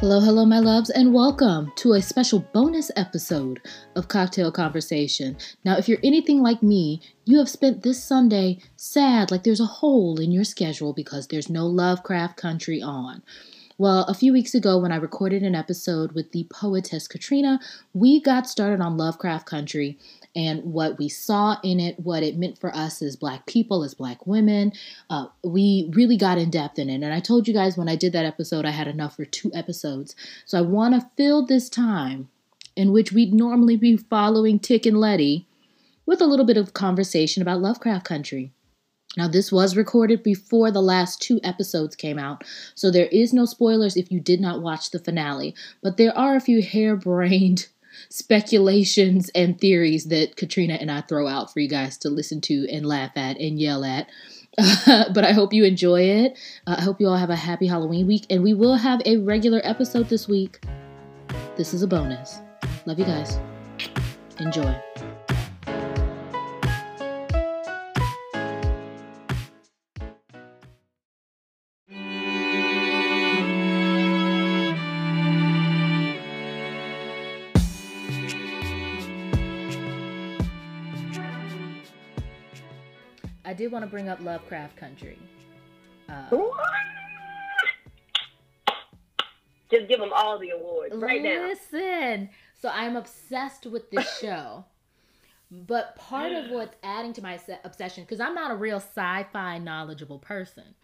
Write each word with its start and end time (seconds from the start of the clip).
Hello, 0.00 0.18
hello, 0.18 0.46
my 0.46 0.60
loves, 0.60 0.88
and 0.88 1.12
welcome 1.12 1.70
to 1.76 1.92
a 1.92 2.00
special 2.00 2.38
bonus 2.54 2.90
episode 2.96 3.60
of 3.94 4.08
Cocktail 4.08 4.50
Conversation. 4.50 5.36
Now, 5.62 5.76
if 5.76 5.90
you're 5.90 5.98
anything 6.02 6.40
like 6.40 6.62
me, 6.62 7.02
you 7.26 7.36
have 7.36 7.50
spent 7.50 7.82
this 7.82 8.02
Sunday 8.02 8.60
sad, 8.76 9.30
like 9.30 9.42
there's 9.42 9.60
a 9.60 9.66
hole 9.66 10.18
in 10.18 10.32
your 10.32 10.44
schedule 10.44 10.94
because 10.94 11.26
there's 11.26 11.50
no 11.50 11.66
Lovecraft 11.66 12.38
Country 12.38 12.80
on. 12.80 13.22
Well, 13.76 14.04
a 14.04 14.14
few 14.14 14.32
weeks 14.32 14.54
ago, 14.54 14.78
when 14.78 14.90
I 14.90 14.96
recorded 14.96 15.42
an 15.42 15.54
episode 15.54 16.12
with 16.12 16.32
the 16.32 16.46
poetess 16.50 17.06
Katrina, 17.06 17.60
we 17.92 18.22
got 18.22 18.48
started 18.48 18.80
on 18.80 18.96
Lovecraft 18.96 19.44
Country 19.44 19.98
and 20.34 20.62
what 20.62 20.98
we 20.98 21.08
saw 21.08 21.56
in 21.62 21.80
it, 21.80 21.98
what 21.98 22.22
it 22.22 22.38
meant 22.38 22.58
for 22.58 22.74
us 22.74 23.02
as 23.02 23.16
Black 23.16 23.46
people, 23.46 23.82
as 23.82 23.94
Black 23.94 24.26
women. 24.26 24.72
Uh, 25.08 25.26
we 25.42 25.90
really 25.92 26.16
got 26.16 26.38
in 26.38 26.50
depth 26.50 26.78
in 26.78 26.88
it. 26.88 27.02
And 27.02 27.12
I 27.12 27.20
told 27.20 27.48
you 27.48 27.54
guys 27.54 27.76
when 27.76 27.88
I 27.88 27.96
did 27.96 28.12
that 28.12 28.26
episode, 28.26 28.64
I 28.64 28.70
had 28.70 28.88
enough 28.88 29.16
for 29.16 29.24
two 29.24 29.50
episodes. 29.54 30.14
So 30.44 30.58
I 30.58 30.62
want 30.62 30.94
to 30.94 31.10
fill 31.16 31.44
this 31.44 31.68
time 31.68 32.28
in 32.76 32.92
which 32.92 33.12
we'd 33.12 33.34
normally 33.34 33.76
be 33.76 33.96
following 33.96 34.58
Tick 34.58 34.86
and 34.86 34.98
Letty 34.98 35.46
with 36.06 36.20
a 36.20 36.26
little 36.26 36.46
bit 36.46 36.56
of 36.56 36.74
conversation 36.74 37.42
about 37.42 37.60
Lovecraft 37.60 38.04
Country. 38.04 38.52
Now, 39.16 39.26
this 39.26 39.50
was 39.50 39.76
recorded 39.76 40.22
before 40.22 40.70
the 40.70 40.80
last 40.80 41.20
two 41.20 41.40
episodes 41.42 41.96
came 41.96 42.16
out, 42.16 42.44
so 42.76 42.92
there 42.92 43.06
is 43.06 43.32
no 43.32 43.44
spoilers 43.44 43.96
if 43.96 44.12
you 44.12 44.20
did 44.20 44.40
not 44.40 44.62
watch 44.62 44.90
the 44.90 45.00
finale, 45.00 45.52
but 45.82 45.96
there 45.96 46.16
are 46.16 46.36
a 46.36 46.40
few 46.40 46.62
harebrained 46.62 47.66
speculations 48.08 49.30
and 49.34 49.60
theories 49.60 50.06
that 50.06 50.36
Katrina 50.36 50.74
and 50.74 50.90
I 50.90 51.02
throw 51.02 51.26
out 51.28 51.52
for 51.52 51.60
you 51.60 51.68
guys 51.68 51.98
to 51.98 52.10
listen 52.10 52.40
to 52.42 52.68
and 52.70 52.86
laugh 52.86 53.16
at 53.16 53.38
and 53.38 53.60
yell 53.60 53.84
at. 53.84 54.08
Uh, 54.58 55.04
but 55.14 55.24
I 55.24 55.32
hope 55.32 55.52
you 55.52 55.64
enjoy 55.64 56.02
it. 56.02 56.38
Uh, 56.66 56.76
I 56.78 56.82
hope 56.82 57.00
you 57.00 57.08
all 57.08 57.16
have 57.16 57.30
a 57.30 57.36
happy 57.36 57.66
Halloween 57.66 58.06
week, 58.06 58.26
and 58.30 58.42
we 58.42 58.54
will 58.54 58.76
have 58.76 59.00
a 59.04 59.18
regular 59.18 59.60
episode 59.64 60.08
this 60.08 60.28
week. 60.28 60.60
This 61.56 61.74
is 61.74 61.82
a 61.82 61.86
bonus. 61.86 62.40
Love 62.86 62.98
you 62.98 63.04
guys. 63.04 63.38
Enjoy. 64.38 64.89
Want 83.70 83.84
to 83.84 83.90
bring 83.90 84.08
up 84.08 84.20
Lovecraft 84.20 84.76
Country. 84.76 85.16
Uh, 86.08 86.28
Just 89.70 89.86
give 89.86 90.00
them 90.00 90.10
all 90.12 90.38
the 90.40 90.50
awards 90.50 90.92
right 90.96 91.22
now. 91.22 91.46
Listen, 91.46 92.30
so 92.60 92.68
I'm 92.68 92.96
obsessed 92.96 93.66
with 93.66 93.88
this 93.92 94.18
show. 94.20 94.64
But 95.52 95.94
part 95.96 96.32
of 96.32 96.50
what's 96.50 96.74
adding 96.82 97.12
to 97.14 97.22
my 97.22 97.38
obsession, 97.64 98.02
because 98.04 98.18
I'm 98.20 98.34
not 98.34 98.50
a 98.50 98.56
real 98.56 98.78
sci 98.78 99.26
fi 99.32 99.58
knowledgeable 99.58 100.18
person, 100.18 100.74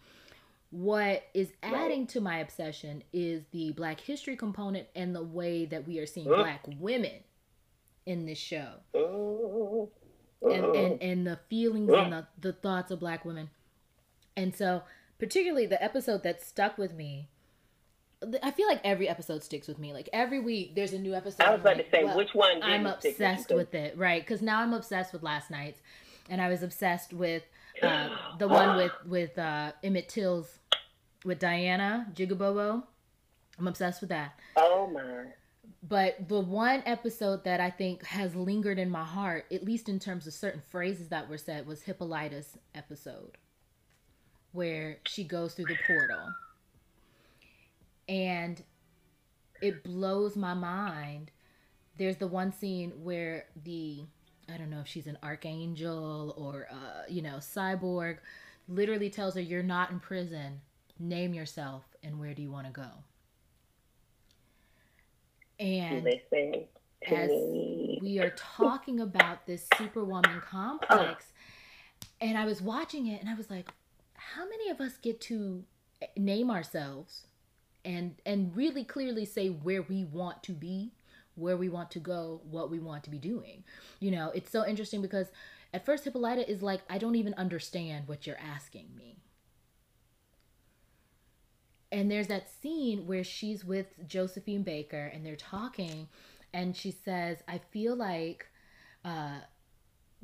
what 0.69 1.23
is 1.33 1.51
adding 1.63 2.07
to 2.07 2.21
my 2.21 2.39
obsession 2.39 3.03
is 3.11 3.43
the 3.51 3.71
Black 3.73 3.99
history 3.99 4.37
component 4.37 4.87
and 4.95 5.13
the 5.13 5.23
way 5.23 5.65
that 5.65 5.85
we 5.87 5.99
are 5.99 6.05
seeing? 6.05 6.27
Black 6.27 6.63
women 6.79 7.23
in 8.05 8.25
this 8.25 8.37
show. 8.37 8.75
Oh, 8.93 9.89
and, 10.41 10.75
and 10.75 11.01
and 11.01 11.27
the 11.27 11.39
feelings 11.49 11.91
and 11.91 12.13
the, 12.13 12.27
the 12.39 12.53
thoughts 12.53 12.91
of 12.91 12.99
black 12.99 13.25
women. 13.25 13.49
And 14.35 14.55
so 14.55 14.83
particularly 15.19 15.65
the 15.65 15.81
episode 15.83 16.23
that 16.23 16.43
stuck 16.43 16.77
with 16.77 16.93
me 16.93 17.29
i 18.41 18.51
feel 18.51 18.67
like 18.67 18.81
every 18.83 19.07
episode 19.07 19.43
sticks 19.43 19.67
with 19.67 19.77
me. 19.77 19.93
Like 19.93 20.09
every 20.11 20.39
week 20.39 20.75
there's 20.75 20.93
a 20.93 20.99
new 20.99 21.13
episode 21.13 21.43
I 21.43 21.51
was 21.51 21.59
I'm 21.59 21.73
about 21.73 21.77
to 21.77 21.89
say, 21.91 22.03
well, 22.03 22.17
which 22.17 22.33
one 22.33 22.63
i'm 22.63 22.81
stick 22.99 23.03
with 23.03 23.11
obsessed 23.13 23.53
with 23.53 23.75
it. 23.75 23.97
Right 23.97 24.21
because 24.21 24.41
now 24.41 24.61
i'm 24.61 24.73
obsessed 24.73 25.13
with 25.13 25.23
last 25.23 25.51
night's 25.51 25.81
and 26.29 26.41
i 26.41 26.49
was 26.49 26.63
obsessed 26.63 27.13
with 27.13 27.43
uh, 27.83 28.09
the 28.39 28.47
one 28.47 28.75
with 28.77 28.91
with 29.05 29.37
uh, 29.37 29.71
emmett 29.83 30.09
till's 30.09 30.59
with 31.25 31.39
diana 31.39 32.07
jigabobo 32.13 32.83
i'm 33.59 33.67
obsessed 33.67 34.01
with 34.01 34.09
that. 34.09 34.39
Oh 34.55 34.87
my. 34.87 35.25
But 35.83 36.27
the 36.27 36.39
one 36.39 36.83
episode 36.85 37.43
that 37.45 37.59
I 37.59 37.69
think 37.69 38.03
has 38.05 38.35
lingered 38.35 38.79
in 38.79 38.89
my 38.89 39.03
heart, 39.03 39.45
at 39.51 39.63
least 39.63 39.87
in 39.89 39.99
terms 39.99 40.27
of 40.27 40.33
certain 40.33 40.61
phrases 40.69 41.09
that 41.09 41.29
were 41.29 41.37
said, 41.37 41.67
was 41.67 41.83
Hippolyta's 41.83 42.57
episode, 42.75 43.37
where 44.51 44.97
she 45.05 45.23
goes 45.23 45.53
through 45.53 45.65
the 45.65 45.77
portal. 45.85 46.33
And 48.09 48.61
it 49.61 49.83
blows 49.83 50.35
my 50.35 50.53
mind. 50.53 51.31
There's 51.97 52.17
the 52.17 52.27
one 52.27 52.51
scene 52.51 52.91
where 53.03 53.45
the 53.63 54.03
I 54.49 54.57
don't 54.57 54.69
know 54.69 54.79
if 54.79 54.87
she's 54.87 55.07
an 55.07 55.17
archangel 55.23 56.33
or 56.37 56.67
uh, 56.71 57.03
you 57.09 57.21
know, 57.21 57.37
cyborg 57.37 58.19
literally 58.67 59.09
tells 59.09 59.35
her 59.35 59.41
you're 59.41 59.63
not 59.63 59.91
in 59.91 59.99
prison. 59.99 60.61
Name 60.99 61.33
yourself 61.33 61.83
and 62.03 62.19
where 62.19 62.33
do 62.33 62.41
you 62.41 62.51
want 62.51 62.65
to 62.67 62.73
go? 62.73 62.89
And 65.59 66.03
Listen 66.03 66.65
as 67.05 67.29
me. 67.29 67.99
we 68.01 68.19
are 68.19 68.29
talking 68.37 68.99
about 68.99 69.45
this 69.45 69.67
superwoman 69.77 70.41
complex 70.41 70.91
uh-huh. 70.99 72.07
and 72.21 72.37
i 72.37 72.43
was 72.43 72.61
watching 72.61 73.05
it 73.07 73.21
and 73.21 73.29
i 73.29 73.35
was 73.35 73.49
like 73.51 73.69
how 74.15 74.43
many 74.49 74.69
of 74.69 74.81
us 74.81 74.97
get 74.97 75.21
to 75.21 75.63
name 76.15 76.49
ourselves 76.49 77.27
and 77.85 78.15
and 78.25 78.55
really 78.55 78.83
clearly 78.83 79.25
say 79.25 79.47
where 79.47 79.81
we 79.83 80.03
want 80.03 80.43
to 80.43 80.51
be 80.51 80.91
where 81.35 81.55
we 81.55 81.69
want 81.69 81.91
to 81.91 81.99
go 81.99 82.41
what 82.49 82.71
we 82.71 82.79
want 82.79 83.03
to 83.03 83.11
be 83.11 83.19
doing? 83.19 83.63
You 83.99 84.11
know 84.11 84.31
it's 84.33 84.51
so 84.51 84.65
interesting 84.65 85.01
because 85.01 85.27
at 85.73 85.85
first 85.85 86.03
hippolyta 86.03 86.49
is 86.49 86.61
like 86.61 86.81
i 86.89 86.97
don't 86.97 87.15
even 87.15 87.33
understand 87.35 88.07
what 88.07 88.25
you're 88.25 88.39
asking 88.39 88.87
me 88.95 89.17
and 91.91 92.11
there's 92.11 92.27
that 92.27 92.49
scene 92.61 93.07
where 93.07 93.23
she's 93.23 93.63
with 93.63 93.87
Josephine 94.07 94.63
Baker 94.63 95.11
and 95.13 95.25
they're 95.25 95.35
talking, 95.35 96.07
and 96.53 96.75
she 96.75 96.91
says, 96.91 97.37
I 97.47 97.59
feel 97.71 97.95
like 97.95 98.47
uh, 99.05 99.39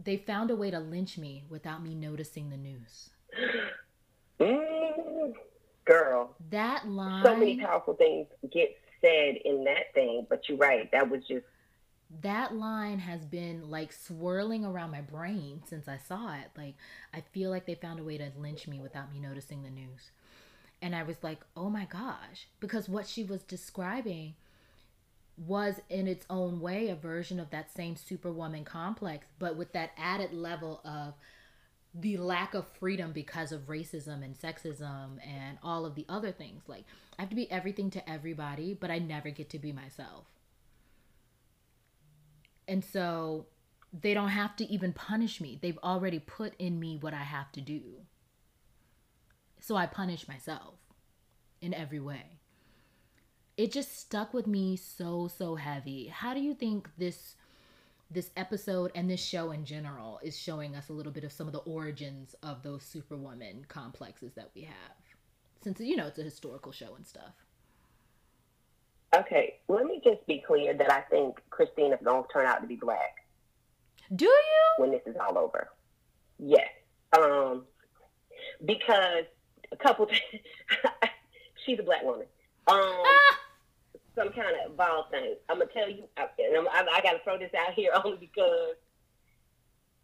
they 0.01 0.17
found 0.17 0.51
a 0.51 0.55
way 0.55 0.71
to 0.71 0.79
lynch 0.79 1.17
me 1.17 1.43
without 1.49 1.83
me 1.83 1.95
noticing 1.95 2.49
the 2.49 2.57
news. 2.57 3.09
Mm, 4.39 5.33
girl, 5.85 6.35
That 6.49 6.87
line, 6.87 7.23
so 7.23 7.35
many 7.35 7.57
powerful 7.57 7.93
things 7.93 8.27
get 8.51 8.75
said 9.01 9.35
in 9.45 9.63
that 9.65 9.93
thing, 9.93 10.25
but 10.29 10.47
you're 10.47 10.57
right. 10.57 10.91
That 10.91 11.09
was 11.09 11.21
just 11.27 11.45
that 12.21 12.55
line 12.55 12.99
has 12.99 13.25
been 13.25 13.69
like 13.69 13.91
swirling 13.91 14.65
around 14.65 14.91
my 14.91 15.01
brain 15.01 15.63
since 15.65 15.87
I 15.87 15.97
saw 15.97 16.33
it. 16.35 16.49
Like, 16.55 16.75
I 17.13 17.21
feel 17.21 17.49
like 17.49 17.65
they 17.65 17.75
found 17.75 17.99
a 17.99 18.03
way 18.03 18.17
to 18.17 18.31
lynch 18.37 18.67
me 18.67 18.79
without 18.79 19.11
me 19.11 19.19
noticing 19.19 19.63
the 19.63 19.69
news. 19.69 20.11
And 20.83 20.93
I 20.93 21.03
was 21.03 21.15
like, 21.23 21.39
oh 21.55 21.69
my 21.69 21.85
gosh. 21.85 22.49
Because 22.59 22.89
what 22.89 23.07
she 23.07 23.23
was 23.23 23.41
describing 23.41 24.35
was, 25.37 25.79
in 25.89 26.07
its 26.07 26.25
own 26.29 26.59
way, 26.59 26.89
a 26.89 26.95
version 26.95 27.39
of 27.39 27.49
that 27.51 27.73
same 27.73 27.95
superwoman 27.95 28.65
complex, 28.65 29.25
but 29.39 29.55
with 29.55 29.71
that 29.71 29.91
added 29.97 30.33
level 30.33 30.81
of 30.83 31.13
the 31.95 32.17
lack 32.17 32.53
of 32.53 32.67
freedom 32.67 33.13
because 33.13 33.53
of 33.53 33.67
racism 33.67 34.23
and 34.23 34.37
sexism 34.37 35.25
and 35.25 35.57
all 35.63 35.85
of 35.85 35.95
the 35.95 36.05
other 36.09 36.33
things. 36.33 36.63
Like, 36.67 36.83
I 37.17 37.21
have 37.21 37.29
to 37.29 37.35
be 37.35 37.49
everything 37.49 37.89
to 37.91 38.09
everybody, 38.09 38.73
but 38.73 38.91
I 38.91 38.99
never 38.99 39.29
get 39.29 39.49
to 39.51 39.59
be 39.59 39.71
myself. 39.71 40.25
And 42.67 42.83
so 42.83 43.45
they 43.93 44.13
don't 44.13 44.29
have 44.29 44.57
to 44.57 44.65
even 44.65 44.91
punish 44.91 45.39
me. 45.39 45.57
They've 45.61 45.79
already 45.81 46.19
put 46.19 46.55
in 46.59 46.77
me 46.77 46.97
what 46.99 47.13
I 47.13 47.23
have 47.23 47.53
to 47.53 47.61
do. 47.61 47.81
So 49.65 49.77
I 49.77 49.85
punish 49.85 50.27
myself 50.27 50.73
in 51.61 51.73
every 51.73 52.01
way. 52.01 52.41
It 53.55 53.71
just 53.71 53.97
stuck 53.97 54.33
with 54.33 54.45
me 54.45 54.75
so 54.75 55.29
so 55.29 55.55
heavy. 55.55 56.07
How 56.07 56.33
do 56.33 56.41
you 56.41 56.53
think 56.53 56.89
this 56.97 57.37
this 58.11 58.29
episode 58.35 58.91
and 58.93 59.09
this 59.09 59.23
show 59.23 59.51
in 59.51 59.63
general 59.63 60.19
is 60.21 60.37
showing 60.37 60.75
us 60.75 60.89
a 60.89 60.93
little 60.93 61.13
bit 61.13 61.23
of 61.23 61.31
some 61.31 61.47
of 61.47 61.53
the 61.53 61.59
origins 61.59 62.35
of 62.43 62.61
those 62.61 62.83
superwoman 62.83 63.65
complexes 63.69 64.33
that 64.33 64.49
we 64.53 64.63
have? 64.63 64.97
Since 65.63 65.79
you 65.79 65.95
know 65.95 66.07
it's 66.07 66.19
a 66.19 66.23
historical 66.23 66.73
show 66.73 66.95
and 66.95 67.07
stuff. 67.07 67.45
okay. 69.15 69.59
Let 69.69 69.85
me 69.85 70.01
just 70.03 70.27
be 70.27 70.43
clear 70.45 70.73
that 70.73 70.91
I 70.91 70.99
think 71.09 71.39
Christina's 71.51 71.99
gonna 72.03 72.23
turn 72.33 72.47
out 72.47 72.59
to 72.59 72.67
be 72.67 72.75
black 72.75 73.15
Do 74.13 74.25
you? 74.25 74.65
when 74.79 74.91
this 74.91 75.03
is 75.05 75.15
all 75.25 75.37
over. 75.37 75.69
Yes. 76.37 76.67
Um, 77.17 77.63
because 78.65 79.23
a 79.73 79.83
couple. 79.83 80.07
she's 81.65 81.79
a 81.79 81.83
black 81.83 82.03
woman. 82.03 82.25
Um, 82.67 82.77
Ah! 82.79 83.39
some 84.15 84.29
kind 84.29 84.55
of 84.65 84.77
ball 84.77 85.07
thing. 85.11 85.35
I'm 85.49 85.57
gonna 85.59 85.71
tell 85.73 85.89
you, 85.89 86.03
I- 86.17 86.27
and 86.39 86.55
I'm, 86.57 86.67
I, 86.67 86.87
I 86.97 87.01
got 87.01 87.13
to 87.13 87.19
throw 87.23 87.37
this 87.37 87.53
out 87.57 87.73
here 87.73 87.91
only 88.05 88.17
because 88.17 88.75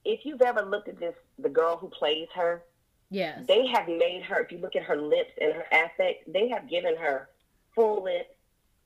if 0.03 0.25
you've 0.25 0.41
ever 0.41 0.61
looked 0.63 0.87
at 0.89 0.99
this, 0.99 1.15
the 1.37 1.49
girl 1.49 1.77
who 1.77 1.89
plays 1.89 2.27
her, 2.35 2.63
Yes. 3.11 3.45
they 3.47 3.67
have 3.67 3.87
made 3.87 4.23
her. 4.23 4.39
If 4.41 4.51
you 4.51 4.57
look 4.59 4.75
at 4.75 4.83
her 4.83 4.97
lips 4.97 5.31
and 5.39 5.53
her 5.53 5.65
affect, 5.71 6.31
they 6.31 6.47
have 6.49 6.69
given 6.69 6.95
her 6.97 7.29
full 7.75 8.03
lips, 8.03 8.29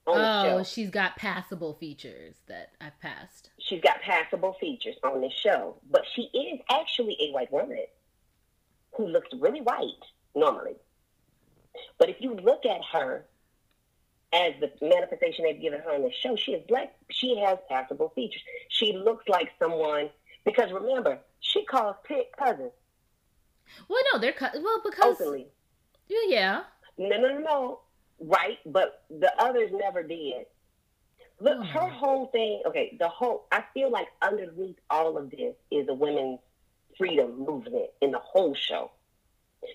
Oh, 0.06 0.64
she's 0.64 0.90
got 0.90 1.16
passable 1.16 1.76
features 1.76 2.36
that 2.48 2.72
I've 2.82 3.00
passed. 3.00 3.52
She's 3.60 3.80
got 3.80 4.02
passable 4.02 4.52
features 4.60 4.96
on 5.02 5.22
this 5.22 5.32
show, 5.32 5.78
but 5.90 6.04
she 6.14 6.24
is 6.24 6.60
actually 6.70 7.16
a 7.22 7.32
white 7.32 7.50
woman 7.54 7.86
who 8.98 9.08
looks 9.08 9.30
really 9.40 9.62
white 9.62 9.88
normally. 10.36 10.76
But 11.98 12.10
if 12.10 12.18
you 12.20 12.36
look 12.36 12.66
at 12.66 12.82
her 12.92 13.26
as 14.34 14.54
the 14.60 14.72
manifestation 14.82 15.46
they've 15.46 15.62
given 15.62 15.80
her 15.82 15.92
on 15.94 16.02
the 16.02 16.12
show, 16.12 16.36
she 16.36 16.54
is 16.54 16.64
black. 16.68 16.94
She 17.10 17.38
has 17.38 17.58
passable 17.70 18.10
features. 18.16 18.42
She 18.70 18.94
looks 18.94 19.28
like 19.28 19.52
someone 19.60 20.10
because 20.46 20.72
remember, 20.72 21.20
she 21.40 21.64
calls 21.66 21.96
Pitt 22.04 22.32
cousin 22.38 22.72
Well, 23.88 24.04
no, 24.14 24.20
they're 24.20 24.34
cut. 24.34 24.54
Well, 24.56 24.82
because 24.84 25.20
openly. 25.22 25.48
yeah, 26.08 26.18
yeah. 26.28 26.62
No, 26.98 27.18
no, 27.18 27.28
no, 27.30 27.40
no. 27.40 27.80
Right, 28.20 28.60
but 28.66 29.04
the 29.10 29.32
others 29.42 29.72
never 29.74 30.04
did. 30.04 30.46
Look, 31.40 31.58
Hmm. 31.58 31.64
her 31.64 31.88
whole 31.90 32.28
thing. 32.28 32.62
Okay, 32.66 32.96
the 33.00 33.10
whole. 33.10 33.46
I 33.52 33.64
feel 33.74 33.90
like 33.90 34.08
underneath 34.22 34.78
all 34.90 35.18
of 35.18 35.30
this 35.32 35.56
is 35.72 35.88
a 35.90 35.94
women's 35.94 36.40
freedom 36.98 37.40
movement 37.40 37.90
in 38.02 38.12
the 38.12 38.20
whole 38.20 38.54
show, 38.54 38.92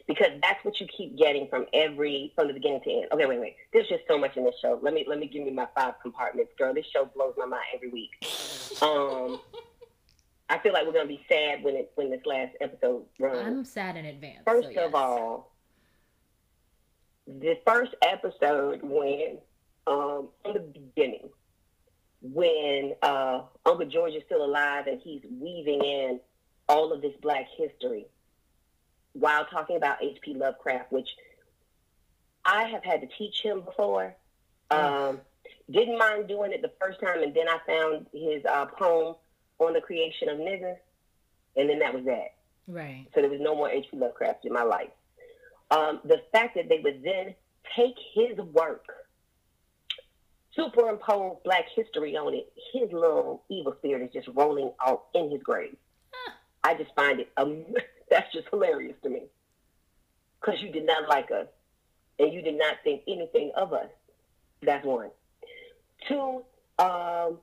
because 0.06 0.29
that's 0.43 0.64
what 0.64 0.81
you 0.81 0.87
keep 0.87 1.17
getting 1.17 1.49
from 1.49 1.67
every 1.73 2.32
from 2.35 2.49
the 2.49 2.55
beginning 2.55 2.81
to 2.85 2.90
end. 2.90 3.06
Okay, 3.12 3.26
wait, 3.26 3.40
wait. 3.40 3.56
There's 3.73 3.88
just 3.88 4.02
so 4.08 4.19
much 4.19 4.37
in 4.37 4.44
this 4.44 4.55
show. 4.61 4.79
Let 4.82 4.94
me 4.94 5.05
let 5.08 5.19
me 5.19 5.26
give 5.26 5.46
you 5.46 5.52
my 5.52 5.69
five 5.75 5.94
compartments, 6.02 6.52
girl. 6.58 6.75
This 6.75 6.87
show 6.87 7.05
blows 7.06 7.35
my 7.37 7.46
mind 7.46 7.64
every 7.75 7.90
week. 7.90 8.11
Um, 8.82 9.40
I 10.49 10.58
feel 10.58 10.73
like 10.73 10.87
we're 10.87 10.93
gonna 10.93 11.06
be 11.06 11.25
sad 11.29 11.62
when 11.62 11.76
it 11.76 11.93
when 11.94 12.11
this 12.11 12.25
last 12.25 12.55
episode 12.61 13.05
runs. 13.19 13.46
I'm 13.46 13.64
sad 13.64 13.96
in 13.96 14.06
advance. 14.06 14.43
First 14.44 14.69
so 14.69 14.73
yes. 14.75 14.87
of 14.88 14.94
all, 14.94 15.52
the 17.26 17.58
first 17.67 17.94
episode 18.02 18.81
when, 18.82 19.38
um, 19.87 20.29
from 20.43 20.55
the 20.55 20.61
beginning, 20.61 21.29
when 22.23 22.94
uh, 23.02 23.43
Uncle 23.67 23.87
George 23.87 24.14
is 24.14 24.23
still 24.26 24.44
alive 24.44 24.87
and 24.87 25.00
he's 25.02 25.23
weaving 25.31 25.84
in 25.84 26.20
all 26.69 26.93
of 26.93 27.02
this 27.02 27.14
Black 27.20 27.46
history 27.56 28.06
while 29.19 29.44
talking 29.47 29.76
about 29.76 30.03
H.P. 30.03 30.35
Lovecraft, 30.35 30.93
which 30.93 31.09
I 32.44 32.65
have 32.65 32.85
had 32.85 33.00
to 33.00 33.09
teach 33.19 33.43
him 33.43 33.61
before. 33.62 34.15
Um, 34.70 35.20
didn't 35.70 35.99
mind 35.99 36.29
doing 36.29 36.53
it 36.53 36.62
the 36.62 36.73
first 36.81 37.00
time, 37.00 37.23
and 37.23 37.35
then 37.35 37.49
I 37.49 37.59
found 37.67 38.06
his 38.12 38.44
uh, 38.44 38.67
poem 38.67 39.17
on 39.59 39.73
the 39.73 39.81
creation 39.81 40.29
of 40.29 40.38
niggas, 40.38 40.76
and 41.56 41.69
then 41.69 41.79
that 41.81 41.94
was 41.94 42.05
that. 42.05 42.35
right. 42.67 43.06
So 43.15 43.20
there 43.20 43.31
was 43.31 43.41
no 43.41 43.55
more 43.55 43.70
H.P. 43.70 43.97
Lovecraft 43.97 44.44
in 44.44 44.53
my 44.53 44.62
life. 44.62 44.91
Um, 45.70 46.00
the 46.05 46.23
fact 46.32 46.55
that 46.56 46.69
they 46.69 46.79
would 46.79 47.03
then 47.03 47.35
take 47.76 47.97
his 48.15 48.38
work, 48.38 48.87
superimpose 50.55 51.37
Black 51.44 51.67
history 51.75 52.17
on 52.17 52.35
it, 52.35 52.50
his 52.73 52.91
little 52.93 53.43
evil 53.50 53.75
spirit 53.79 54.03
is 54.03 54.12
just 54.12 54.29
rolling 54.37 54.73
out 54.85 55.05
in 55.15 55.31
his 55.31 55.43
grave. 55.43 55.76
Huh. 56.12 56.32
I 56.65 56.75
just 56.75 56.94
find 56.94 57.20
it, 57.20 57.29
um, 57.37 57.65
that's 58.10 58.32
just 58.32 58.49
hilarious 58.50 58.96
to 59.02 59.08
me. 59.08 59.22
Because 60.40 60.62
you 60.62 60.70
did 60.70 60.87
not 60.87 61.08
like 61.08 61.31
us, 61.31 61.49
and 62.19 62.32
you 62.32 62.43
did 62.43 62.56
not 62.56 62.76
think 62.84 63.02
anything 63.08 63.52
of 63.56 63.72
us. 63.72 63.88
That's 64.62 64.84
one. 64.84 65.10
Two, 66.06 66.43
um, 66.78 67.38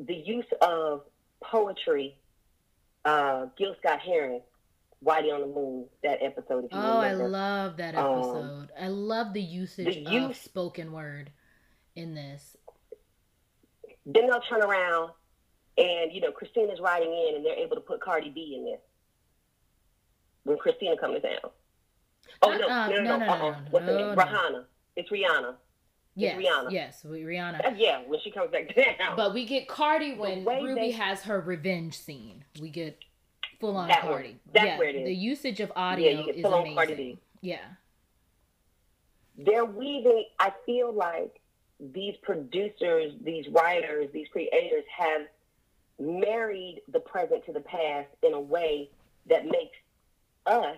the 0.00 0.14
use 0.14 0.46
of 0.60 1.02
poetry 1.42 2.16
uh, 3.04 3.46
Gil 3.56 3.74
Scott 3.80 4.00
Heron, 4.00 4.40
Whitey 5.04 5.32
on 5.32 5.40
the 5.40 5.46
Moon, 5.46 5.86
that 6.02 6.22
episode. 6.22 6.68
Oh, 6.72 6.98
I 6.98 7.12
love 7.12 7.76
that 7.78 7.94
Um, 7.94 8.18
episode. 8.18 8.68
I 8.78 8.88
love 8.88 9.32
the 9.32 9.40
usage 9.40 10.04
the 10.04 10.16
of 10.18 10.36
spoken 10.36 10.92
word 10.92 11.30
in 11.96 12.14
this. 12.14 12.56
Then 14.06 14.28
they'll 14.28 14.40
turn 14.42 14.62
around 14.62 15.12
and, 15.78 16.12
you 16.12 16.20
know, 16.20 16.32
Christina's 16.32 16.80
riding 16.80 17.12
in 17.12 17.36
and 17.36 17.44
they're 17.44 17.56
able 17.58 17.76
to 17.76 17.82
put 17.82 18.00
Cardi 18.00 18.30
B 18.30 18.54
in 18.56 18.64
there. 18.64 18.78
When 20.44 20.58
Christina 20.58 20.96
comes 20.96 21.22
down. 21.22 21.50
Oh, 22.42 22.56
no, 22.56 22.66
Uh-uh, 22.68 22.88
no, 22.88 22.96
no, 23.02 23.16
no, 23.18 23.24
uh-uh. 23.26 23.38
no, 23.50 23.56
What's 23.70 23.86
her 23.86 23.96
name? 23.96 24.16
Rihanna. 24.16 24.64
It's 24.96 25.10
Rihanna. 25.10 25.54
Yes, 26.16 26.36
Rihanna. 26.38 26.70
yes, 26.72 27.04
we- 27.04 27.22
Rihanna. 27.22 27.62
That's, 27.62 27.78
yeah, 27.78 28.02
when 28.06 28.20
she 28.20 28.30
comes 28.30 28.50
back 28.50 28.74
down. 28.74 29.16
But 29.16 29.32
we 29.34 29.44
get 29.44 29.68
Cardi 29.68 30.14
when 30.14 30.44
Ruby 30.44 30.74
they- 30.74 30.90
has 30.92 31.22
her 31.22 31.40
revenge 31.40 31.96
scene. 31.98 32.44
We 32.60 32.70
get 32.70 32.98
full 33.60 33.76
on 33.76 33.88
That 33.88 34.04
one. 34.04 34.12
Cardi. 34.14 34.40
That's 34.52 34.66
yeah, 34.66 34.78
where 34.78 34.88
it 34.88 34.96
is. 34.96 35.04
the 35.06 35.14
usage 35.14 35.60
of 35.60 35.70
audio 35.76 36.10
you 36.20 36.26
get 36.26 36.36
is 36.36 36.44
amazing. 36.44 36.74
Cardi 36.74 36.94
B. 36.94 37.18
Yeah. 37.42 37.58
they're 39.36 39.64
weaving 39.64 40.26
i 40.38 40.52
feel 40.66 40.92
like 40.92 41.40
these 41.94 42.14
producers 42.22 43.12
these 43.22 43.48
writers 43.48 44.10
these 44.12 44.26
creators 44.28 44.84
have 44.94 45.22
married 45.98 46.82
the 46.92 47.00
present 47.00 47.42
to 47.46 47.52
the 47.52 47.60
past 47.60 48.08
in 48.22 48.34
a 48.34 48.40
way 48.40 48.90
that 49.28 49.44
makes 49.46 49.76
us 50.46 50.76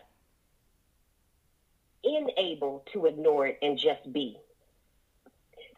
unable 2.04 2.84
to 2.92 3.06
ignore 3.06 3.46
it 3.46 3.58
and 3.62 3.78
just 3.78 4.12
be. 4.12 4.36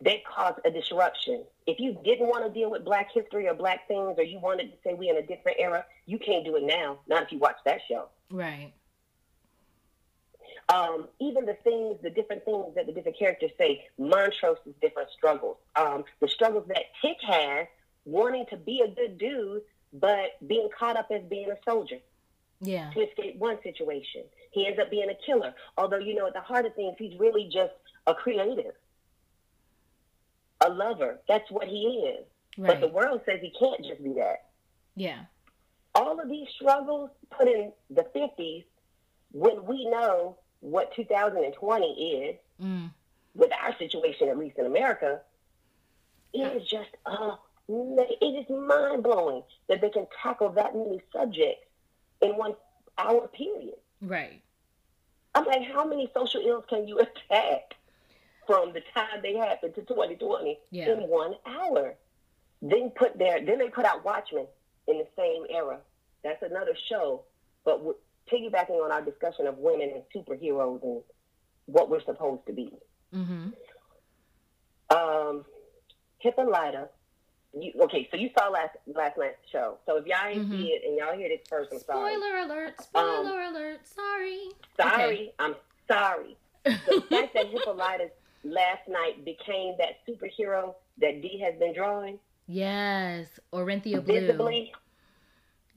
They 0.00 0.22
cause 0.26 0.54
a 0.64 0.70
disruption. 0.70 1.44
If 1.66 1.78
you 1.80 1.98
didn't 2.04 2.28
want 2.28 2.44
to 2.46 2.50
deal 2.50 2.70
with 2.70 2.84
black 2.84 3.08
history 3.12 3.48
or 3.48 3.54
black 3.54 3.86
things 3.88 4.14
or 4.18 4.24
you 4.24 4.38
wanted 4.38 4.70
to 4.72 4.78
say 4.84 4.94
we're 4.94 5.16
in 5.16 5.22
a 5.22 5.26
different 5.26 5.58
era 5.60 5.84
you 6.06 6.18
can't 6.18 6.44
do 6.44 6.56
it 6.56 6.62
now 6.62 6.98
not 7.06 7.22
if 7.22 7.32
you 7.32 7.38
watch 7.38 7.56
that 7.64 7.80
show. 7.88 8.08
Right. 8.30 8.72
um, 10.68 11.08
even 11.20 11.44
the 11.46 11.56
things, 11.62 11.98
the 12.02 12.10
different 12.10 12.44
things 12.44 12.74
that 12.74 12.86
the 12.86 12.92
different 12.92 13.18
characters 13.18 13.50
say, 13.58 13.86
Montrose's 14.00 14.74
different 14.80 15.10
struggles, 15.10 15.56
um, 15.76 16.04
the 16.20 16.28
struggles 16.28 16.66
that 16.68 16.84
Tick 17.00 17.18
has, 17.22 17.66
wanting 18.04 18.46
to 18.50 18.56
be 18.56 18.80
a 18.80 18.88
good 18.88 19.18
dude, 19.18 19.62
but 19.92 20.36
being 20.46 20.68
caught 20.76 20.96
up 20.96 21.08
as 21.10 21.22
being 21.28 21.50
a 21.50 21.56
soldier 21.64 21.98
Yeah. 22.60 22.90
to 22.92 23.00
escape 23.00 23.36
one 23.38 23.58
situation. 23.62 24.24
He 24.52 24.66
ends 24.66 24.78
up 24.78 24.90
being 24.90 25.10
a 25.10 25.14
killer, 25.26 25.54
although 25.76 25.98
you 25.98 26.14
know 26.14 26.26
at 26.26 26.34
the 26.34 26.40
heart 26.40 26.64
of 26.66 26.74
things, 26.74 26.94
he's 26.98 27.18
really 27.18 27.48
just 27.52 27.72
a 28.06 28.14
creative, 28.14 28.74
a 30.64 30.68
lover. 30.70 31.20
That's 31.28 31.50
what 31.50 31.66
he 31.68 32.12
is. 32.18 32.24
But 32.56 32.80
the 32.80 32.88
world 32.88 33.20
says 33.26 33.40
he 33.42 33.50
can't 33.58 33.84
just 33.84 34.02
be 34.02 34.12
that. 34.14 34.46
Yeah. 34.96 35.24
all 35.96 36.20
of 36.20 36.28
these 36.28 36.48
struggles 36.54 37.10
put 37.30 37.48
in 37.48 37.72
the 37.90 38.04
50s 38.14 38.64
when 39.32 39.64
we 39.66 39.84
know 39.90 40.38
what 40.60 40.94
2020 40.94 41.86
is 41.86 42.36
Mm. 42.62 42.90
with 43.34 43.50
our 43.52 43.76
situation 43.78 44.28
at 44.28 44.38
least 44.38 44.56
in 44.58 44.66
america 44.66 45.20
it 46.32 46.38
is 46.56 46.68
just 46.68 46.90
uh 47.04 47.34
it 47.68 48.24
is 48.24 48.48
mind-blowing 48.48 49.42
that 49.68 49.80
they 49.80 49.90
can 49.90 50.06
tackle 50.22 50.50
that 50.50 50.76
many 50.76 51.00
subjects 51.12 51.66
in 52.22 52.36
one 52.36 52.54
hour 52.98 53.28
period 53.28 53.74
Right. 54.00 54.42
i'm 55.34 55.44
like 55.44 55.62
how 55.72 55.84
many 55.84 56.10
social 56.16 56.40
ills 56.46 56.64
can 56.68 56.86
you 56.86 56.98
attack 57.06 57.74
from 58.46 58.72
the 58.72 58.82
time 58.94 59.20
they 59.22 59.34
happened 59.34 59.74
to 59.74 59.82
2020 59.82 60.58
Yeah. 60.70 60.92
in 60.92 60.98
one 61.08 61.34
hour 61.46 61.94
then 62.62 62.90
put 62.90 63.18
their 63.18 63.44
then 63.44 63.58
they 63.58 63.68
put 63.68 63.84
out 63.84 64.04
watchmen 64.04 64.46
in 64.86 64.98
the 64.98 65.06
same 65.16 65.44
era 65.50 65.78
that's 66.22 66.42
another 66.42 66.76
show 66.88 67.24
but 67.64 67.82
piggybacking 68.30 68.82
on 68.84 68.90
our 68.92 69.02
discussion 69.02 69.46
of 69.46 69.58
women 69.58 69.90
and 69.94 70.02
superheroes 70.14 70.82
and 70.82 71.02
what 71.66 71.88
we're 71.90 72.02
supposed 72.04 72.46
to 72.46 72.52
be 72.52 72.70
Mm-hmm. 73.14 73.48
um 74.96 75.44
hippolyta 76.18 76.88
you, 77.58 77.72
okay 77.82 78.08
so 78.10 78.16
you 78.16 78.30
saw 78.38 78.48
last 78.48 78.76
last 78.94 79.16
night's 79.18 79.36
show 79.52 79.78
so 79.86 79.96
if 79.96 80.06
y'all 80.06 80.28
didn't 80.32 80.48
Mhm. 80.50 80.58
see 80.58 80.68
it 80.72 80.82
and 80.86 80.96
y'all 80.96 81.16
hear 81.16 81.28
this 81.28 81.40
first 81.48 81.70
i'm 81.72 81.78
sorry 81.80 82.14
Spoiler 82.14 82.36
alert. 82.38 82.80
Spoiler 82.80 83.40
alert. 83.42 83.80
Sorry. 83.86 84.48
sorry 84.76 85.32
i'm 85.38 85.54
sorry 85.88 86.36
the 86.64 87.04
fact 87.10 87.34
that 87.34 87.46
hippolyta 87.50 88.10
last 88.44 88.88
night 88.88 89.24
became 89.24 89.74
that 89.78 89.98
superhero 90.08 90.74
that 90.98 91.20
d 91.22 91.38
has 91.38 91.54
been 91.58 91.74
drawing 91.74 92.18
Yes. 92.46 93.26
Orithyia 93.52 94.04
Blue. 94.04 94.20
visibly 94.20 94.72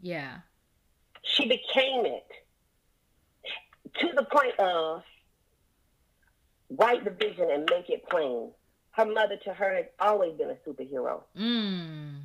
Yeah. 0.02 0.40
she 1.24 1.48
became 1.48 2.06
it 2.06 2.26
to 4.00 4.12
the 4.16 4.24
point 4.24 4.60
of 4.60 5.04
write 6.72 7.04
the 7.06 7.12
vision 7.12 7.50
and 7.50 7.68
make 7.70 7.90
it 7.90 8.08
plain. 8.10 8.52
Her 8.98 9.06
mother 9.06 9.38
to 9.46 9.54
her 9.54 9.76
has 9.76 9.86
always 10.00 10.34
been 10.34 10.50
a 10.50 10.56
superhero. 10.68 11.22
Mm. 11.38 12.22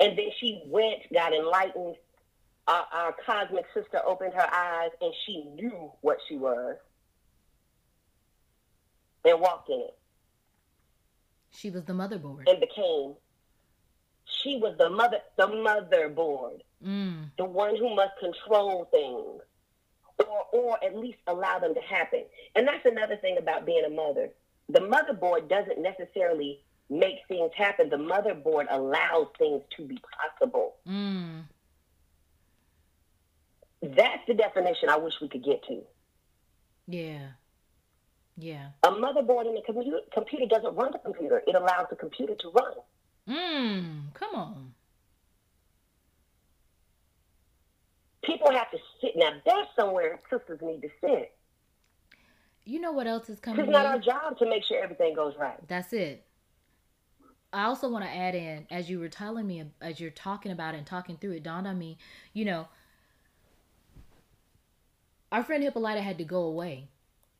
And 0.00 0.18
then 0.18 0.30
she 0.40 0.62
went, 0.66 0.98
got 1.12 1.32
enlightened. 1.32 1.94
Our, 2.66 2.86
our 2.92 3.16
cosmic 3.24 3.66
sister 3.72 4.00
opened 4.04 4.34
her 4.34 4.52
eyes 4.52 4.90
and 5.00 5.12
she 5.24 5.44
knew 5.54 5.92
what 6.00 6.18
she 6.28 6.36
was 6.36 6.76
and 9.24 9.40
walked 9.40 9.68
in 9.70 9.80
it 9.80 9.98
She 11.50 11.70
was 11.70 11.84
the 11.84 11.92
motherboard. 11.92 12.48
and 12.48 12.60
became. 12.60 13.14
She 14.24 14.56
was 14.56 14.76
the 14.78 14.90
mother, 14.90 15.18
the 15.36 15.46
motherboard. 15.46 16.60
Mm. 16.84 17.30
the 17.36 17.44
one 17.44 17.76
who 17.76 17.94
must 17.94 18.12
control 18.18 18.86
things 18.90 19.42
or 20.26 20.44
or 20.52 20.84
at 20.84 20.96
least 20.96 21.18
allow 21.26 21.58
them 21.58 21.74
to 21.74 21.80
happen. 21.80 22.24
And 22.56 22.66
that's 22.66 22.84
another 22.86 23.16
thing 23.16 23.36
about 23.38 23.66
being 23.66 23.84
a 23.84 23.90
mother. 23.90 24.30
The 24.72 24.80
motherboard 24.80 25.48
doesn't 25.48 25.80
necessarily 25.80 26.60
make 26.88 27.16
things 27.28 27.50
happen. 27.56 27.88
The 27.88 27.96
motherboard 27.96 28.66
allows 28.70 29.28
things 29.38 29.62
to 29.76 29.84
be 29.84 29.98
possible. 30.20 30.76
Mm. 30.88 31.42
That's 33.82 34.22
the 34.26 34.34
definition 34.34 34.88
I 34.88 34.98
wish 34.98 35.14
we 35.20 35.28
could 35.28 35.44
get 35.44 35.62
to. 35.68 35.82
Yeah. 36.86 37.28
Yeah. 38.36 38.68
A 38.82 38.90
motherboard 38.90 39.48
in 39.48 39.56
a 39.56 39.62
computer, 39.62 40.00
computer 40.12 40.46
doesn't 40.46 40.74
run 40.74 40.92
the 40.92 40.98
computer. 40.98 41.42
It 41.46 41.54
allows 41.54 41.86
the 41.90 41.96
computer 41.96 42.34
to 42.34 42.50
run. 42.50 42.74
Mm. 43.28 44.14
Come 44.14 44.34
on. 44.34 44.74
People 48.22 48.50
have 48.50 48.70
to 48.70 48.78
sit. 49.00 49.12
Now, 49.16 49.30
that's 49.44 49.68
somewhere 49.76 50.18
sisters 50.30 50.60
need 50.62 50.82
to 50.82 50.88
sit. 51.00 51.32
You 52.70 52.78
know 52.78 52.92
what 52.92 53.08
else 53.08 53.28
is 53.28 53.40
coming? 53.40 53.62
It's 53.62 53.68
not 53.68 53.84
in? 53.84 53.90
our 53.90 53.98
job 53.98 54.38
to 54.38 54.48
make 54.48 54.62
sure 54.62 54.80
everything 54.80 55.12
goes 55.12 55.34
right. 55.36 55.58
That's 55.66 55.92
it. 55.92 56.24
I 57.52 57.64
also 57.64 57.88
want 57.88 58.04
to 58.04 58.10
add 58.10 58.36
in, 58.36 58.68
as 58.70 58.88
you 58.88 59.00
were 59.00 59.08
telling 59.08 59.48
me, 59.48 59.64
as 59.80 59.98
you're 59.98 60.10
talking 60.10 60.52
about 60.52 60.74
it 60.74 60.78
and 60.78 60.86
talking 60.86 61.16
through 61.16 61.32
it, 61.32 61.42
dawned 61.42 61.66
on 61.66 61.80
me, 61.80 61.98
you 62.32 62.44
know, 62.44 62.68
our 65.32 65.42
friend 65.42 65.64
Hippolyta 65.64 66.00
had 66.00 66.16
to 66.18 66.24
go 66.24 66.42
away 66.42 66.90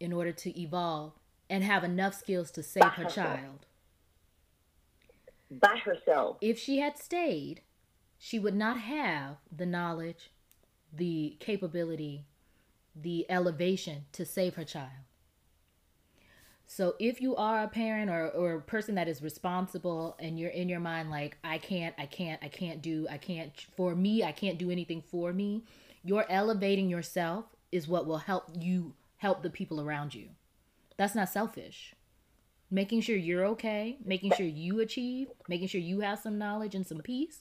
in 0.00 0.12
order 0.12 0.32
to 0.32 0.60
evolve 0.60 1.12
and 1.48 1.62
have 1.62 1.84
enough 1.84 2.14
skills 2.14 2.50
to 2.50 2.62
save 2.64 2.82
her 2.82 3.04
child. 3.04 3.66
By 5.48 5.76
herself. 5.84 6.38
If 6.40 6.58
she 6.58 6.80
had 6.80 6.98
stayed, 6.98 7.60
she 8.18 8.40
would 8.40 8.56
not 8.56 8.80
have 8.80 9.36
the 9.56 9.66
knowledge, 9.66 10.32
the 10.92 11.36
capability, 11.38 12.24
the 13.00 13.30
elevation 13.30 14.06
to 14.10 14.26
save 14.26 14.54
her 14.56 14.64
child. 14.64 15.04
So 16.72 16.94
if 17.00 17.20
you 17.20 17.34
are 17.34 17.64
a 17.64 17.68
parent 17.68 18.12
or, 18.12 18.28
or 18.28 18.54
a 18.54 18.60
person 18.60 18.94
that 18.94 19.08
is 19.08 19.22
responsible 19.22 20.14
and 20.20 20.38
you're 20.38 20.50
in 20.50 20.68
your 20.68 20.78
mind 20.78 21.10
like 21.10 21.36
I 21.42 21.58
can't, 21.58 21.96
I 21.98 22.06
can't, 22.06 22.40
I 22.44 22.46
can't 22.46 22.80
do, 22.80 23.08
I 23.10 23.18
can't 23.18 23.50
for 23.76 23.96
me, 23.96 24.22
I 24.22 24.30
can't 24.30 24.56
do 24.56 24.70
anything 24.70 25.02
for 25.02 25.32
me, 25.32 25.64
you're 26.04 26.26
elevating 26.28 26.88
yourself 26.88 27.46
is 27.72 27.88
what 27.88 28.06
will 28.06 28.18
help 28.18 28.44
you 28.56 28.94
help 29.16 29.42
the 29.42 29.50
people 29.50 29.80
around 29.80 30.14
you. 30.14 30.28
That's 30.96 31.16
not 31.16 31.28
selfish. 31.28 31.96
Making 32.70 33.00
sure 33.00 33.16
you're 33.16 33.46
okay, 33.46 33.98
making 34.04 34.30
sure 34.36 34.46
you 34.46 34.78
achieve, 34.78 35.26
making 35.48 35.66
sure 35.66 35.80
you 35.80 36.00
have 36.00 36.20
some 36.20 36.38
knowledge 36.38 36.76
and 36.76 36.86
some 36.86 36.98
peace. 36.98 37.40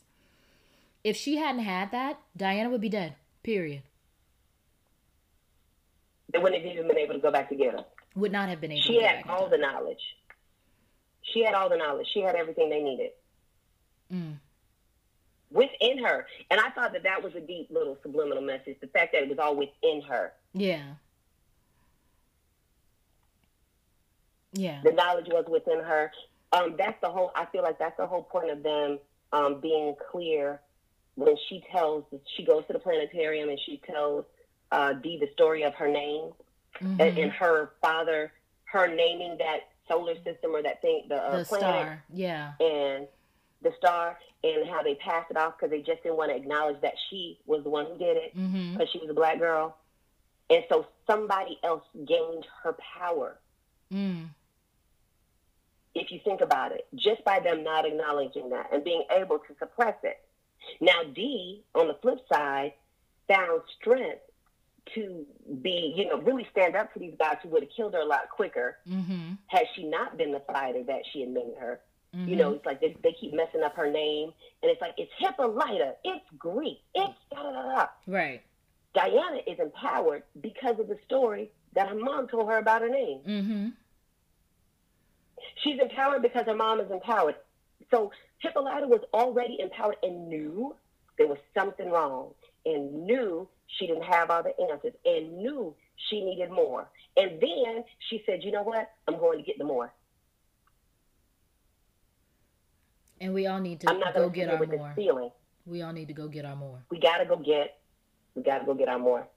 If 1.04 1.16
she 1.16 1.38
hadn't 1.38 1.62
had 1.62 1.92
that, 1.92 2.20
Diana 2.36 2.72
would 2.72 2.82
be 2.82 2.90
dead. 2.90 3.14
Period. 3.44 3.84
They 6.34 6.40
wouldn't 6.40 6.66
have 6.66 6.74
even 6.74 6.88
been 6.88 6.98
able 6.98 7.14
to 7.14 7.20
go 7.20 7.32
back 7.32 7.48
together. 7.48 7.86
Would 8.16 8.32
not 8.32 8.50
have 8.50 8.60
been 8.60 8.72
able 8.72 8.82
She 8.82 9.02
had 9.02 9.24
all 9.28 9.50
the 9.50 9.58
knowledge. 9.58 10.02
She 11.22 11.44
had 11.44 11.54
all 11.54 11.70
the 11.70 11.78
knowledge. 11.78 12.08
She 12.14 12.22
had 12.22 12.36
everything 12.36 12.70
they 12.70 12.82
needed 12.82 13.12
Mm. 14.12 14.38
within 15.52 16.04
her. 16.04 16.26
And 16.50 16.60
I 16.60 16.72
thought 16.72 16.94
that 16.94 17.04
that 17.04 17.22
was 17.22 17.36
a 17.36 17.40
deep 17.40 17.70
little 17.70 17.98
subliminal 18.02 18.42
message. 18.44 18.78
The 18.82 18.88
fact 18.88 19.12
that 19.14 19.22
it 19.22 19.30
was 19.30 19.38
all 19.38 19.56
within 19.56 20.02
her. 20.02 20.34
Yeah. 20.54 20.84
Yeah. 24.54 24.82
The 24.84 24.92
knowledge 24.92 25.28
was 25.28 25.46
within 25.48 25.80
her. 25.84 26.12
Um, 26.52 26.76
that's 26.78 27.00
the 27.02 27.10
whole. 27.10 27.32
I 27.36 27.46
feel 27.46 27.62
like 27.62 27.78
that's 27.78 27.98
the 27.98 28.08
whole 28.08 28.24
point 28.24 28.50
of 28.50 28.64
them 28.64 28.98
um, 29.32 29.60
being 29.60 29.96
clear 30.12 30.60
when 31.16 31.36
she 31.48 31.64
tells. 31.72 32.06
She 32.36 32.44
goes 32.44 32.66
to 32.68 32.74
the 32.74 32.80
planetarium 32.80 33.50
and 33.50 33.60
she 33.64 33.78
tells 33.86 34.26
uh, 34.72 34.94
Dee 34.94 35.20
the 35.20 35.30
story 35.34 35.64
of 35.64 35.76
her 35.76 35.88
name 35.88 36.32
and, 36.80 37.00
Mhm. 37.00 37.24
and 37.24 37.32
her 37.34 37.74
father, 37.82 38.32
her 38.66 38.88
naming 38.88 39.38
that 39.38 39.70
solar 39.88 40.16
system 40.24 40.56
or 40.56 40.62
that 40.62 40.82
thing, 40.82 41.06
the, 41.10 41.16
uh, 41.16 41.38
the 41.40 41.46
planet, 41.46 41.48
star. 41.86 42.04
Yeah. 42.14 42.54
and 42.60 43.08
the 43.62 43.74
star, 43.78 44.18
and 44.44 44.70
how 44.70 44.82
they 44.84 44.96
passed 44.96 45.30
it 45.32 45.38
off 45.38 45.58
because 45.58 45.70
they 45.72 45.82
just 45.82 46.02
didn't 46.04 46.18
want 46.18 46.32
to 46.32 46.36
acknowledge 46.38 46.80
that 46.82 46.94
she 47.10 47.40
was 47.46 47.64
the 47.64 47.70
one 47.70 47.86
who 47.88 47.98
did 47.98 48.16
it 48.18 48.36
Mm-hmm. 48.38 48.74
because 48.74 48.90
she 48.92 49.00
was 49.00 49.10
a 49.10 49.14
black 49.14 49.40
girl, 49.40 49.76
and 50.50 50.64
so 50.70 50.86
somebody 51.08 51.60
else 51.64 51.84
gained 52.06 52.46
her 52.64 52.74
power. 52.74 53.38
Mm. 53.92 54.28
if 55.96 56.12
you 56.12 56.20
think 56.24 56.40
about 56.42 56.72
it, 56.72 56.88
just 56.96 57.24
by 57.26 57.40
them 57.40 57.64
not 57.64 57.86
acknowledging 57.86 58.50
that 58.52 58.72
and 58.72 58.84
being 58.84 59.04
able 59.12 59.40
to 59.40 59.56
suppress 59.58 59.96
it. 60.04 60.20
Now, 60.80 61.04
Dee, 61.04 61.64
on 61.74 61.88
the 61.88 61.96
flip 61.96 62.20
side, 62.32 62.74
found 63.28 63.62
strength 63.80 64.22
to 64.96 65.26
be, 65.62 65.94
you 65.96 66.08
know, 66.08 66.20
really 66.22 66.48
stand 66.52 66.76
up 66.76 66.94
to 66.94 67.00
these 67.00 67.14
guys 67.20 67.38
who 67.44 67.50
would 67.50 67.64
have 67.64 67.72
killed 67.76 67.94
her 67.94 68.00
a 68.02 68.06
lot 68.06 68.30
quicker 68.30 68.78
Mm-hmm. 68.90 69.34
had 69.48 69.64
she 69.76 69.84
not 69.84 70.18
been 70.18 70.32
the 70.32 70.42
fighter 70.52 70.84
that 70.84 71.02
she 71.12 71.22
had 71.22 71.30
made 71.30 71.54
her. 71.60 71.80
mm-hmm. 72.16 72.28
You 72.30 72.36
know, 72.36 72.54
it's 72.54 72.66
like 72.66 72.82
they, 72.82 72.96
they 73.04 73.14
keep 73.20 73.34
messing 73.34 73.64
up 73.64 73.76
her 73.76 73.90
name, 73.90 74.32
and 74.62 74.72
it's 74.72 74.82
like, 74.82 74.94
it's 74.98 75.12
Hippolyta, 75.18 75.96
it's 76.04 76.26
Greek, 76.38 76.80
it's 76.96 77.14
da 77.32 77.44
da 77.44 77.52
da 77.52 77.76
da. 77.76 77.86
Right. 78.08 78.42
Diana 78.94 79.40
is 79.46 79.60
empowered 79.60 80.24
because 80.42 80.80
of 80.80 80.88
the 80.88 80.98
story 81.06 81.52
that 81.74 81.88
her 81.90 81.96
mom 81.96 82.28
told 82.28 82.50
her 82.50 82.58
about 82.58 82.82
her 82.82 82.90
name. 82.90 83.20
Mm-hmm. 83.28 83.68
She's 85.64 85.80
empowered 85.80 86.22
because 86.22 86.46
her 86.46 86.56
mom 86.56 86.80
is 86.80 86.90
empowered. 86.92 87.36
So 87.92 88.12
Hippolyta 88.40 88.88
was 88.88 89.02
already 89.14 89.58
empowered 89.60 89.98
and 90.04 90.28
knew 90.30 90.76
there 91.18 91.28
was 91.28 91.38
something 91.58 91.90
wrong 91.90 92.32
and 92.76 93.06
knew 93.06 93.48
she 93.68 93.88
didn't 93.88 94.04
have 94.04 94.30
all 94.30 94.44
the 94.44 94.54
answers 94.72 94.94
and 95.06 95.38
knew 95.38 95.76
she 96.10 96.24
needed 96.24 96.50
more. 96.52 96.90
And 97.18 97.40
then 97.42 97.84
she 98.10 98.24
said, 98.26 98.44
you 98.44 98.52
know 98.52 98.64
what? 98.64 98.90
I'm 99.08 99.18
going 99.20 99.40
to 99.40 99.44
get 99.44 99.58
the 99.58 99.64
more. 99.66 99.92
And 103.22 103.34
we 103.34 103.48
all 103.48 103.60
need 103.60 103.82
to 103.82 103.90
I'm 103.90 104.00
not 104.00 104.14
go 104.16 104.30
get 104.30 104.50
our 104.50 104.66
more. 104.66 104.94
feeling. 104.96 105.32
We 105.66 105.82
all 105.82 105.92
need 105.92 106.08
to 106.08 106.14
go 106.14 106.28
get 106.28 106.46
our 106.46 106.56
more. 106.56 106.84
We 106.90 107.00
got 107.00 107.18
to 107.18 107.26
go 107.26 107.36
get, 107.36 107.80
we 108.36 108.44
got 108.44 108.60
to 108.60 108.66
go 108.66 108.74
get 108.74 108.88
our 108.88 109.00
more. 109.00 109.28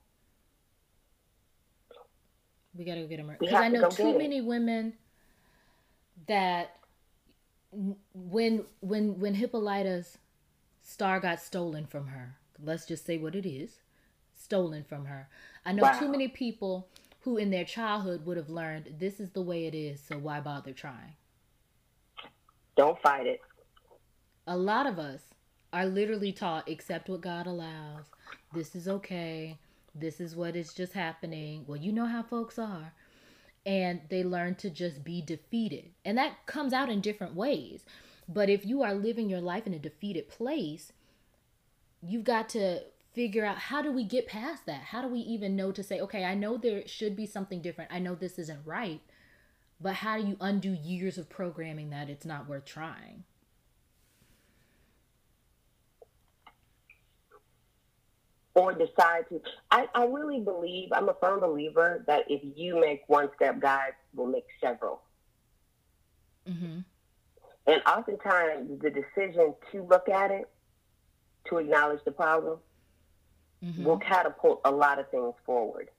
We 2.75 2.85
gotta 2.85 3.01
go 3.01 3.07
get 3.07 3.19
our 3.19 3.25
more. 3.25 3.37
Because 3.39 3.55
I 3.55 3.63
have 3.65 3.73
to 3.73 3.79
know 3.81 3.89
too 3.89 4.03
get 4.03 4.15
it. 4.15 4.17
many 4.17 4.41
women 4.41 4.93
that 6.27 6.75
when 8.13 8.65
when 8.81 9.19
when 9.19 9.35
Hippolyta's 9.35 10.17
star 10.81 11.19
got 11.19 11.39
stolen 11.39 11.85
from 11.85 12.07
her, 12.07 12.37
let's 12.61 12.85
just 12.85 13.05
say 13.05 13.17
what 13.17 13.35
it 13.35 13.45
is, 13.45 13.79
stolen 14.35 14.83
from 14.83 15.05
her. 15.05 15.29
I 15.65 15.71
know 15.71 15.89
too 15.99 16.09
many 16.09 16.27
people 16.27 16.87
who 17.21 17.37
in 17.37 17.49
their 17.51 17.65
childhood 17.65 18.25
would 18.25 18.37
have 18.37 18.49
learned 18.49 18.95
this 18.99 19.19
is 19.19 19.29
the 19.31 19.41
way 19.41 19.65
it 19.65 19.73
is, 19.75 20.01
so 20.01 20.17
why 20.17 20.39
bother 20.41 20.73
trying? 20.73 21.15
Don't 22.75 22.99
fight 23.01 23.27
it. 23.27 23.41
a 24.47 24.57
lot 24.57 24.87
of 24.87 24.99
us 24.99 25.21
are 25.71 25.85
literally 25.85 26.31
taught 26.31 26.69
accept 26.69 27.09
what 27.09 27.21
God 27.21 27.47
allows. 27.47 28.05
This 28.53 28.75
is 28.75 28.87
okay. 28.87 29.57
This 29.95 30.19
is 30.19 30.35
what 30.35 30.55
is 30.55 30.73
just 30.73 30.93
happening. 30.93 31.65
Well, 31.67 31.77
you 31.77 31.91
know 31.91 32.05
how 32.05 32.23
folks 32.23 32.59
are. 32.59 32.93
And 33.65 34.01
they 34.09 34.23
learn 34.23 34.55
to 34.55 34.69
just 34.69 35.03
be 35.03 35.21
defeated. 35.21 35.91
And 36.03 36.17
that 36.17 36.45
comes 36.45 36.73
out 36.73 36.89
in 36.89 36.99
different 37.01 37.35
ways. 37.35 37.85
But 38.27 38.49
if 38.49 38.65
you 38.65 38.83
are 38.83 38.93
living 38.93 39.29
your 39.29 39.41
life 39.41 39.65
in 39.65 39.73
a 39.73 39.79
defeated 39.79 40.29
place, 40.29 40.91
you've 42.05 42.23
got 42.23 42.49
to 42.49 42.81
figure 43.13 43.45
out 43.45 43.57
how 43.57 43.81
do 43.81 43.91
we 43.91 44.03
get 44.03 44.27
past 44.27 44.65
that? 44.65 44.81
How 44.81 45.01
do 45.01 45.07
we 45.07 45.19
even 45.19 45.55
know 45.55 45.71
to 45.71 45.83
say, 45.83 45.99
okay, 46.01 46.25
I 46.25 46.33
know 46.33 46.57
there 46.57 46.87
should 46.87 47.15
be 47.15 47.25
something 47.25 47.61
different. 47.61 47.91
I 47.93 47.99
know 47.99 48.15
this 48.15 48.39
isn't 48.39 48.65
right. 48.65 49.01
But 49.79 49.95
how 49.95 50.17
do 50.17 50.27
you 50.27 50.37
undo 50.39 50.71
years 50.71 51.17
of 51.17 51.29
programming 51.29 51.89
that 51.89 52.09
it's 52.09 52.25
not 52.25 52.47
worth 52.47 52.65
trying? 52.65 53.23
or 58.55 58.73
decide 58.73 59.27
to. 59.29 59.41
I, 59.71 59.87
I 59.95 60.05
really 60.05 60.39
believe, 60.39 60.89
I'm 60.91 61.09
a 61.09 61.15
firm 61.19 61.39
believer 61.39 62.03
that 62.07 62.29
if 62.29 62.41
you 62.55 62.79
make 62.79 63.03
one 63.07 63.29
step, 63.35 63.59
God 63.59 63.93
will 64.13 64.27
make 64.27 64.45
several. 64.61 65.01
Mm-hmm. 66.47 66.79
And 67.65 67.81
oftentimes, 67.87 68.81
the 68.81 68.89
decision 68.89 69.55
to 69.71 69.83
look 69.83 70.09
at 70.09 70.31
it, 70.31 70.49
to 71.49 71.57
acknowledge 71.57 72.03
the 72.05 72.11
problem, 72.11 72.59
Mm-hmm. 73.63 73.85
will 73.85 73.97
catapult 73.97 74.59
a 74.65 74.71
lot 74.71 74.99
of 74.99 75.09
things 75.09 75.33
forward. 75.45 75.89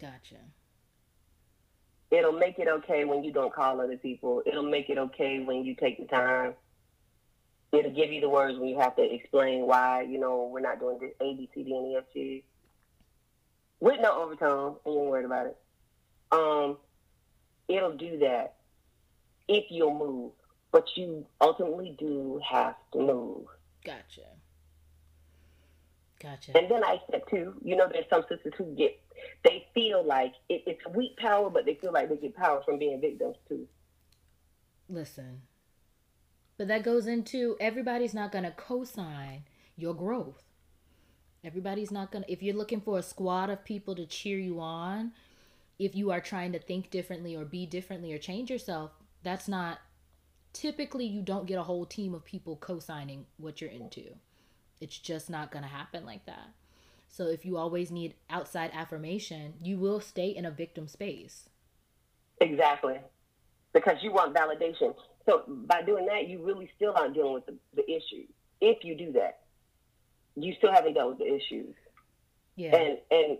Gotcha. 0.00 0.36
It'll 2.10 2.32
make 2.32 2.58
it 2.58 2.68
okay 2.68 3.04
when 3.04 3.22
you 3.22 3.32
don't 3.32 3.52
call 3.52 3.82
other 3.82 3.98
people. 3.98 4.42
It'll 4.46 4.62
make 4.62 4.88
it 4.88 4.96
okay 4.96 5.40
when 5.40 5.62
you 5.66 5.74
take 5.74 5.98
the 5.98 6.06
time. 6.06 6.54
It'll 7.72 7.90
give 7.90 8.10
you 8.10 8.22
the 8.22 8.30
words 8.30 8.58
when 8.58 8.68
you 8.70 8.78
have 8.78 8.96
to 8.96 9.02
explain 9.02 9.66
why, 9.66 10.02
you 10.08 10.18
know, 10.18 10.48
we're 10.50 10.60
not 10.60 10.80
doing 10.80 10.98
this 11.00 11.10
A, 11.20 11.34
B, 11.34 11.50
C, 11.54 11.64
D, 11.64 11.74
and 11.74 11.86
E, 11.88 11.96
F, 11.98 12.04
G. 12.14 12.44
With 13.80 14.00
no 14.00 14.22
overtone, 14.22 14.76
and 14.86 14.94
you 14.94 15.00
ain't 15.02 15.10
worried 15.10 15.26
about 15.26 15.46
it. 15.48 15.56
Um, 16.32 16.78
it'll 17.68 17.96
do 17.96 18.20
that 18.20 18.54
if 19.48 19.64
you'll 19.68 19.98
move. 19.98 20.32
But 20.72 20.86
you 20.96 21.26
ultimately 21.42 21.94
do 21.98 22.40
have 22.48 22.76
to 22.94 22.98
move. 23.00 23.46
Gotcha. 23.84 24.22
Gotcha. 26.20 26.56
And 26.56 26.70
then 26.70 26.82
I 26.82 27.00
said 27.10 27.22
too, 27.30 27.54
you 27.62 27.76
know, 27.76 27.88
there's 27.90 28.06
some 28.08 28.24
sisters 28.28 28.54
who 28.56 28.74
get 28.76 28.98
they 29.44 29.66
feel 29.74 30.04
like 30.04 30.32
it, 30.48 30.62
it's 30.66 30.80
weak 30.94 31.16
power, 31.18 31.50
but 31.50 31.66
they 31.66 31.74
feel 31.74 31.92
like 31.92 32.08
they 32.08 32.16
get 32.16 32.34
power 32.34 32.62
from 32.64 32.78
being 32.78 33.00
victims 33.00 33.36
too. 33.48 33.66
Listen, 34.88 35.42
but 36.56 36.68
that 36.68 36.82
goes 36.82 37.06
into 37.06 37.56
everybody's 37.60 38.14
not 38.14 38.32
going 38.32 38.44
to 38.44 38.52
co 38.52 38.84
sign 38.84 39.44
your 39.76 39.94
growth. 39.94 40.42
Everybody's 41.42 41.90
not 41.90 42.10
going 42.10 42.24
to, 42.24 42.32
if 42.32 42.42
you're 42.42 42.56
looking 42.56 42.80
for 42.80 42.98
a 42.98 43.02
squad 43.02 43.50
of 43.50 43.64
people 43.64 43.94
to 43.96 44.06
cheer 44.06 44.38
you 44.38 44.60
on, 44.60 45.12
if 45.78 45.94
you 45.94 46.10
are 46.10 46.20
trying 46.20 46.52
to 46.52 46.58
think 46.58 46.90
differently 46.90 47.36
or 47.36 47.44
be 47.44 47.66
differently 47.66 48.12
or 48.12 48.18
change 48.18 48.50
yourself, 48.50 48.92
that's 49.22 49.48
not 49.48 49.80
typically 50.54 51.04
you 51.04 51.20
don't 51.20 51.46
get 51.46 51.58
a 51.58 51.64
whole 51.64 51.84
team 51.84 52.14
of 52.14 52.24
people 52.24 52.56
co-signing 52.56 53.26
what 53.36 53.60
you're 53.60 53.70
into. 53.70 54.14
It's 54.80 54.96
just 54.96 55.28
not 55.28 55.50
going 55.50 55.64
to 55.64 55.68
happen 55.68 56.06
like 56.06 56.24
that. 56.24 56.50
So 57.08 57.26
if 57.26 57.44
you 57.44 57.58
always 57.58 57.90
need 57.90 58.14
outside 58.30 58.70
affirmation, 58.72 59.54
you 59.62 59.76
will 59.76 60.00
stay 60.00 60.28
in 60.28 60.46
a 60.46 60.50
victim 60.50 60.88
space. 60.88 61.48
Exactly. 62.40 62.98
Because 63.72 63.96
you 64.02 64.12
want 64.12 64.34
validation. 64.34 64.94
So 65.26 65.42
by 65.46 65.82
doing 65.82 66.06
that, 66.06 66.28
you 66.28 66.42
really 66.42 66.70
still 66.76 66.92
aren't 66.96 67.14
dealing 67.14 67.34
with 67.34 67.46
the, 67.46 67.56
the 67.74 67.88
issue. 67.88 68.26
If 68.60 68.84
you 68.84 68.96
do 68.96 69.12
that, 69.12 69.40
you 70.36 70.54
still 70.58 70.72
haven't 70.72 70.94
dealt 70.94 71.10
with 71.10 71.18
the 71.18 71.34
issues. 71.34 71.74
Yeah. 72.56 72.76
And 72.76 72.98
and 73.10 73.38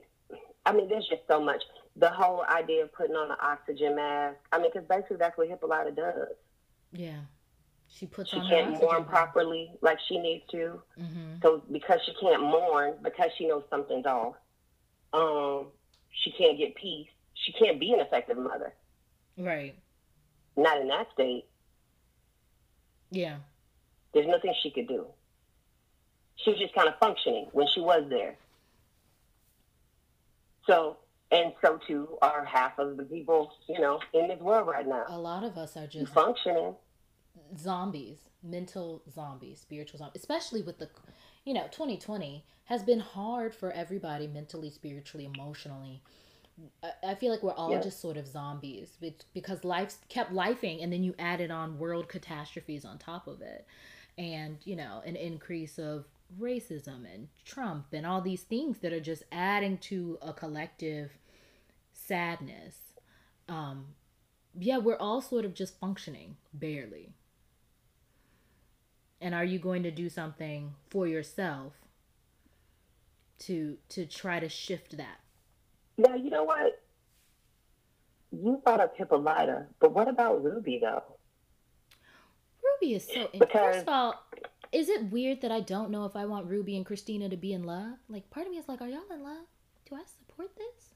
I 0.66 0.72
mean, 0.72 0.88
there's 0.88 1.06
just 1.08 1.22
so 1.28 1.40
much. 1.40 1.62
The 1.96 2.10
whole 2.10 2.44
idea 2.48 2.84
of 2.84 2.92
putting 2.92 3.14
on 3.14 3.30
an 3.30 3.36
oxygen 3.40 3.96
mask. 3.96 4.36
I 4.52 4.58
mean, 4.58 4.70
because 4.72 4.88
basically 4.88 5.16
that's 5.18 5.36
what 5.36 5.48
Hippolyta 5.48 5.92
does. 5.92 6.34
Yeah. 6.94 7.18
She 7.88 8.06
puts 8.06 8.30
she 8.30 8.40
can't 8.40 8.80
mourn 8.80 9.04
properly 9.04 9.70
like 9.80 9.98
she 10.08 10.18
needs 10.18 10.44
to. 10.50 10.80
Mm-hmm. 10.98 11.40
So 11.42 11.62
because 11.70 12.00
she 12.04 12.14
can't 12.20 12.42
mourn, 12.42 12.94
because 13.02 13.30
she 13.36 13.46
knows 13.46 13.62
something's 13.70 14.06
off, 14.06 14.34
um, 15.12 15.66
she 16.10 16.32
can't 16.32 16.58
get 16.58 16.74
peace. 16.74 17.08
She 17.34 17.52
can't 17.52 17.78
be 17.78 17.92
an 17.92 18.00
effective 18.00 18.36
mother. 18.36 18.72
Right. 19.36 19.76
Not 20.56 20.80
in 20.80 20.88
that 20.88 21.06
state. 21.12 21.46
Yeah. 23.10 23.36
There's 24.12 24.26
nothing 24.26 24.54
she 24.62 24.70
could 24.70 24.88
do. 24.88 25.06
She 26.36 26.50
was 26.50 26.58
just 26.58 26.74
kind 26.74 26.88
of 26.88 26.98
functioning 26.98 27.48
when 27.52 27.66
she 27.68 27.80
was 27.80 28.04
there. 28.08 28.36
So, 30.66 30.96
and 31.34 31.52
so 31.60 31.78
too 31.86 32.16
are 32.22 32.44
half 32.44 32.78
of 32.78 32.96
the 32.96 33.02
people, 33.02 33.52
you 33.68 33.80
know, 33.80 33.98
in 34.12 34.28
this 34.28 34.40
world 34.40 34.68
right 34.68 34.86
now. 34.86 35.04
A 35.08 35.18
lot 35.18 35.42
of 35.42 35.58
us 35.58 35.76
are 35.76 35.86
just 35.86 36.12
functioning 36.12 36.74
zombies, 37.58 38.18
mental 38.42 39.02
zombies, 39.12 39.60
spiritual 39.60 39.98
zombies, 39.98 40.22
especially 40.22 40.62
with 40.62 40.78
the, 40.78 40.88
you 41.44 41.52
know, 41.52 41.64
2020 41.72 42.44
has 42.66 42.82
been 42.82 43.00
hard 43.00 43.54
for 43.54 43.72
everybody 43.72 44.26
mentally, 44.26 44.70
spiritually, 44.70 45.28
emotionally. 45.34 46.02
I 47.02 47.16
feel 47.16 47.32
like 47.32 47.42
we're 47.42 47.52
all 47.52 47.82
just 47.82 48.00
sort 48.00 48.16
of 48.16 48.28
zombies 48.28 48.96
because 49.34 49.64
life 49.64 49.96
kept 50.08 50.32
lifing 50.32 50.82
and 50.82 50.92
then 50.92 51.02
you 51.02 51.14
added 51.18 51.50
on 51.50 51.78
world 51.78 52.08
catastrophes 52.08 52.84
on 52.84 52.98
top 52.98 53.26
of 53.26 53.42
it. 53.42 53.66
And, 54.16 54.58
you 54.64 54.76
know, 54.76 55.02
an 55.04 55.16
increase 55.16 55.78
of 55.78 56.04
racism 56.40 57.12
and 57.12 57.28
Trump 57.44 57.86
and 57.92 58.06
all 58.06 58.20
these 58.20 58.42
things 58.42 58.78
that 58.78 58.92
are 58.92 59.00
just 59.00 59.24
adding 59.32 59.78
to 59.78 60.18
a 60.22 60.32
collective 60.32 61.10
sadness. 62.06 62.76
Um, 63.48 63.86
yeah, 64.58 64.78
we're 64.78 64.96
all 64.96 65.20
sort 65.20 65.44
of 65.44 65.54
just 65.54 65.78
functioning 65.78 66.36
barely. 66.52 67.14
And 69.20 69.34
are 69.34 69.44
you 69.44 69.58
going 69.58 69.82
to 69.84 69.90
do 69.90 70.08
something 70.08 70.74
for 70.90 71.06
yourself 71.06 71.72
to 73.40 73.78
to 73.88 74.06
try 74.06 74.40
to 74.40 74.48
shift 74.48 74.96
that? 74.96 75.20
Yeah, 75.96 76.14
you 76.14 76.30
know 76.30 76.44
what? 76.44 76.82
You 78.32 78.60
brought 78.64 78.80
up 78.80 78.96
Hippolyta, 78.96 79.66
but 79.80 79.92
what 79.92 80.08
about 80.08 80.42
Ruby 80.42 80.78
though? 80.80 81.02
Ruby 82.62 82.94
is 82.94 83.06
so. 83.06 83.28
Because, 83.32 83.76
first 83.76 83.80
of 83.82 83.88
all, 83.88 84.24
is 84.72 84.88
it 84.88 85.10
weird 85.10 85.40
that 85.42 85.52
I 85.52 85.60
don't 85.60 85.90
know 85.90 86.04
if 86.04 86.16
I 86.16 86.26
want 86.26 86.46
Ruby 86.46 86.76
and 86.76 86.84
Christina 86.84 87.28
to 87.28 87.36
be 87.36 87.52
in 87.52 87.62
love? 87.62 87.98
Like, 88.08 88.28
part 88.30 88.46
of 88.46 88.52
me 88.52 88.58
is 88.58 88.68
like, 88.68 88.80
are 88.80 88.88
y'all 88.88 89.02
in 89.12 89.22
love? 89.22 89.46
Do 89.88 89.94
I 89.94 90.02
support 90.04 90.50
this? 90.56 90.90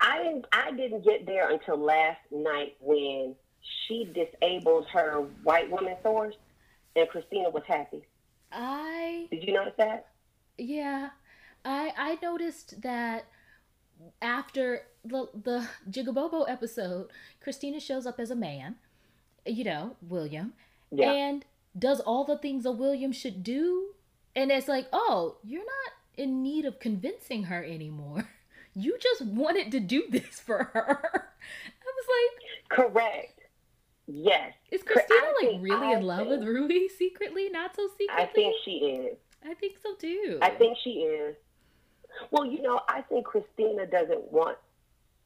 I 0.00 0.22
didn't. 0.22 0.46
I 0.52 0.70
didn't 0.72 1.04
get 1.04 1.26
there 1.26 1.50
until 1.50 1.76
last 1.76 2.20
night 2.30 2.76
when 2.80 3.34
she 3.86 4.10
disabled 4.14 4.86
her 4.92 5.26
white 5.42 5.70
woman 5.70 5.96
source, 6.02 6.36
and 6.94 7.08
Christina 7.08 7.50
was 7.50 7.64
happy. 7.66 8.02
I 8.52 9.26
did 9.30 9.44
you 9.44 9.52
notice 9.52 9.74
that? 9.78 10.08
Yeah, 10.56 11.10
I 11.64 11.92
I 11.96 12.18
noticed 12.22 12.80
that 12.82 13.26
after 14.22 14.82
the 15.04 15.28
the 15.34 15.68
Jigabobo 15.90 16.48
episode, 16.48 17.10
Christina 17.42 17.80
shows 17.80 18.06
up 18.06 18.20
as 18.20 18.30
a 18.30 18.36
man, 18.36 18.76
you 19.44 19.64
know, 19.64 19.96
William, 20.02 20.52
yeah. 20.90 21.10
and 21.10 21.44
does 21.76 22.00
all 22.00 22.24
the 22.24 22.38
things 22.38 22.64
a 22.64 22.72
William 22.72 23.12
should 23.12 23.42
do. 23.42 23.94
And 24.36 24.52
it's 24.52 24.68
like, 24.68 24.86
oh, 24.92 25.38
you're 25.42 25.64
not 25.64 25.92
in 26.16 26.42
need 26.42 26.64
of 26.64 26.78
convincing 26.78 27.44
her 27.44 27.64
anymore. 27.64 28.28
You 28.78 28.96
just 28.98 29.22
wanted 29.22 29.72
to 29.72 29.80
do 29.80 30.04
this 30.08 30.40
for 30.46 30.64
her. 30.72 31.00
I 31.04 31.86
was 31.96 32.06
like, 32.16 32.94
correct. 32.94 33.40
Yes. 34.06 34.54
Is 34.70 34.82
Christina 34.82 35.20
like 35.42 35.56
really 35.60 35.86
I 35.86 35.98
in 35.98 36.02
love 36.02 36.28
think, 36.28 36.40
with 36.40 36.48
Ruby 36.48 36.88
secretly? 36.98 37.48
Not 37.50 37.76
so 37.76 37.88
secretly? 37.98 38.22
I 38.22 38.26
think 38.26 38.54
she 38.64 38.70
is. 38.70 39.16
I 39.44 39.54
think 39.54 39.76
so 39.82 39.94
too. 39.94 40.38
I 40.40 40.50
think 40.50 40.78
she 40.82 40.90
is. 40.90 41.36
Well, 42.30 42.46
you 42.46 42.62
know, 42.62 42.80
I 42.88 43.02
think 43.02 43.26
Christina 43.26 43.86
doesn't 43.86 44.32
want 44.32 44.58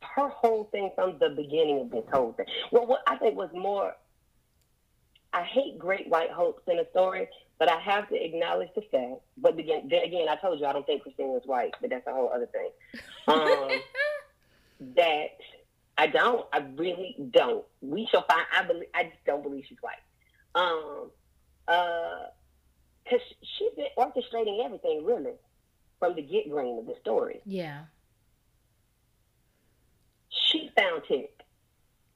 her 0.02 0.28
whole 0.28 0.64
thing 0.72 0.90
from 0.94 1.18
the 1.18 1.30
beginning 1.30 1.80
of 1.80 1.90
this 1.90 2.04
whole 2.12 2.32
thing. 2.32 2.46
Well, 2.70 2.86
what 2.86 3.00
I 3.06 3.16
think 3.16 3.36
was 3.36 3.50
more, 3.54 3.94
I 5.32 5.42
hate 5.44 5.78
great 5.78 6.08
white 6.08 6.30
hopes 6.30 6.62
in 6.66 6.78
a 6.78 6.88
story, 6.90 7.28
but 7.62 7.70
I 7.70 7.78
have 7.78 8.08
to 8.08 8.16
acknowledge 8.16 8.70
the 8.74 8.80
fact. 8.90 9.20
But 9.36 9.56
again, 9.56 9.86
then 9.88 10.02
again, 10.02 10.28
I 10.28 10.34
told 10.34 10.58
you 10.58 10.66
I 10.66 10.72
don't 10.72 10.84
think 10.84 11.04
Christina 11.04 11.36
is 11.36 11.46
white, 11.46 11.72
but 11.80 11.90
that's 11.90 12.04
a 12.08 12.12
whole 12.12 12.28
other 12.34 12.46
thing. 12.46 12.70
Um, 13.28 13.68
that 14.96 15.36
I 15.96 16.08
don't. 16.08 16.44
I 16.52 16.58
really 16.74 17.14
don't. 17.30 17.64
We 17.80 18.08
shall 18.10 18.24
find. 18.26 18.44
I 18.52 18.64
believe. 18.64 18.88
I 18.92 19.04
just 19.04 19.24
don't 19.24 19.44
believe 19.44 19.62
she's 19.68 19.78
white. 19.80 19.94
Um, 20.56 21.10
uh, 21.68 22.24
cause 23.08 23.20
she's 23.42 23.72
been 23.76 23.86
orchestrating 23.96 24.64
everything 24.64 25.04
really 25.04 25.34
from 26.00 26.16
the 26.16 26.22
get 26.22 26.50
green 26.50 26.80
of 26.80 26.86
the 26.86 26.96
story. 27.00 27.42
Yeah. 27.46 27.82
She 30.30 30.68
found 30.76 31.02
Tick. 31.06 31.30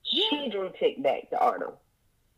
She 0.03 0.49
drew 0.51 0.73
Tick 0.77 1.01
back 1.05 1.31
to 1.31 1.37
Ardham. 1.37 1.75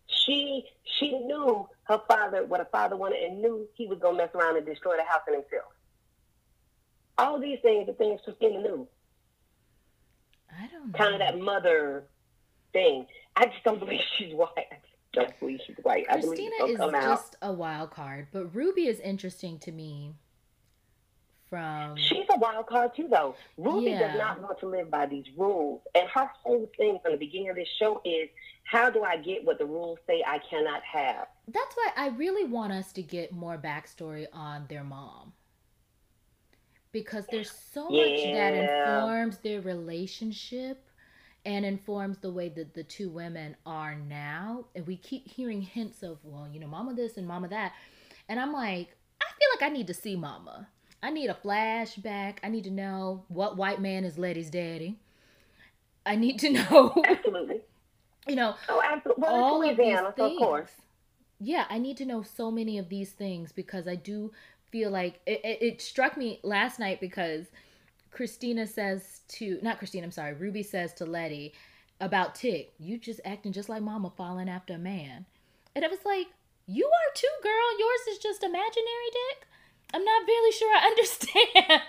She 0.08 0.66
she 0.84 1.12
knew 1.12 1.66
her 1.88 2.00
father 2.06 2.44
what 2.44 2.60
her 2.60 2.68
father 2.70 2.96
wanted 2.96 3.22
and 3.22 3.40
knew 3.40 3.66
he 3.74 3.86
was 3.86 3.98
gonna 3.98 4.16
mess 4.16 4.30
around 4.34 4.56
and 4.56 4.66
destroy 4.66 4.96
the 4.96 5.04
house 5.04 5.22
and 5.26 5.36
himself. 5.36 5.72
All 7.16 7.40
these 7.40 7.58
things 7.62 7.88
are 7.88 7.94
things 7.94 8.20
Christina 8.24 8.60
knew. 8.60 8.86
I 10.50 10.66
don't 10.68 10.92
know. 10.92 10.98
Kind 10.98 11.14
of 11.14 11.20
that 11.20 11.38
mother 11.40 12.04
thing. 12.72 13.06
I 13.36 13.46
just 13.46 13.64
don't 13.64 13.78
believe 13.84 14.00
she's 14.16 14.34
white. 14.34 14.50
I 14.56 14.76
just 14.82 15.12
don't 15.12 15.40
believe 15.40 15.60
she's 15.66 15.76
white. 15.82 16.06
Christina 16.08 16.66
is 16.66 16.78
just 16.78 17.36
a 17.42 17.52
wild 17.52 17.90
card, 17.90 18.28
but 18.32 18.54
Ruby 18.54 18.86
is 18.86 19.00
interesting 19.00 19.58
to 19.60 19.72
me 19.72 20.14
from 21.50 21.96
she's 21.96 22.26
a 22.30 22.38
wild 22.38 22.66
card 22.66 22.94
too 22.94 23.08
though. 23.10 23.34
Ruby 23.56 23.90
yeah. 23.90 24.08
does 24.08 24.18
not 24.18 24.40
want 24.42 24.58
to 24.60 24.66
live 24.66 24.90
by 24.90 25.06
these 25.06 25.24
rules. 25.36 25.82
And 25.94 26.08
her 26.08 26.30
whole 26.42 26.70
thing 26.76 26.98
from 27.02 27.12
the 27.12 27.18
beginning 27.18 27.50
of 27.50 27.56
this 27.56 27.68
show 27.78 28.00
is 28.04 28.28
how 28.64 28.90
do 28.90 29.02
i 29.02 29.16
get 29.16 29.44
what 29.44 29.58
the 29.58 29.64
rules 29.64 29.98
say 30.06 30.22
i 30.26 30.38
cannot 30.38 30.82
have? 30.82 31.26
That's 31.46 31.76
why 31.76 31.90
i 31.96 32.08
really 32.08 32.44
want 32.44 32.72
us 32.72 32.92
to 32.92 33.02
get 33.02 33.32
more 33.32 33.58
backstory 33.58 34.26
on 34.32 34.66
their 34.68 34.84
mom. 34.84 35.32
Because 36.92 37.26
there's 37.30 37.50
so 37.50 37.88
yeah. 37.90 38.02
much 38.02 38.34
that 38.34 38.54
informs 38.54 39.38
their 39.38 39.60
relationship 39.60 40.84
and 41.44 41.64
informs 41.64 42.18
the 42.18 42.30
way 42.30 42.48
that 42.48 42.74
the 42.74 42.82
two 42.82 43.08
women 43.08 43.56
are 43.64 43.94
now. 43.94 44.64
And 44.74 44.86
we 44.86 44.96
keep 44.96 45.28
hearing 45.28 45.62
hints 45.62 46.02
of 46.02 46.18
well 46.24 46.48
you 46.52 46.60
know 46.60 46.66
mama 46.66 46.94
this 46.94 47.16
and 47.16 47.26
mama 47.26 47.48
that. 47.48 47.72
And 48.28 48.38
i'm 48.38 48.52
like 48.52 48.94
i 49.20 49.24
feel 49.24 49.48
like 49.54 49.70
i 49.70 49.72
need 49.72 49.86
to 49.86 49.94
see 49.94 50.16
mama 50.16 50.68
I 51.02 51.10
need 51.10 51.30
a 51.30 51.34
flashback. 51.34 52.38
I 52.42 52.48
need 52.48 52.64
to 52.64 52.70
know 52.70 53.24
what 53.28 53.56
white 53.56 53.80
man 53.80 54.04
is 54.04 54.18
Letty's 54.18 54.50
daddy. 54.50 54.98
I 56.04 56.16
need 56.16 56.38
to 56.40 56.50
know. 56.52 57.02
Absolutely. 57.06 57.60
you 58.26 58.36
know, 58.36 58.54
oh, 58.68 58.82
absolutely. 58.84 59.22
Well, 59.22 59.34
all 59.34 59.62
of 59.62 59.76
these 59.76 59.96
things. 59.96 60.14
Of 60.18 60.38
course. 60.38 60.72
Yeah, 61.40 61.66
I 61.70 61.78
need 61.78 61.96
to 61.98 62.04
know 62.04 62.22
so 62.22 62.50
many 62.50 62.78
of 62.78 62.88
these 62.88 63.10
things 63.10 63.52
because 63.52 63.86
I 63.86 63.94
do 63.94 64.32
feel 64.70 64.90
like 64.90 65.20
it, 65.24 65.40
it, 65.44 65.62
it 65.62 65.82
struck 65.82 66.16
me 66.16 66.40
last 66.42 66.80
night 66.80 67.00
because 67.00 67.46
Christina 68.10 68.66
says 68.66 69.20
to, 69.28 69.58
not 69.62 69.78
Christina, 69.78 70.04
I'm 70.04 70.10
sorry, 70.10 70.34
Ruby 70.34 70.62
says 70.64 70.92
to 70.94 71.06
Letty 71.06 71.54
about 72.00 72.34
Tick, 72.34 72.72
you 72.78 72.98
just 72.98 73.20
acting 73.24 73.52
just 73.52 73.68
like 73.68 73.82
mama 73.82 74.10
falling 74.16 74.48
after 74.48 74.74
a 74.74 74.78
man. 74.78 75.26
And 75.76 75.84
I 75.84 75.88
was 75.88 76.04
like, 76.04 76.26
you 76.66 76.86
are 76.86 77.14
too, 77.14 77.28
girl. 77.42 77.78
Yours 77.78 78.00
is 78.10 78.18
just 78.18 78.42
imaginary 78.42 79.10
dick. 79.12 79.46
I'm 79.92 80.04
not 80.04 80.22
really 80.26 80.52
sure 80.52 80.74
I 80.74 80.86
understand 80.88 81.82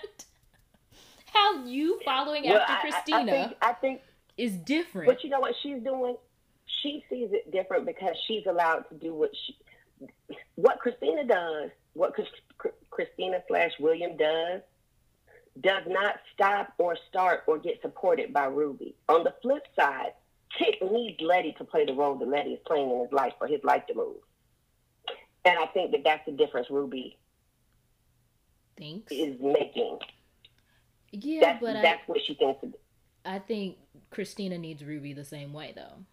how 1.32 1.64
you 1.64 2.00
following 2.04 2.44
well, 2.44 2.58
after 2.58 2.72
I, 2.72 2.90
Christina 2.90 3.18
I, 3.18 3.24
think, 3.26 3.56
I 3.62 3.72
think 3.74 4.00
is 4.36 4.52
different. 4.56 5.08
But 5.08 5.22
you 5.22 5.30
know 5.30 5.40
what 5.40 5.54
she's 5.62 5.82
doing? 5.82 6.16
She 6.82 7.04
sees 7.10 7.28
it 7.32 7.50
different 7.50 7.86
because 7.86 8.14
she's 8.26 8.46
allowed 8.46 8.84
to 8.88 8.94
do 8.94 9.14
what 9.14 9.30
she, 9.46 9.56
what 10.54 10.78
Christina 10.78 11.24
does, 11.24 11.70
what 11.92 12.14
Christina 12.90 13.42
slash 13.48 13.72
William 13.78 14.16
does, 14.16 14.62
does 15.60 15.82
not 15.86 16.16
stop 16.32 16.72
or 16.78 16.96
start 17.08 17.42
or 17.46 17.58
get 17.58 17.82
supported 17.82 18.32
by 18.32 18.44
Ruby. 18.44 18.94
On 19.08 19.24
the 19.24 19.34
flip 19.42 19.66
side, 19.78 20.12
Tick 20.58 20.76
needs 20.90 21.20
Letty 21.20 21.52
to 21.58 21.64
play 21.64 21.84
the 21.84 21.92
role 21.92 22.14
that 22.16 22.28
Letty 22.28 22.54
is 22.54 22.60
playing 22.66 22.90
in 22.90 23.00
his 23.00 23.12
life 23.12 23.34
for 23.38 23.46
his 23.46 23.62
life 23.62 23.86
to 23.88 23.94
move. 23.94 24.16
And 25.44 25.58
I 25.58 25.66
think 25.66 25.92
that 25.92 26.02
that's 26.04 26.24
the 26.26 26.32
difference 26.32 26.68
Ruby 26.70 27.18
thinks 28.80 29.12
is 29.12 29.36
making. 29.40 29.98
Yeah, 31.12 31.40
that's, 31.40 31.60
but 31.60 31.72
that's 31.74 32.02
I, 32.02 32.04
what 32.06 32.18
she 32.26 32.34
thinks. 32.34 32.64
I 33.24 33.38
think 33.38 33.76
Christina 34.10 34.58
needs 34.58 34.84
Ruby 34.84 35.12
the 35.12 35.24
same 35.24 35.52
way, 35.52 35.72
though. 35.76 36.04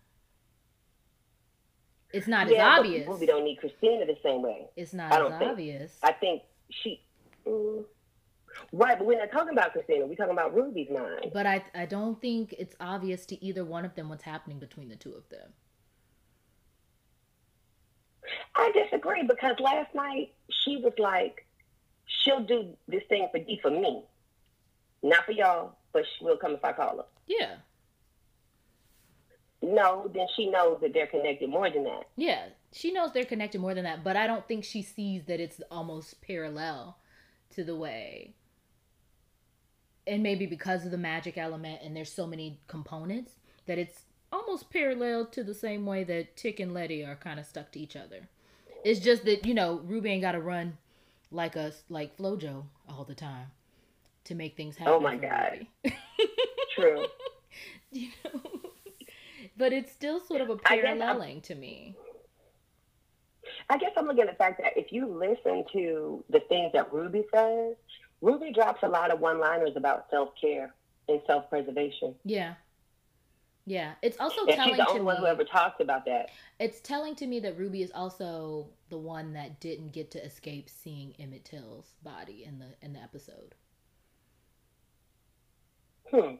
It's 2.13 2.27
not 2.27 2.49
yeah, 2.49 2.73
as 2.73 2.79
obvious. 2.79 3.07
Ruby 3.07 3.25
don't 3.25 3.43
need 3.43 3.57
Christina 3.57 4.05
the 4.05 4.17
same 4.23 4.41
way. 4.41 4.67
It's 4.75 4.93
not 4.93 5.11
I 5.11 5.25
as 5.25 5.49
obvious. 5.49 5.97
I 6.03 6.13
think 6.13 6.43
she. 6.69 7.01
Mm, 7.45 7.83
right, 8.71 8.97
but 8.97 9.05
we're 9.05 9.19
not 9.19 9.31
talking 9.31 9.53
about 9.53 9.73
Christina. 9.73 10.05
We're 10.05 10.15
talking 10.15 10.33
about 10.33 10.55
Ruby's 10.55 10.89
mind. 10.89 11.31
But 11.33 11.45
I, 11.45 11.63
I 11.75 11.85
don't 11.85 12.19
think 12.21 12.55
it's 12.57 12.75
obvious 12.79 13.25
to 13.27 13.43
either 13.43 13.65
one 13.65 13.85
of 13.85 13.95
them 13.95 14.09
what's 14.09 14.23
happening 14.23 14.59
between 14.59 14.89
the 14.89 14.95
two 14.95 15.13
of 15.13 15.27
them. 15.29 15.51
I 18.55 18.71
disagree 18.71 19.23
because 19.23 19.55
last 19.59 19.93
night 19.93 20.33
she 20.63 20.77
was 20.77 20.93
like, 20.97 21.46
she'll 22.07 22.43
do 22.43 22.75
this 22.87 23.03
thing 23.09 23.27
for 23.31 23.39
D 23.39 23.59
for 23.61 23.71
me. 23.71 24.03
Not 25.03 25.25
for 25.25 25.31
y'all, 25.31 25.75
but 25.93 26.05
she 26.05 26.25
will 26.25 26.37
come 26.37 26.53
if 26.53 26.63
I 26.63 26.73
call 26.73 26.97
her. 26.97 27.05
Yeah. 27.27 27.55
No, 29.61 30.09
then 30.13 30.27
she 30.35 30.49
knows 30.49 30.79
that 30.81 30.93
they're 30.93 31.07
connected 31.07 31.49
more 31.49 31.69
than 31.69 31.83
that. 31.83 32.07
Yeah, 32.15 32.45
she 32.71 32.91
knows 32.91 33.11
they're 33.11 33.25
connected 33.25 33.59
more 33.59 33.73
than 33.73 33.85
that, 33.85 34.03
but 34.03 34.15
I 34.15 34.27
don't 34.27 34.47
think 34.47 34.63
she 34.63 34.81
sees 34.81 35.25
that 35.25 35.39
it's 35.39 35.61
almost 35.71 36.21
parallel 36.21 36.97
to 37.55 37.63
the 37.63 37.75
way. 37.75 38.33
And 40.05 40.23
maybe 40.23 40.45
because 40.45 40.85
of 40.85 40.91
the 40.91 40.97
magic 40.97 41.37
element 41.37 41.81
and 41.83 41.95
there's 41.95 42.11
so 42.11 42.27
many 42.27 42.59
components 42.67 43.33
that 43.65 43.77
it's 43.77 44.03
almost 44.31 44.69
parallel 44.69 45.25
to 45.25 45.43
the 45.43 45.53
same 45.53 45.85
way 45.85 46.03
that 46.03 46.37
Tick 46.37 46.59
and 46.59 46.73
Letty 46.73 47.03
are 47.03 47.15
kind 47.15 47.39
of 47.39 47.45
stuck 47.45 47.71
to 47.73 47.79
each 47.79 47.95
other. 47.95 48.29
It's 48.85 48.99
just 48.99 49.25
that, 49.25 49.45
you 49.45 49.53
know, 49.53 49.81
Ruby 49.83 50.11
ain't 50.11 50.21
got 50.21 50.33
to 50.33 50.39
run 50.39 50.77
like 51.31 51.57
us, 51.57 51.83
like 51.89 52.17
Flojo 52.17 52.65
all 52.87 53.03
the 53.03 53.15
time 53.15 53.47
to 54.25 54.35
make 54.35 54.55
things 54.55 54.75
oh 54.79 54.83
happen. 54.83 54.93
Oh 54.95 54.99
my 54.99 55.17
God. 55.17 55.67
True. 56.75 57.05
you 57.91 58.09
know? 58.23 58.41
But 59.57 59.73
it's 59.73 59.91
still 59.91 60.19
sort 60.19 60.41
of 60.41 60.49
a 60.49 60.57
paralleling 60.57 61.41
to 61.41 61.55
me. 61.55 61.95
I 63.69 63.77
guess 63.77 63.91
I'm 63.97 64.05
looking 64.05 64.23
at 64.23 64.29
the 64.29 64.35
fact 64.35 64.61
that 64.61 64.77
if 64.77 64.91
you 64.91 65.07
listen 65.07 65.65
to 65.73 66.23
the 66.29 66.41
things 66.47 66.71
that 66.73 66.93
Ruby 66.93 67.23
says, 67.33 67.75
Ruby 68.21 68.51
drops 68.53 68.83
a 68.83 68.87
lot 68.87 69.11
of 69.11 69.19
one 69.19 69.39
liners 69.39 69.73
about 69.75 70.05
self 70.09 70.29
care 70.39 70.73
and 71.07 71.21
self 71.25 71.49
preservation. 71.49 72.15
Yeah. 72.23 72.53
Yeah, 73.67 73.95
it's 74.01 74.17
also 74.17 74.45
and 74.45 74.55
telling 74.55 74.75
she's 74.75 74.77
the 74.77 74.87
only 74.87 74.99
to 74.99 75.05
one 75.05 75.15
me, 75.15 75.19
who 75.19 75.27
ever 75.27 75.43
talks 75.43 75.81
about 75.81 76.05
that. 76.05 76.29
It's 76.57 76.79
telling 76.79 77.15
to 77.15 77.27
me 77.27 77.41
that 77.41 77.59
Ruby 77.59 77.81
is 77.81 77.91
also 77.93 78.67
the 78.89 78.97
one 78.97 79.33
that 79.33 79.59
didn't 79.59 79.91
get 79.91 80.09
to 80.11 80.25
escape 80.25 80.69
seeing 80.69 81.13
Emmett 81.19 81.43
Till's 81.43 81.91
body 82.01 82.45
in 82.45 82.59
the 82.59 82.67
in 82.81 82.93
the 82.93 83.01
episode. 83.01 83.55
Hmm. 86.09 86.35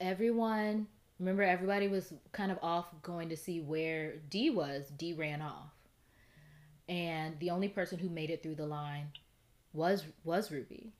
Everyone, 0.00 0.86
remember, 1.18 1.42
everybody 1.44 1.88
was 1.88 2.12
kind 2.32 2.52
of 2.52 2.58
off 2.60 2.88
going 3.00 3.30
to 3.30 3.36
see 3.36 3.62
where 3.62 4.16
D 4.28 4.50
was. 4.50 4.92
D 4.98 5.14
ran 5.14 5.40
off, 5.40 5.72
and 6.90 7.38
the 7.40 7.48
only 7.48 7.68
person 7.68 7.98
who 7.98 8.10
made 8.10 8.28
it 8.28 8.42
through 8.42 8.56
the 8.56 8.66
line 8.66 9.06
was 9.72 10.04
was 10.24 10.52
Ruby 10.52 10.92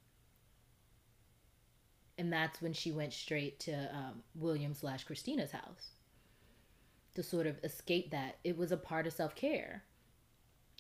and 2.19 2.33
that's 2.33 2.61
when 2.61 2.73
she 2.73 2.91
went 2.91 3.13
straight 3.13 3.61
to 3.61 3.73
um, 3.95 4.23
William 4.35 4.75
slash 4.75 5.05
Christina's 5.05 5.53
house 5.53 5.93
to 7.15 7.23
sort 7.23 7.47
of 7.47 7.57
escape 7.65 8.11
that. 8.11 8.39
It 8.45 8.57
was 8.59 8.73
a 8.73 8.77
part 8.77 9.07
of 9.07 9.13
self 9.13 9.35
care, 9.35 9.85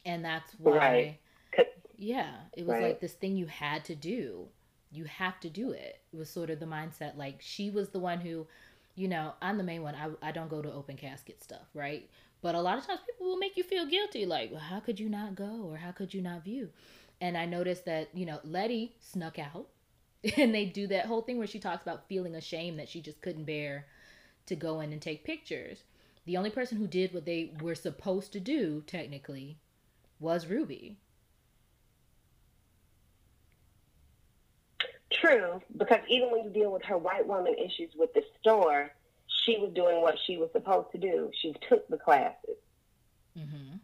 and 0.04 0.24
that's 0.24 0.52
why. 0.58 0.76
Right. 0.76 1.18
Yeah, 2.00 2.30
it 2.56 2.64
was 2.64 2.74
right. 2.74 2.82
like 2.84 3.00
this 3.00 3.14
thing 3.14 3.36
you 3.36 3.46
had 3.46 3.84
to 3.86 3.96
do. 3.96 4.46
You 4.92 5.04
have 5.04 5.40
to 5.40 5.50
do 5.50 5.72
it. 5.72 5.98
It 6.12 6.16
was 6.16 6.30
sort 6.30 6.48
of 6.48 6.60
the 6.60 6.66
mindset. 6.66 7.16
Like 7.16 7.38
she 7.40 7.70
was 7.70 7.88
the 7.88 7.98
one 7.98 8.20
who, 8.20 8.46
you 8.94 9.08
know, 9.08 9.32
I'm 9.42 9.58
the 9.58 9.64
main 9.64 9.82
one. 9.82 9.96
I 9.96 10.28
I 10.28 10.30
don't 10.30 10.48
go 10.48 10.62
to 10.62 10.72
open 10.72 10.96
casket 10.96 11.42
stuff, 11.42 11.66
right? 11.74 12.08
But 12.40 12.54
a 12.54 12.60
lot 12.60 12.78
of 12.78 12.86
times 12.86 13.00
people 13.04 13.26
will 13.26 13.38
make 13.38 13.56
you 13.56 13.64
feel 13.64 13.84
guilty. 13.84 14.26
Like, 14.26 14.52
well, 14.52 14.60
how 14.60 14.78
could 14.78 15.00
you 15.00 15.08
not 15.08 15.34
go, 15.34 15.68
or 15.68 15.76
how 15.76 15.90
could 15.90 16.14
you 16.14 16.22
not 16.22 16.44
view? 16.44 16.68
And 17.20 17.36
I 17.36 17.46
noticed 17.46 17.84
that 17.86 18.10
you 18.14 18.26
know 18.26 18.38
Letty 18.44 18.94
snuck 19.00 19.40
out 19.40 19.66
and 20.36 20.54
they 20.54 20.64
do 20.64 20.86
that 20.88 21.06
whole 21.06 21.22
thing 21.22 21.38
where 21.38 21.46
she 21.46 21.58
talks 21.58 21.82
about 21.82 22.08
feeling 22.08 22.34
ashamed 22.34 22.78
that 22.78 22.88
she 22.88 23.00
just 23.00 23.20
couldn't 23.20 23.44
bear 23.44 23.86
to 24.46 24.56
go 24.56 24.80
in 24.80 24.92
and 24.92 25.00
take 25.00 25.24
pictures. 25.24 25.82
The 26.24 26.36
only 26.36 26.50
person 26.50 26.78
who 26.78 26.86
did 26.86 27.14
what 27.14 27.24
they 27.24 27.52
were 27.60 27.74
supposed 27.74 28.32
to 28.32 28.40
do, 28.40 28.82
technically, 28.86 29.58
was 30.20 30.46
Ruby. 30.46 30.98
True, 35.10 35.60
because 35.76 36.00
even 36.08 36.30
when 36.30 36.44
you 36.44 36.50
deal 36.50 36.72
with 36.72 36.84
her 36.84 36.98
white 36.98 37.26
woman 37.26 37.54
issues 37.54 37.90
with 37.96 38.12
the 38.14 38.22
store, 38.40 38.90
she 39.44 39.56
was 39.58 39.72
doing 39.74 40.02
what 40.02 40.16
she 40.26 40.36
was 40.36 40.50
supposed 40.52 40.92
to 40.92 40.98
do. 40.98 41.30
She 41.40 41.54
took 41.68 41.88
the 41.88 41.96
classes. 41.96 42.56
Mm-hmm. 43.36 43.76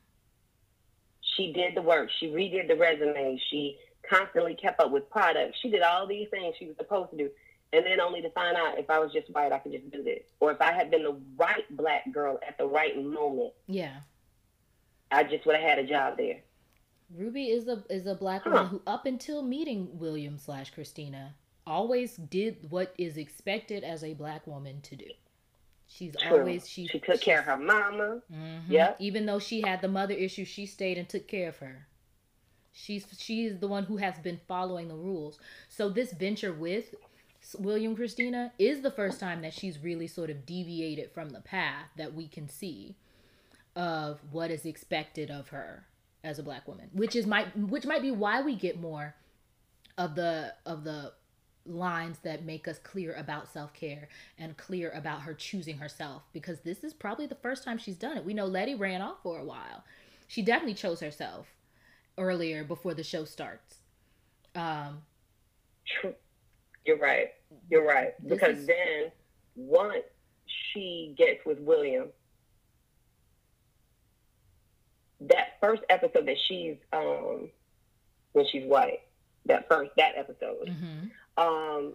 She 1.37 1.53
did 1.53 1.75
the 1.75 1.83
work. 1.83 2.11
She 2.21 2.27
redid 2.29 2.69
the 2.69 2.77
resume. 2.77 3.41
She 3.51 3.79
constantly 4.09 4.55
kept 4.55 4.81
up 4.81 4.91
with 4.91 5.09
products. 5.11 5.59
She 5.61 5.71
did 5.71 5.83
all 5.83 6.07
these 6.07 6.29
things 6.31 6.55
she 6.59 6.67
was 6.67 6.77
supposed 6.77 7.11
to 7.11 7.17
do. 7.17 7.31
And 7.73 7.85
then 7.85 8.01
only 8.01 8.23
to 8.23 8.31
find 8.31 8.57
out 8.57 8.79
if 8.79 8.89
I 8.89 9.01
was 9.01 9.13
just 9.13 9.29
white, 9.31 9.53
I 9.53 9.59
could 9.59 9.73
just 9.73 9.91
do 9.91 10.03
this. 10.03 10.23
Or 10.39 10.53
if 10.53 10.61
I 10.61 10.73
had 10.73 10.91
been 10.91 11.03
the 11.03 11.17
right 11.37 11.65
black 11.77 12.11
girl 12.13 12.39
at 12.47 12.57
the 12.57 12.67
right 12.67 12.97
moment. 12.97 13.53
Yeah. 13.67 13.97
I 15.11 15.25
just 15.25 15.45
would 15.47 15.57
have 15.57 15.65
had 15.65 15.79
a 15.79 15.87
job 15.87 16.17
there. 16.17 16.41
Ruby 17.15 17.51
is 17.51 17.69
a 17.69 17.85
is 17.91 18.07
a 18.07 18.15
black 18.15 18.43
huh. 18.45 18.51
woman 18.51 18.67
who 18.67 18.83
up 18.87 19.07
until 19.07 19.43
meeting 19.43 19.89
William 19.99 20.39
slash 20.39 20.71
Christina 20.71 21.35
always 21.67 22.17
did 22.17 22.71
what 22.71 22.95
is 22.99 23.17
expected 23.17 23.85
as 23.85 24.03
a 24.03 24.15
black 24.15 24.47
woman 24.47 24.81
to 24.83 24.97
do. 24.97 25.11
She's 25.87 26.17
True. 26.17 26.39
always 26.39 26.69
she 26.69 26.87
she 26.87 26.99
took 26.99 27.21
care 27.21 27.41
of 27.41 27.45
her 27.45 27.57
mama. 27.57 28.21
Mm-hmm. 28.33 28.73
Yeah. 28.73 28.95
Even 28.99 29.27
though 29.27 29.39
she 29.39 29.61
had 29.61 29.83
the 29.83 29.89
mother 29.89 30.15
issue, 30.15 30.45
she 30.45 30.67
stayed 30.67 30.99
and 30.99 31.09
took 31.09 31.29
care 31.29 31.49
of 31.49 31.59
her. 31.59 31.87
She's 32.75 33.07
she 33.17 33.47
is 33.47 33.61
the 33.61 33.69
one 33.69 33.85
who 33.85 33.99
has 33.99 34.19
been 34.19 34.41
following 34.49 34.89
the 34.89 34.97
rules. 34.97 35.39
So 35.69 35.89
this 35.89 36.13
venture 36.13 36.53
with 36.53 36.95
William 37.57 37.95
Christina 37.95 38.53
is 38.59 38.81
the 38.81 38.91
first 38.91 39.21
time 39.21 39.43
that 39.43 39.55
she's 39.55 39.79
really 39.79 40.09
sort 40.09 40.29
of 40.29 40.45
deviated 40.45 41.13
from 41.13 41.31
the 41.31 41.41
path 41.41 41.87
that 41.97 42.15
we 42.15 42.27
can 42.27 42.49
see 42.49 42.97
of 43.77 44.21
what 44.31 44.51
is 44.51 44.67
expected 44.67 45.31
of 45.31 45.49
her 45.49 45.87
as 46.25 46.39
a 46.39 46.43
black 46.43 46.67
woman, 46.67 46.91
which 46.93 47.15
is 47.15 47.27
might 47.27 47.57
which 47.57 47.87
might 47.87 48.03
be 48.03 48.11
why 48.11 48.43
we 48.43 48.57
get 48.57 48.81
more 48.81 49.15
of 49.97 50.17
the 50.17 50.55
of 50.67 50.83
the 50.83 51.13
lines 51.67 52.19
that 52.25 52.45
make 52.45 52.67
us 52.67 52.79
clear 52.79 53.15
about 53.15 53.51
self-care 53.51 54.09
and 54.39 54.57
clear 54.57 54.91
about 54.91 55.23
her 55.23 55.33
choosing 55.33 55.79
herself 55.79 56.23
because 56.33 56.61
this 56.61 56.85
is 56.85 56.93
probably 56.93 57.27
the 57.27 57.35
first 57.37 57.65
time 57.65 57.79
she's 57.79 57.97
done 57.97 58.17
it. 58.19 58.25
We 58.25 58.35
know 58.35 58.47
Letty 58.47 58.75
ran 58.75 59.01
off 59.01 59.23
for 59.23 59.39
a 59.39 59.45
while. 59.45 59.85
She 60.27 60.43
definitely 60.43 60.75
chose 60.75 61.01
herself 61.01 61.54
earlier 62.19 62.65
before 62.65 62.95
the 62.95 63.03
show 63.03 63.25
starts. 63.25 63.77
Um, 64.55 65.03
You're 66.85 66.99
right. 66.99 67.29
You're 67.71 67.87
right. 67.87 68.15
Because 68.27 68.59
is... 68.59 68.67
then 68.67 69.13
once 69.57 70.05
she 70.73 71.15
gets 71.17 71.45
with 71.45 71.59
William, 71.61 72.09
that 75.21 75.59
first 75.61 75.83
episode 75.89 76.27
that 76.27 76.37
she's 76.47 76.77
um 76.93 77.51
when 78.33 78.47
she's 78.51 78.65
white, 78.67 79.01
that 79.47 79.69
first 79.69 79.93
that 79.97 80.13
episode, 80.17 80.69
mm-hmm. 80.69 81.43
um, 81.43 81.95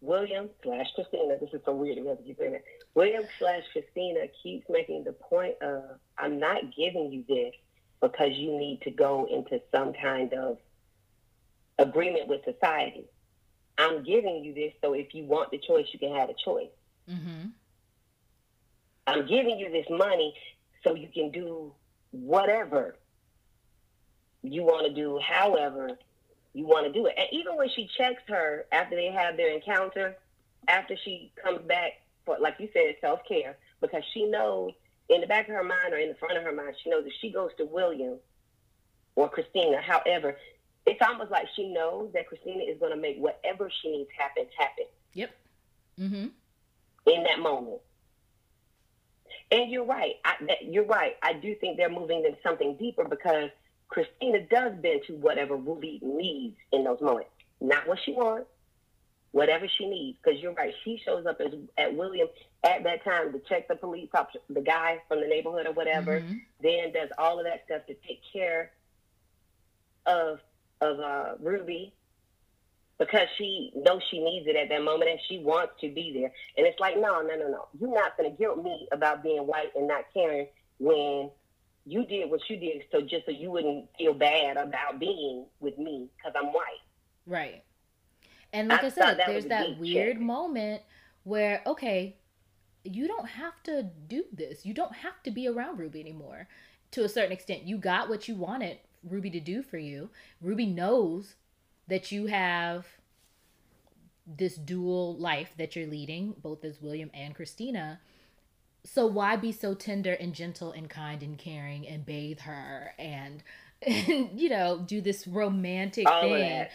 William 0.00 0.50
slash 0.62 0.86
Christina. 0.94 1.36
This 1.40 1.50
is 1.52 1.60
so 1.64 1.74
weird 1.74 1.96
to 1.96 2.06
have 2.08 2.18
to 2.18 2.24
keep 2.24 2.38
saying 2.38 2.52
that. 2.52 2.64
William 2.94 3.24
slash 3.38 3.62
Christina 3.72 4.26
keeps 4.42 4.66
making 4.68 5.04
the 5.04 5.12
point 5.12 5.54
of, 5.62 5.98
"I'm 6.18 6.38
not 6.38 6.76
giving 6.76 7.10
you 7.10 7.24
this 7.26 7.54
because 8.00 8.32
you 8.34 8.58
need 8.58 8.82
to 8.82 8.90
go 8.90 9.26
into 9.30 9.60
some 9.72 9.92
kind 9.92 10.32
of 10.32 10.58
agreement 11.78 12.28
with 12.28 12.42
society. 12.44 13.04
I'm 13.78 14.02
giving 14.02 14.44
you 14.44 14.54
this, 14.54 14.72
so 14.82 14.94
if 14.94 15.14
you 15.14 15.24
want 15.24 15.50
the 15.50 15.58
choice, 15.58 15.86
you 15.92 15.98
can 15.98 16.14
have 16.14 16.30
a 16.30 16.34
choice. 16.44 16.70
Mm-hmm. 17.10 17.48
I'm 19.06 19.26
giving 19.26 19.58
you 19.58 19.70
this 19.70 19.86
money 19.90 20.34
so 20.82 20.94
you 20.94 21.08
can 21.12 21.30
do 21.30 21.72
whatever 22.10 22.96
you 24.42 24.62
want 24.62 24.86
to 24.86 24.94
do, 24.94 25.18
however 25.18 25.90
you 26.54 26.66
want 26.66 26.86
to 26.86 26.92
do 26.92 27.06
it. 27.06 27.14
And 27.18 27.28
even 27.32 27.56
when 27.56 27.68
she 27.68 27.88
checks 27.98 28.22
her 28.28 28.64
after 28.72 28.96
they 28.96 29.10
have 29.12 29.36
their 29.36 29.52
encounter, 29.52 30.16
after 30.68 30.96
she 31.04 31.32
comes 31.42 31.60
back 31.66 32.00
for, 32.24 32.38
like 32.40 32.56
you 32.58 32.68
said, 32.72 32.96
self 33.00 33.20
care, 33.28 33.56
because 33.80 34.02
she 34.12 34.24
knows 34.24 34.72
in 35.08 35.20
the 35.20 35.26
back 35.26 35.48
of 35.48 35.54
her 35.54 35.64
mind 35.64 35.92
or 35.92 35.98
in 35.98 36.08
the 36.08 36.14
front 36.14 36.36
of 36.36 36.42
her 36.42 36.52
mind, 36.52 36.74
she 36.82 36.90
knows 36.90 37.04
if 37.06 37.12
she 37.20 37.30
goes 37.30 37.50
to 37.58 37.64
William 37.64 38.18
or 39.14 39.28
Christina, 39.28 39.80
however, 39.80 40.36
it's 40.86 41.00
almost 41.02 41.30
like 41.30 41.46
she 41.54 41.68
knows 41.68 42.10
that 42.14 42.28
Christina 42.28 42.64
is 42.64 42.78
going 42.78 42.92
to 42.92 43.00
make 43.00 43.18
whatever 43.18 43.70
she 43.82 43.90
needs 43.90 44.10
happen 44.16 44.46
happen. 44.58 44.84
Yep. 45.14 45.30
Mm-hmm. 46.00 46.26
In 47.06 47.22
that 47.24 47.38
moment. 47.40 47.80
And 49.50 49.70
you're 49.70 49.84
right. 49.84 50.14
I, 50.24 50.34
that, 50.46 50.64
you're 50.64 50.84
right. 50.84 51.16
I 51.22 51.34
do 51.34 51.54
think 51.54 51.76
they're 51.76 51.88
moving 51.88 52.24
into 52.24 52.36
something 52.42 52.76
deeper 52.76 53.04
because 53.04 53.50
Christina 53.88 54.42
does 54.42 54.72
bend 54.80 55.02
to 55.06 55.14
whatever 55.14 55.56
Ruby 55.56 56.00
needs 56.02 56.56
in 56.72 56.84
those 56.84 57.00
moments. 57.00 57.30
Not 57.60 57.86
what 57.86 57.98
she 58.04 58.12
wants, 58.12 58.48
whatever 59.36 59.68
she 59.76 59.86
needs. 59.86 60.18
Because 60.22 60.40
you're 60.40 60.54
right. 60.54 60.72
She 60.82 61.00
shows 61.04 61.26
up 61.26 61.40
as 61.40 61.52
at 61.76 61.94
William 61.94 62.28
at 62.64 62.82
that 62.84 63.04
time 63.04 63.32
to 63.32 63.38
check 63.48 63.68
the 63.68 63.76
police, 63.76 64.08
the 64.48 64.62
guy 64.62 65.02
from 65.08 65.20
the 65.20 65.26
neighborhood 65.26 65.66
or 65.66 65.72
whatever. 65.72 66.20
Mm-hmm. 66.20 66.36
Then 66.62 66.92
does 66.92 67.10
all 67.18 67.38
of 67.38 67.44
that 67.44 67.64
stuff 67.66 67.86
to 67.86 67.94
take 68.06 68.20
care 68.32 68.72
of 70.06 70.40
of 70.80 71.00
uh, 71.00 71.34
Ruby 71.40 71.92
because 72.98 73.28
she 73.36 73.72
knows 73.76 74.00
she 74.10 74.24
needs 74.24 74.46
it 74.46 74.56
at 74.56 74.70
that 74.70 74.82
moment 74.82 75.10
and 75.10 75.20
she 75.28 75.38
wants 75.38 75.74
to 75.82 75.90
be 75.90 76.12
there. 76.14 76.32
And 76.56 76.66
it's 76.66 76.80
like, 76.80 76.96
no, 76.96 77.20
no, 77.20 77.36
no, 77.36 77.48
no. 77.48 77.68
You're 77.78 77.94
not 77.94 78.16
going 78.16 78.30
to 78.30 78.36
guilt 78.36 78.62
me 78.62 78.88
about 78.90 79.22
being 79.22 79.46
white 79.46 79.70
and 79.74 79.86
not 79.86 80.04
caring 80.14 80.46
when 80.78 81.30
you 81.84 82.06
did 82.06 82.30
what 82.30 82.40
you 82.48 82.56
did 82.56 82.82
so 82.90 83.02
just 83.02 83.26
so 83.26 83.32
you 83.32 83.50
wouldn't 83.50 83.86
feel 83.98 84.14
bad 84.14 84.56
about 84.56 84.98
being 84.98 85.44
with 85.60 85.78
me 85.78 86.08
because 86.16 86.32
I'm 86.38 86.52
white. 86.52 86.80
Right. 87.26 87.62
And 88.52 88.68
like 88.68 88.82
I, 88.82 88.86
I 88.86 88.90
said, 88.90 89.20
there's 89.26 89.46
that 89.46 89.78
weird 89.78 90.16
check. 90.16 90.22
moment 90.22 90.82
where, 91.24 91.62
okay, 91.66 92.16
you 92.84 93.08
don't 93.08 93.28
have 93.28 93.62
to 93.64 93.90
do 94.08 94.24
this. 94.32 94.64
You 94.64 94.74
don't 94.74 94.94
have 94.94 95.22
to 95.24 95.30
be 95.30 95.48
around 95.48 95.78
Ruby 95.78 96.00
anymore. 96.00 96.48
To 96.92 97.04
a 97.04 97.08
certain 97.08 97.32
extent, 97.32 97.64
you 97.64 97.78
got 97.78 98.08
what 98.08 98.28
you 98.28 98.36
wanted 98.36 98.78
Ruby 99.02 99.30
to 99.30 99.40
do 99.40 99.62
for 99.62 99.78
you. 99.78 100.10
Ruby 100.40 100.66
knows 100.66 101.34
that 101.88 102.12
you 102.12 102.26
have 102.26 102.86
this 104.26 104.56
dual 104.56 105.16
life 105.16 105.50
that 105.56 105.76
you're 105.76 105.86
leading, 105.86 106.34
both 106.42 106.64
as 106.64 106.80
William 106.80 107.10
and 107.14 107.34
Christina. 107.34 108.00
So 108.84 109.06
why 109.06 109.36
be 109.36 109.52
so 109.52 109.74
tender 109.74 110.12
and 110.12 110.34
gentle 110.34 110.72
and 110.72 110.88
kind 110.88 111.22
and 111.22 111.38
caring 111.38 111.86
and 111.86 112.04
bathe 112.04 112.40
her 112.40 112.94
and, 112.98 113.42
and 113.82 114.30
you 114.40 114.48
know 114.48 114.82
do 114.86 115.00
this 115.00 115.26
romantic 115.26 116.08
All 116.08 116.22
thing 116.22 116.66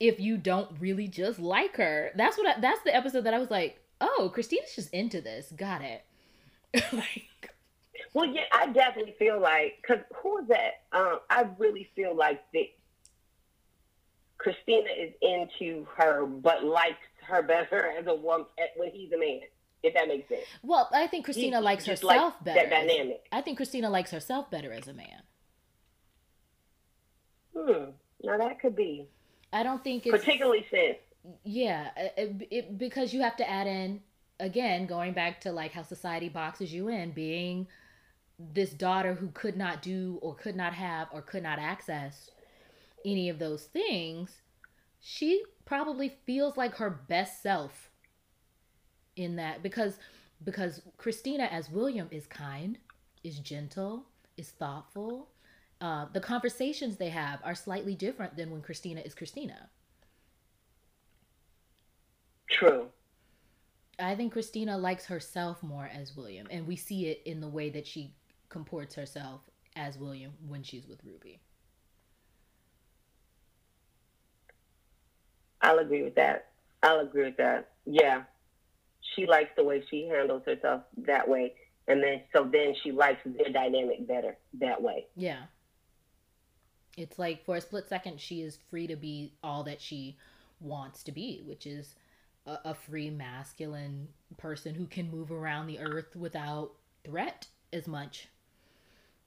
if 0.00 0.20
you 0.20 0.36
don't 0.36 0.70
really 0.80 1.08
just 1.08 1.38
like 1.38 1.76
her? 1.76 2.12
That's 2.16 2.36
what 2.38 2.46
I, 2.46 2.60
that's 2.60 2.82
the 2.82 2.94
episode 2.94 3.22
that 3.22 3.34
I 3.34 3.38
was 3.38 3.50
like, 3.50 3.80
oh, 4.00 4.30
Christina's 4.32 4.74
just 4.74 4.92
into 4.92 5.20
this. 5.20 5.52
Got 5.56 5.82
it. 5.82 6.04
like 6.92 7.28
well, 8.14 8.26
yeah, 8.26 8.42
I 8.52 8.66
definitely 8.66 9.14
feel 9.18 9.40
like 9.40 9.78
because 9.80 10.02
who 10.16 10.38
is 10.38 10.48
that? 10.48 10.82
Um, 10.92 11.20
I 11.30 11.46
really 11.58 11.88
feel 11.94 12.16
like 12.16 12.42
that 12.52 12.66
Christina 14.38 14.88
is 14.98 15.12
into 15.20 15.86
her, 15.96 16.26
but 16.26 16.64
likes 16.64 16.96
her 17.22 17.42
better 17.42 17.92
as 17.98 18.06
a 18.06 18.14
woman 18.14 18.46
when 18.76 18.90
he's 18.90 19.12
a 19.12 19.18
man. 19.18 19.40
If 19.84 19.94
that 19.94 20.08
makes 20.08 20.28
sense. 20.28 20.42
Well, 20.64 20.88
I 20.92 21.06
think 21.06 21.24
Christina 21.24 21.58
he, 21.58 21.62
likes 21.62 21.86
herself 21.86 22.34
better. 22.42 22.68
That 22.68 22.88
dynamic. 22.88 23.24
I 23.30 23.42
think 23.42 23.58
Christina 23.58 23.88
likes 23.88 24.10
herself 24.10 24.50
better 24.50 24.72
as 24.72 24.88
a 24.88 24.92
man. 24.92 25.22
Hmm. 27.56 27.90
Now 28.24 28.38
that 28.38 28.58
could 28.58 28.74
be. 28.74 29.06
I 29.52 29.62
don't 29.62 29.82
think 29.82 30.06
it's 30.06 30.16
particularly 30.16 30.66
since. 30.70 30.98
Yeah, 31.44 31.88
uh, 31.96 32.00
uh, 32.00 32.06
it, 32.16 32.48
it, 32.50 32.78
because 32.78 33.12
you 33.12 33.22
have 33.22 33.36
to 33.36 33.48
add 33.48 33.66
in 33.66 34.00
again, 34.40 34.86
going 34.86 35.12
back 35.12 35.40
to 35.42 35.52
like 35.52 35.72
how 35.72 35.82
society 35.82 36.28
boxes 36.28 36.72
you 36.72 36.88
in, 36.88 37.10
being 37.10 37.66
this 38.38 38.70
daughter 38.70 39.14
who 39.14 39.28
could 39.28 39.56
not 39.56 39.82
do 39.82 40.18
or 40.22 40.34
could 40.34 40.56
not 40.56 40.72
have 40.72 41.08
or 41.12 41.20
could 41.20 41.42
not 41.42 41.58
access 41.58 42.30
any 43.04 43.28
of 43.28 43.38
those 43.38 43.64
things, 43.64 44.42
she 45.00 45.42
probably 45.64 46.16
feels 46.24 46.56
like 46.56 46.76
her 46.76 46.90
best 47.08 47.42
self 47.42 47.90
in 49.16 49.36
that 49.36 49.62
because 49.62 49.98
because 50.44 50.82
Christina 50.96 51.44
as 51.44 51.70
William 51.70 52.06
is 52.10 52.26
kind, 52.26 52.78
is 53.24 53.38
gentle, 53.40 54.06
is 54.36 54.50
thoughtful. 54.50 55.28
Uh, 55.80 56.06
the 56.12 56.20
conversations 56.20 56.96
they 56.96 57.10
have 57.10 57.40
are 57.44 57.54
slightly 57.54 57.94
different 57.94 58.36
than 58.36 58.50
when 58.50 58.62
Christina 58.62 59.00
is 59.00 59.14
Christina. 59.14 59.68
True. 62.50 62.88
I 63.98 64.14
think 64.14 64.32
Christina 64.32 64.76
likes 64.78 65.06
herself 65.06 65.62
more 65.62 65.88
as 65.92 66.16
William, 66.16 66.46
and 66.50 66.66
we 66.66 66.76
see 66.76 67.06
it 67.06 67.22
in 67.24 67.40
the 67.40 67.48
way 67.48 67.70
that 67.70 67.86
she 67.86 68.12
comports 68.48 68.94
herself 68.94 69.42
as 69.76 69.98
William 69.98 70.32
when 70.46 70.62
she's 70.62 70.86
with 70.86 71.00
Ruby. 71.04 71.40
I'll 75.60 75.78
agree 75.78 76.02
with 76.02 76.14
that. 76.14 76.48
I'll 76.82 77.00
agree 77.00 77.24
with 77.24 77.36
that. 77.36 77.70
Yeah. 77.84 78.22
She 79.14 79.26
likes 79.26 79.50
the 79.56 79.64
way 79.64 79.82
she 79.90 80.06
handles 80.06 80.42
herself 80.46 80.82
that 80.98 81.28
way. 81.28 81.54
And 81.88 82.02
then, 82.02 82.22
so 82.32 82.44
then 82.44 82.74
she 82.82 82.92
likes 82.92 83.20
their 83.24 83.52
dynamic 83.52 84.06
better 84.06 84.36
that 84.60 84.80
way. 84.80 85.06
Yeah. 85.16 85.42
It's 86.98 87.18
like 87.18 87.44
for 87.44 87.56
a 87.56 87.60
split 87.60 87.88
second, 87.88 88.20
she 88.20 88.42
is 88.42 88.58
free 88.70 88.88
to 88.88 88.96
be 88.96 89.32
all 89.42 89.62
that 89.62 89.80
she 89.80 90.16
wants 90.60 91.04
to 91.04 91.12
be, 91.12 91.42
which 91.46 91.64
is 91.64 91.94
a, 92.44 92.58
a 92.66 92.74
free 92.74 93.08
masculine 93.08 94.08
person 94.36 94.74
who 94.74 94.86
can 94.86 95.08
move 95.08 95.30
around 95.30 95.68
the 95.68 95.78
earth 95.78 96.16
without 96.16 96.72
threat 97.04 97.46
as 97.72 97.86
much. 97.86 98.28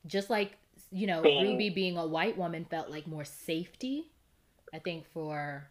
Just 0.05 0.29
like 0.29 0.57
you 0.91 1.07
know 1.07 1.21
ruby 1.21 1.69
being 1.69 1.97
a 1.97 2.05
white 2.05 2.37
woman 2.37 2.65
felt 2.65 2.89
like 2.89 3.05
more 3.05 3.25
safety 3.25 4.09
i 4.73 4.79
think 4.79 5.05
for 5.13 5.67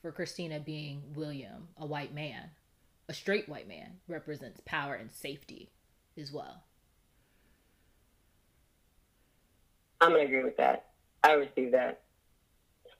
for 0.00 0.10
christina 0.12 0.58
being 0.58 1.02
william 1.14 1.68
a 1.76 1.86
white 1.86 2.14
man. 2.14 2.50
A 3.08 3.14
straight 3.14 3.48
white 3.48 3.68
man 3.68 3.98
represents 4.08 4.60
power 4.64 4.94
and 4.94 5.12
safety 5.12 5.70
as 6.16 6.32
well 6.32 6.62
i'm 10.02 10.10
gonna 10.10 10.24
agree 10.24 10.44
with 10.44 10.56
that 10.56 10.90
i 11.24 11.32
receive 11.32 11.72
that 11.72 12.02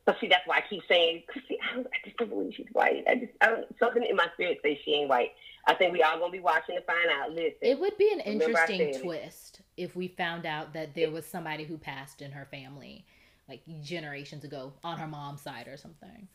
but 0.04 0.16
see, 0.20 0.26
that's 0.26 0.46
why 0.46 0.56
I 0.58 0.62
keep 0.68 0.82
saying, 0.88 1.22
see, 1.48 1.58
I, 1.62 1.78
I, 1.78 1.84
just 2.04 2.16
don't 2.16 2.28
believe 2.28 2.54
she's 2.56 2.66
white. 2.72 3.04
I 3.08 3.14
just, 3.16 3.32
I 3.40 3.46
don't, 3.46 3.66
something 3.78 4.04
in 4.04 4.16
my 4.16 4.26
spirit 4.34 4.58
says 4.64 4.76
she 4.84 4.94
ain't 4.94 5.08
white. 5.08 5.30
I 5.66 5.74
think 5.74 5.92
we 5.92 6.02
all 6.02 6.18
gonna 6.18 6.32
be 6.32 6.40
watching 6.40 6.74
to 6.74 6.82
find 6.82 7.08
out. 7.20 7.30
Listen, 7.30 7.58
it 7.60 7.78
would 7.78 7.96
be 7.96 8.10
an 8.12 8.18
interesting 8.20 9.00
twist 9.00 9.60
if 9.76 9.94
we 9.94 10.08
found 10.08 10.44
out 10.44 10.72
that 10.72 10.94
there 10.94 11.10
was 11.12 11.24
somebody 11.24 11.62
who 11.62 11.78
passed 11.78 12.20
in 12.20 12.32
her 12.32 12.46
family, 12.50 13.06
like 13.48 13.62
generations 13.80 14.42
ago, 14.42 14.72
on 14.82 14.98
her 14.98 15.06
mom's 15.06 15.40
side 15.40 15.68
or 15.68 15.76
something. 15.76 16.26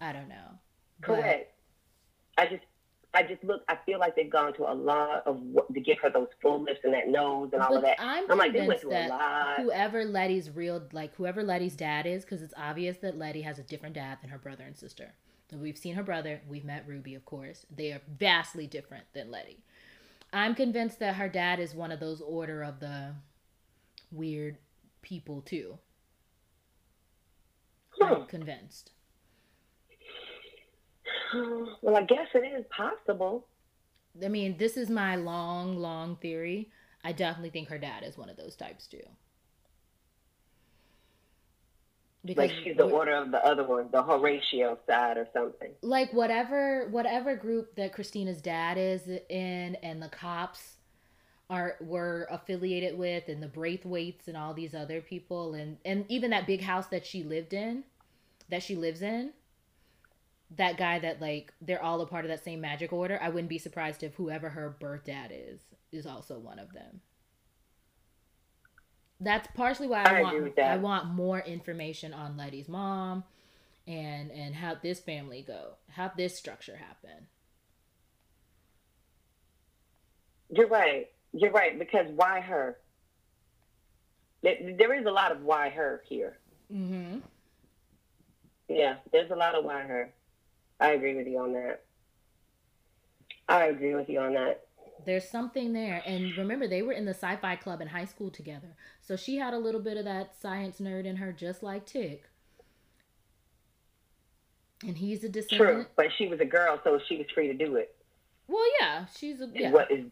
I 0.00 0.14
don't 0.14 0.28
know. 0.28 0.58
Correct. 1.02 1.52
But, 2.36 2.42
I 2.42 2.46
just, 2.46 2.64
I 3.12 3.24
just 3.24 3.42
look. 3.42 3.62
I 3.68 3.76
feel 3.84 3.98
like 3.98 4.14
they've 4.14 4.30
gone 4.30 4.52
to 4.54 4.70
a 4.70 4.74
lot 4.74 5.26
of 5.26 5.40
to 5.74 5.80
give 5.80 5.98
her 5.98 6.10
those 6.10 6.28
full 6.40 6.62
lips 6.62 6.80
and 6.84 6.94
that 6.94 7.08
nose 7.08 7.50
and 7.52 7.60
all 7.60 7.70
but 7.70 7.76
of 7.76 7.82
that. 7.82 7.96
I'm, 7.98 8.30
I'm 8.30 8.38
like, 8.38 8.52
they 8.52 8.66
went 8.66 8.80
to 8.82 8.88
a 8.88 9.08
lot. 9.08 9.60
Whoever 9.60 10.04
Letty's 10.04 10.50
real, 10.50 10.82
like 10.92 11.14
whoever 11.16 11.42
Letty's 11.42 11.74
dad 11.74 12.06
is, 12.06 12.24
because 12.24 12.40
it's 12.40 12.54
obvious 12.56 12.98
that 12.98 13.18
Letty 13.18 13.42
has 13.42 13.58
a 13.58 13.64
different 13.64 13.96
dad 13.96 14.18
than 14.20 14.30
her 14.30 14.38
brother 14.38 14.64
and 14.64 14.76
sister. 14.76 15.14
We've 15.52 15.76
seen 15.76 15.96
her 15.96 16.04
brother. 16.04 16.40
We've 16.48 16.64
met 16.64 16.84
Ruby, 16.86 17.16
of 17.16 17.24
course. 17.24 17.66
They 17.74 17.90
are 17.90 18.00
vastly 18.18 18.68
different 18.68 19.04
than 19.12 19.32
Letty. 19.32 19.58
I'm 20.32 20.54
convinced 20.54 21.00
that 21.00 21.16
her 21.16 21.28
dad 21.28 21.58
is 21.58 21.74
one 21.74 21.90
of 21.90 21.98
those 21.98 22.20
order 22.20 22.62
of 22.62 22.78
the 22.78 23.14
weird 24.12 24.58
people 25.02 25.40
too. 25.40 25.78
I'm 28.00 28.26
convinced. 28.26 28.92
Well, 31.82 31.96
I 31.96 32.02
guess 32.02 32.28
it 32.34 32.38
is 32.38 32.64
possible. 32.70 33.46
I 34.22 34.28
mean, 34.28 34.56
this 34.58 34.76
is 34.76 34.90
my 34.90 35.16
long, 35.16 35.76
long 35.76 36.16
theory. 36.16 36.70
I 37.04 37.12
definitely 37.12 37.50
think 37.50 37.68
her 37.68 37.78
dad 37.78 38.02
is 38.04 38.18
one 38.18 38.28
of 38.28 38.36
those 38.36 38.56
types 38.56 38.86
too. 38.86 39.02
Because 42.22 42.50
like 42.50 42.64
she's 42.64 42.76
the 42.76 42.84
order 42.84 43.14
of 43.14 43.30
the 43.30 43.42
other 43.44 43.64
one, 43.64 43.88
the 43.90 44.02
Horatio 44.02 44.78
side 44.86 45.16
or 45.16 45.26
something. 45.32 45.70
Like 45.80 46.12
whatever 46.12 46.88
whatever 46.90 47.34
group 47.34 47.76
that 47.76 47.94
Christina's 47.94 48.42
dad 48.42 48.76
is 48.76 49.08
in 49.30 49.76
and 49.82 50.02
the 50.02 50.08
cops 50.08 50.76
are 51.48 51.76
were 51.80 52.28
affiliated 52.30 52.98
with 52.98 53.28
and 53.28 53.42
the 53.42 53.48
Braithwhites 53.48 54.28
and 54.28 54.36
all 54.36 54.52
these 54.52 54.74
other 54.74 55.00
people 55.00 55.54
and 55.54 55.78
and 55.86 56.04
even 56.08 56.30
that 56.30 56.46
big 56.46 56.60
house 56.60 56.88
that 56.88 57.06
she 57.06 57.22
lived 57.22 57.54
in 57.54 57.84
that 58.50 58.62
she 58.62 58.76
lives 58.76 59.00
in 59.00 59.32
that 60.56 60.76
guy 60.76 60.98
that 60.98 61.20
like 61.20 61.52
they're 61.60 61.82
all 61.82 62.00
a 62.00 62.06
part 62.06 62.24
of 62.24 62.28
that 62.28 62.44
same 62.44 62.60
magic 62.60 62.92
order 62.92 63.18
i 63.22 63.28
wouldn't 63.28 63.48
be 63.48 63.58
surprised 63.58 64.02
if 64.02 64.14
whoever 64.14 64.50
her 64.50 64.76
birth 64.80 65.04
dad 65.04 65.30
is 65.32 65.60
is 65.92 66.06
also 66.06 66.38
one 66.38 66.58
of 66.58 66.72
them 66.72 67.00
that's 69.20 69.48
partially 69.54 69.86
why 69.86 70.02
I, 70.02 70.18
I 70.18 70.22
want 70.22 70.58
I 70.58 70.76
want 70.78 71.06
more 71.08 71.40
information 71.40 72.14
on 72.14 72.38
Letty's 72.38 72.68
mom 72.68 73.24
and 73.86 74.30
and 74.30 74.54
how 74.54 74.76
this 74.82 75.00
family 75.00 75.44
go, 75.46 75.74
how 75.90 76.10
this 76.16 76.36
structure 76.36 76.76
happen. 76.76 77.26
You're 80.48 80.68
right. 80.68 81.08
You're 81.32 81.52
right 81.52 81.78
because 81.78 82.06
why 82.14 82.40
her? 82.40 82.78
There 84.42 84.98
is 84.98 85.04
a 85.04 85.10
lot 85.10 85.32
of 85.32 85.42
why 85.42 85.68
her 85.68 86.02
here. 86.08 86.38
Mm-hmm. 86.72 87.18
Yeah, 88.68 88.96
there's 89.12 89.30
a 89.30 89.36
lot 89.36 89.54
of 89.54 89.64
why 89.64 89.82
her. 89.82 90.12
I 90.80 90.92
agree 90.92 91.14
with 91.14 91.26
you 91.26 91.38
on 91.38 91.52
that. 91.52 91.82
I 93.48 93.66
agree 93.66 93.94
with 93.94 94.08
you 94.08 94.20
on 94.20 94.34
that. 94.34 94.66
There's 95.04 95.28
something 95.28 95.72
there. 95.72 96.02
And 96.06 96.36
remember, 96.36 96.68
they 96.68 96.82
were 96.82 96.92
in 96.92 97.04
the 97.04 97.14
sci 97.14 97.36
fi 97.36 97.56
club 97.56 97.80
in 97.80 97.88
high 97.88 98.04
school 98.04 98.30
together. 98.30 98.76
So 99.00 99.16
she 99.16 99.36
had 99.36 99.54
a 99.54 99.58
little 99.58 99.80
bit 99.80 99.96
of 99.96 100.04
that 100.04 100.34
science 100.40 100.80
nerd 100.80 101.04
in 101.04 101.16
her, 101.16 101.32
just 101.32 101.62
like 101.62 101.86
Tick. 101.86 102.24
And 104.82 104.96
he's 104.96 105.24
a 105.24 105.28
descendant. 105.28 105.70
True, 105.70 105.86
but 105.96 106.06
she 106.16 106.26
was 106.28 106.40
a 106.40 106.44
girl, 106.44 106.80
so 106.82 106.98
she 107.08 107.16
was 107.16 107.26
free 107.34 107.48
to 107.48 107.54
do 107.54 107.76
it. 107.76 107.94
Well, 108.48 108.64
yeah, 108.80 109.06
she's 109.14 109.40
a. 109.40 109.48
Yeah. 109.52 109.70
What 109.70 109.90
is 109.90 110.04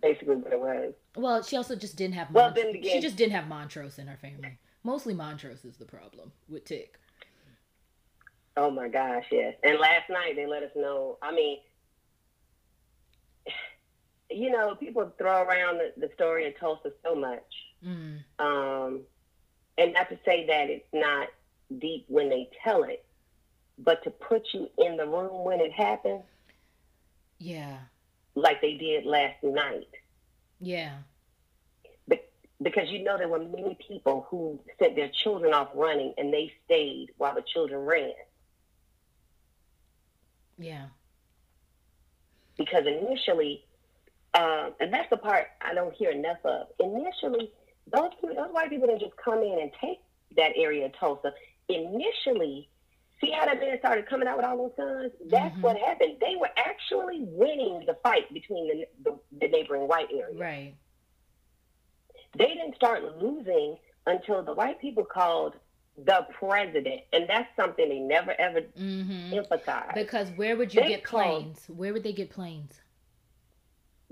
basically 0.00 0.36
what 0.36 0.52
it 0.52 0.60
was. 0.60 0.92
Well, 1.16 1.42
she 1.42 1.56
also 1.56 1.74
just 1.74 1.96
didn't 1.96 2.14
have. 2.14 2.30
Well, 2.30 2.52
then 2.54 2.68
again, 2.68 2.82
she 2.82 3.00
just 3.00 3.16
didn't 3.16 3.32
have 3.32 3.48
Montrose 3.48 3.98
in 3.98 4.06
her 4.06 4.18
family. 4.18 4.58
Mostly 4.84 5.14
Montrose 5.14 5.64
is 5.64 5.76
the 5.76 5.86
problem 5.86 6.32
with 6.48 6.64
Tick. 6.64 6.98
Oh 8.56 8.70
my 8.70 8.88
gosh, 8.88 9.26
yes. 9.30 9.54
And 9.62 9.78
last 9.78 10.10
night 10.10 10.36
they 10.36 10.46
let 10.46 10.62
us 10.62 10.72
know. 10.74 11.18
I 11.22 11.32
mean, 11.32 11.58
you 14.30 14.50
know, 14.50 14.74
people 14.74 15.12
throw 15.18 15.42
around 15.42 15.78
the, 15.78 15.92
the 16.06 16.12
story 16.14 16.46
of 16.48 16.58
Tulsa 16.58 16.92
so 17.04 17.14
much. 17.14 17.44
Mm. 17.84 18.18
Um, 18.38 19.00
and 19.78 19.94
not 19.94 20.08
to 20.10 20.18
say 20.24 20.46
that 20.46 20.68
it's 20.68 20.86
not 20.92 21.28
deep 21.78 22.04
when 22.08 22.28
they 22.28 22.50
tell 22.62 22.82
it, 22.82 23.04
but 23.78 24.02
to 24.04 24.10
put 24.10 24.46
you 24.52 24.68
in 24.78 24.96
the 24.96 25.06
room 25.06 25.44
when 25.44 25.60
it 25.60 25.72
happened. 25.72 26.22
Yeah. 27.38 27.78
Like 28.34 28.60
they 28.60 28.74
did 28.74 29.06
last 29.06 29.42
night. 29.42 29.88
Yeah. 30.60 30.96
Because 32.62 32.90
you 32.90 33.02
know 33.02 33.16
there 33.16 33.28
were 33.28 33.38
many 33.38 33.78
people 33.88 34.26
who 34.28 34.60
sent 34.78 34.94
their 34.94 35.08
children 35.08 35.54
off 35.54 35.70
running 35.74 36.12
and 36.18 36.30
they 36.30 36.52
stayed 36.66 37.08
while 37.16 37.34
the 37.34 37.42
children 37.42 37.86
ran. 37.86 38.12
Yeah. 40.60 40.86
Because 42.56 42.84
initially 42.86 43.64
um, 44.34 44.74
and 44.78 44.92
that's 44.92 45.10
the 45.10 45.16
part 45.16 45.46
I 45.60 45.74
don't 45.74 45.94
hear 45.94 46.10
enough 46.10 46.38
of. 46.44 46.68
Initially, 46.78 47.50
those 47.92 48.10
those 48.22 48.52
white 48.52 48.70
people 48.70 48.86
didn't 48.86 49.00
just 49.00 49.16
come 49.16 49.40
in 49.40 49.58
and 49.60 49.70
take 49.80 49.98
that 50.36 50.52
area 50.56 50.86
of 50.86 50.92
Tulsa. 50.98 51.32
Initially, 51.68 52.68
see 53.20 53.32
how 53.32 53.46
that 53.46 53.58
man 53.58 53.78
started 53.80 54.08
coming 54.08 54.28
out 54.28 54.36
with 54.36 54.46
all 54.46 54.56
those 54.56 54.72
guns? 54.76 55.12
That's 55.28 55.52
mm-hmm. 55.52 55.62
what 55.62 55.76
happened. 55.78 56.16
They 56.20 56.36
were 56.38 56.50
actually 56.56 57.22
winning 57.22 57.84
the 57.86 57.96
fight 58.02 58.32
between 58.32 58.68
the, 58.68 58.86
the, 59.10 59.18
the 59.40 59.48
neighboring 59.48 59.88
white 59.88 60.08
area. 60.12 60.38
Right. 60.38 60.74
They 62.38 62.46
didn't 62.46 62.76
start 62.76 63.18
losing 63.18 63.78
until 64.06 64.44
the 64.44 64.52
white 64.52 64.80
people 64.80 65.04
called 65.04 65.54
the 66.04 66.26
president, 66.32 67.02
and 67.12 67.28
that's 67.28 67.48
something 67.56 67.88
they 67.88 67.98
never 67.98 68.34
ever 68.38 68.62
mm-hmm. 68.78 69.34
emphasized. 69.34 69.94
Because 69.94 70.28
where 70.36 70.56
would 70.56 70.72
you 70.74 70.82
they 70.82 70.88
get 70.88 71.04
planes? 71.04 71.64
Where 71.68 71.92
would 71.92 72.02
they 72.02 72.12
get 72.12 72.30
planes? 72.30 72.80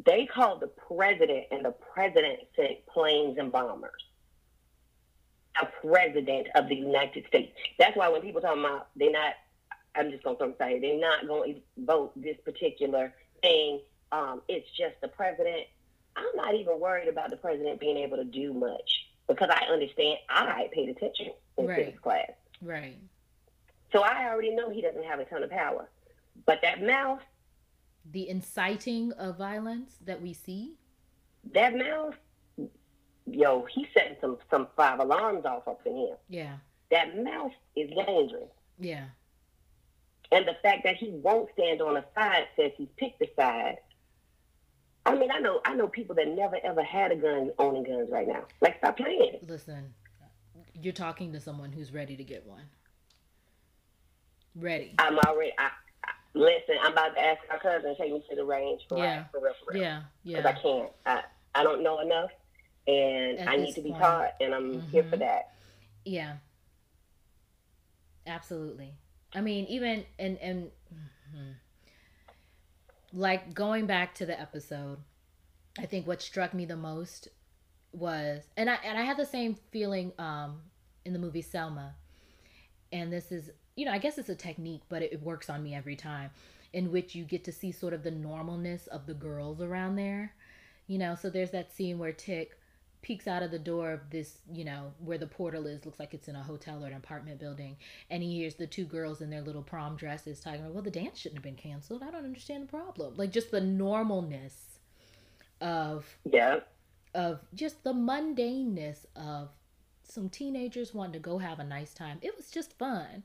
They 0.04 0.26
called 0.26 0.60
the 0.60 0.68
president, 0.68 1.46
and 1.50 1.64
the 1.64 1.72
president 1.72 2.40
sent 2.56 2.86
planes 2.86 3.38
and 3.38 3.50
bombers. 3.50 4.02
A 5.60 5.66
president 5.86 6.48
of 6.54 6.68
the 6.68 6.76
United 6.76 7.26
States. 7.26 7.52
That's 7.78 7.96
why 7.96 8.08
when 8.08 8.20
people 8.20 8.40
talk 8.40 8.56
about 8.56 8.88
they're 8.94 9.10
not, 9.10 9.34
I'm 9.96 10.10
just 10.10 10.22
going 10.22 10.38
to 10.38 10.54
say 10.58 10.78
they're 10.78 11.00
not 11.00 11.26
going 11.26 11.54
to 11.54 11.60
vote 11.78 12.12
this 12.14 12.36
particular 12.44 13.12
thing. 13.42 13.80
Um, 14.12 14.42
it's 14.48 14.68
just 14.76 14.94
the 15.00 15.08
president. 15.08 15.66
I'm 16.16 16.36
not 16.36 16.54
even 16.54 16.78
worried 16.78 17.08
about 17.08 17.30
the 17.30 17.36
president 17.36 17.80
being 17.80 17.96
able 17.96 18.16
to 18.18 18.24
do 18.24 18.52
much 18.52 19.07
because 19.28 19.50
I 19.50 19.70
understand. 19.72 20.18
I 20.28 20.68
paid 20.72 20.88
attention 20.88 21.32
in 21.56 21.66
right. 21.66 21.78
civics 21.78 22.00
class. 22.00 22.30
Right. 22.62 22.98
So 23.92 24.00
I 24.00 24.28
already 24.28 24.54
know 24.54 24.70
he 24.70 24.82
doesn't 24.82 25.04
have 25.04 25.20
a 25.20 25.24
ton 25.24 25.42
of 25.42 25.50
power. 25.50 25.88
But 26.46 26.60
that 26.62 26.82
mouth, 26.82 27.20
the 28.10 28.28
inciting 28.28 29.12
of 29.12 29.36
violence 29.36 29.96
that 30.04 30.20
we 30.20 30.32
see? 30.32 30.74
That 31.52 31.76
mouth, 31.76 32.14
yo, 33.26 33.66
he's 33.70 33.86
setting 33.94 34.16
some 34.20 34.38
some 34.50 34.68
five 34.76 35.00
alarms 35.00 35.44
off 35.44 35.68
up 35.68 35.80
in 35.86 35.96
here. 35.96 36.16
Yeah. 36.28 36.56
That 36.90 37.22
mouth 37.22 37.52
is 37.76 37.90
dangerous. 37.90 38.50
Yeah. 38.78 39.04
And 40.30 40.46
the 40.46 40.56
fact 40.62 40.84
that 40.84 40.96
he 40.96 41.10
won't 41.10 41.48
stand 41.54 41.80
on 41.80 41.96
a 41.96 42.04
side 42.14 42.48
says 42.56 42.72
he's 42.76 42.88
picked 42.96 43.22
a 43.22 43.28
side. 43.36 43.78
I 45.08 45.18
mean, 45.18 45.30
I 45.30 45.38
know 45.38 45.60
I 45.64 45.74
know 45.74 45.88
people 45.88 46.14
that 46.16 46.28
never 46.28 46.56
ever 46.62 46.82
had 46.82 47.12
a 47.12 47.16
gun 47.16 47.50
owning 47.58 47.84
guns 47.84 48.10
right 48.10 48.28
now. 48.28 48.44
Like, 48.60 48.78
stop 48.78 48.96
playing. 48.96 49.38
Listen, 49.46 49.94
you're 50.80 50.92
talking 50.92 51.32
to 51.32 51.40
someone 51.40 51.72
who's 51.72 51.92
ready 51.92 52.16
to 52.16 52.24
get 52.24 52.46
one. 52.46 52.64
Ready. 54.54 54.94
I'm 54.98 55.18
already. 55.18 55.52
I, 55.58 55.70
Listen, 56.34 56.76
I'm 56.82 56.92
about 56.92 57.14
to 57.16 57.20
ask 57.20 57.40
my 57.50 57.58
cousin 57.58 57.94
to 57.94 58.00
take 58.00 58.12
me 58.12 58.22
to 58.30 58.36
the 58.36 58.44
range 58.44 58.82
for 58.88 58.98
yeah. 58.98 59.24
for 59.32 59.40
real, 59.40 59.52
for 59.64 59.72
real. 59.72 59.82
Yeah, 59.82 60.02
yeah. 60.22 60.36
Because 60.36 60.56
I 60.56 60.62
can't. 60.62 60.90
I 61.06 61.22
I 61.54 61.64
don't 61.64 61.82
know 61.82 62.00
enough, 62.00 62.30
and 62.86 63.38
At 63.38 63.48
I 63.48 63.56
need 63.56 63.74
to 63.74 63.82
be 63.82 63.90
point. 63.90 64.02
taught, 64.02 64.34
and 64.40 64.54
I'm 64.54 64.74
mm-hmm. 64.74 64.88
here 64.90 65.02
for 65.04 65.10
mm-hmm. 65.10 65.20
that. 65.20 65.54
Yeah. 66.04 66.34
Absolutely. 68.26 68.94
I 69.34 69.40
mean, 69.40 69.64
even 69.66 70.04
and 70.18 70.38
and 70.38 70.70
mm-hmm. 70.94 71.52
Like 73.12 73.54
going 73.54 73.86
back 73.86 74.14
to 74.16 74.26
the 74.26 74.38
episode, 74.38 74.98
I 75.78 75.86
think 75.86 76.06
what 76.06 76.22
struck 76.22 76.54
me 76.54 76.64
the 76.64 76.76
most 76.76 77.28
was, 77.92 78.42
and 78.56 78.68
I 78.68 78.78
and 78.84 78.98
I 78.98 79.02
had 79.02 79.16
the 79.16 79.26
same 79.26 79.56
feeling 79.70 80.12
um 80.18 80.60
in 81.04 81.12
the 81.12 81.18
movie 81.18 81.42
Selma, 81.42 81.94
and 82.92 83.12
this 83.12 83.32
is 83.32 83.50
you 83.76 83.84
know, 83.84 83.92
I 83.92 83.98
guess 83.98 84.18
it's 84.18 84.28
a 84.28 84.34
technique, 84.34 84.82
but 84.88 85.02
it, 85.02 85.12
it 85.12 85.22
works 85.22 85.48
on 85.48 85.62
me 85.62 85.72
every 85.72 85.94
time, 85.94 86.30
in 86.72 86.90
which 86.90 87.14
you 87.14 87.24
get 87.24 87.44
to 87.44 87.52
see 87.52 87.70
sort 87.70 87.94
of 87.94 88.02
the 88.02 88.10
normalness 88.10 88.88
of 88.88 89.06
the 89.06 89.14
girls 89.14 89.60
around 89.62 89.94
there. 89.94 90.34
You 90.88 90.98
know, 90.98 91.14
so 91.14 91.30
there's 91.30 91.52
that 91.52 91.72
scene 91.72 91.98
where 91.98 92.12
Tick 92.12 92.58
peeks 93.02 93.26
out 93.26 93.42
of 93.42 93.50
the 93.50 93.58
door 93.58 93.92
of 93.92 94.10
this, 94.10 94.38
you 94.52 94.64
know, 94.64 94.92
where 94.98 95.18
the 95.18 95.26
portal 95.26 95.66
is, 95.66 95.84
looks 95.84 95.98
like 95.98 96.14
it's 96.14 96.28
in 96.28 96.36
a 96.36 96.42
hotel 96.42 96.84
or 96.84 96.88
an 96.88 96.94
apartment 96.94 97.38
building, 97.38 97.76
and 98.10 98.22
he 98.22 98.34
hears 98.36 98.54
the 98.54 98.66
two 98.66 98.84
girls 98.84 99.20
in 99.20 99.30
their 99.30 99.42
little 99.42 99.62
prom 99.62 99.96
dresses 99.96 100.40
talking 100.40 100.60
about, 100.60 100.72
well, 100.72 100.82
the 100.82 100.90
dance 100.90 101.18
shouldn't 101.18 101.38
have 101.38 101.44
been 101.44 101.54
canceled. 101.54 102.02
I 102.02 102.10
don't 102.10 102.24
understand 102.24 102.64
the 102.64 102.68
problem. 102.68 103.14
Like 103.16 103.32
just 103.32 103.50
the 103.50 103.60
normalness 103.60 104.54
of 105.60 106.06
yeah 106.30 106.60
of 107.16 107.40
just 107.52 107.82
the 107.82 107.92
mundaneness 107.92 109.06
of 109.16 109.48
some 110.04 110.28
teenagers 110.28 110.94
wanting 110.94 111.14
to 111.14 111.18
go 111.18 111.38
have 111.38 111.58
a 111.58 111.64
nice 111.64 111.92
time. 111.92 112.18
It 112.22 112.36
was 112.36 112.50
just 112.50 112.78
fun 112.78 113.24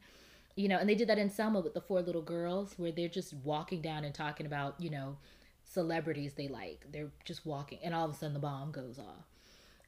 you 0.55 0.67
know, 0.67 0.77
and 0.77 0.87
they 0.87 0.95
did 0.95 1.09
that 1.09 1.17
in 1.17 1.29
Selma 1.29 1.59
with 1.61 1.73
the 1.73 1.81
four 1.81 2.01
little 2.01 2.21
girls 2.21 2.73
where 2.77 2.91
they're 2.91 3.07
just 3.07 3.33
walking 3.33 3.81
down 3.81 4.03
and 4.03 4.13
talking 4.13 4.45
about, 4.45 4.75
you 4.79 4.89
know, 4.89 5.17
celebrities 5.63 6.33
they 6.33 6.47
like. 6.47 6.85
They're 6.91 7.11
just 7.25 7.45
walking 7.45 7.79
and 7.83 7.93
all 7.93 8.05
of 8.05 8.11
a 8.11 8.13
sudden 8.13 8.33
the 8.33 8.39
bomb 8.39 8.71
goes 8.71 8.99
off. 8.99 9.25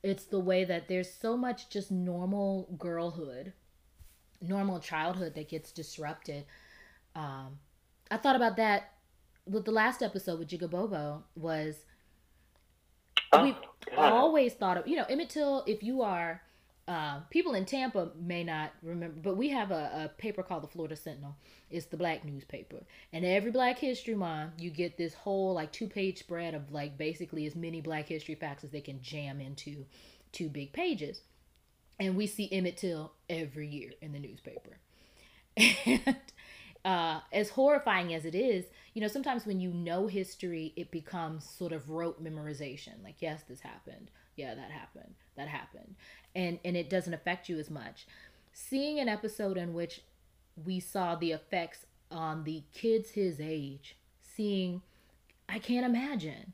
It's 0.06 0.26
the 0.26 0.40
way 0.40 0.64
that 0.66 0.88
there's 0.88 1.12
so 1.12 1.36
much 1.36 1.68
just 1.72 1.92
normal 1.92 2.70
girlhood, 2.78 3.54
normal 4.40 4.80
childhood 4.80 5.34
that 5.34 5.50
gets 5.50 5.72
disrupted. 5.72 6.46
Um, 7.16 7.58
I 8.12 8.18
thought 8.18 8.36
about 8.36 8.56
that 8.58 8.92
with 9.48 9.66
the 9.66 9.72
last 9.72 10.04
episode 10.04 10.38
with 10.38 10.48
Jigabobo 10.48 11.24
was 11.36 11.86
oh, 13.32 13.42
we've 13.42 13.56
God. 13.96 14.14
always 14.14 14.54
thought 14.54 14.78
of, 14.78 14.88
you 14.88 14.96
know, 14.96 15.06
Emmett 15.10 15.32
Till, 15.32 15.64
if 15.66 15.82
you 15.82 16.04
are 16.04 16.40
uh, 16.88 17.20
people 17.32 17.56
in 17.56 17.66
Tampa 17.66 18.12
may 18.20 18.44
not 18.44 18.72
remember, 18.84 19.20
but 19.20 19.38
we 19.38 19.50
have 19.50 19.72
a, 19.72 20.04
a, 20.06 20.12
paper 20.20 20.44
called 20.44 20.62
the 20.62 20.68
Florida 20.68 20.96
Sentinel. 20.96 21.36
It's 21.72 21.88
the 21.88 21.98
black 21.98 22.24
newspaper. 22.24 22.84
And 23.12 23.26
every 23.26 23.50
Black 23.50 23.80
History 23.80 24.14
Month, 24.14 24.54
you 24.60 24.70
get 24.70 24.96
this 24.96 25.16
whole 25.16 25.56
like 25.56 25.72
two 25.72 25.88
page 25.88 26.20
spread 26.20 26.54
of 26.54 26.72
like 26.72 26.96
basically 26.96 27.48
as 27.48 27.56
many 27.56 27.82
Black 27.82 28.08
History 28.08 28.36
facts 28.36 28.64
as 28.64 28.70
they 28.70 28.82
can 28.82 29.02
jam 29.02 29.42
into 29.42 29.86
two 30.32 30.48
big 30.48 30.74
pages. 30.74 31.22
And 32.00 32.16
we 32.16 32.28
see 32.28 32.52
Emmett 32.52 32.78
Till 32.78 33.14
every 33.30 33.68
year 33.68 33.92
in 34.02 34.12
the 34.12 34.20
newspaper. 34.20 34.78
And 35.58 36.18
uh, 36.84 37.22
as 37.34 37.50
horrifying 37.50 38.14
as 38.14 38.26
it 38.26 38.36
is, 38.36 38.66
you 38.94 39.02
know, 39.02 39.08
sometimes 39.08 39.48
when 39.48 39.60
you 39.60 39.72
know 39.72 40.06
history, 40.06 40.72
it 40.76 40.92
becomes 40.92 41.50
sort 41.50 41.72
of 41.72 41.90
rote 41.90 42.24
memorization. 42.24 43.04
Like, 43.04 43.16
yes, 43.20 43.42
this 43.50 43.62
happened. 43.62 44.12
Yeah, 44.36 44.54
that 44.54 44.70
happened. 44.70 45.16
That 45.36 45.48
happened 45.48 45.96
and 46.36 46.60
and 46.66 46.76
it 46.78 46.90
doesn't 46.90 47.14
affect 47.14 47.50
you 47.50 47.58
as 47.58 47.70
much 47.70 48.06
seeing 48.54 49.00
an 49.00 49.10
episode 49.10 49.58
in 49.58 49.74
which 49.74 50.02
we 50.64 50.80
saw 50.80 51.16
the 51.16 51.32
effects 51.32 51.86
on 52.12 52.44
the 52.44 52.64
kids 52.74 53.12
his 53.12 53.40
age 53.42 53.98
seeing 54.22 54.82
i 55.50 55.58
can't 55.60 55.86
imagine 55.86 56.54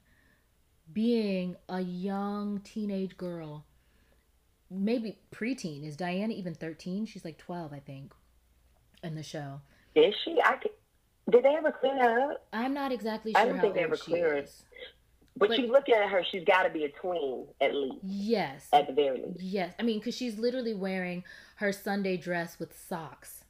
being 0.94 1.56
a 1.70 1.82
young 1.82 2.60
teenage 2.60 3.18
girl 3.18 3.66
maybe 4.72 5.20
preteen. 5.34 5.86
Is 5.86 5.98
Diana 5.98 6.34
even 6.34 6.56
13? 6.56 7.06
She's 7.06 7.26
like 7.26 7.38
12, 7.38 7.74
I 7.74 7.80
think, 7.80 8.14
in 9.04 9.16
the 9.16 9.24
show. 9.24 9.62
Is 9.96 10.16
she? 10.24 10.38
I 10.44 10.56
could, 10.56 10.72
did 11.30 11.44
they 11.44 11.56
ever 11.56 11.72
clear 11.72 11.98
her 11.98 12.32
up? 12.32 12.48
I'm 12.54 12.74
not 12.74 12.92
exactly 12.92 13.34
sure 13.34 13.42
I 13.42 13.46
don't 13.46 13.58
how 13.58 13.62
think 13.62 13.76
they 13.76 13.84
ever 13.84 13.98
she 13.98 14.12
clear 14.12 14.30
her. 14.30 14.38
is. 14.38 14.64
But, 15.38 15.50
But- 15.50 15.60
you 15.60 15.68
look 15.68 15.88
at 15.90 16.10
her, 16.10 16.24
she's 16.30 16.44
got 16.44 16.64
to 16.64 16.70
be 16.70 16.84
a 16.84 16.90
tween 16.90 17.48
at 17.62 17.74
least, 17.74 17.98
Yes. 18.04 18.68
at 18.74 18.88
the 18.88 18.94
very 18.94 19.22
least. 19.22 19.42
Yes. 19.42 19.74
I 19.80 19.84
mean, 19.84 20.00
because 20.00 20.16
she's 20.16 20.38
literally 20.38 20.74
wearing 20.74 21.24
her 21.56 21.72
Sunday 21.72 22.18
dress 22.18 22.60
with 22.60 22.78
socks. 22.78 23.46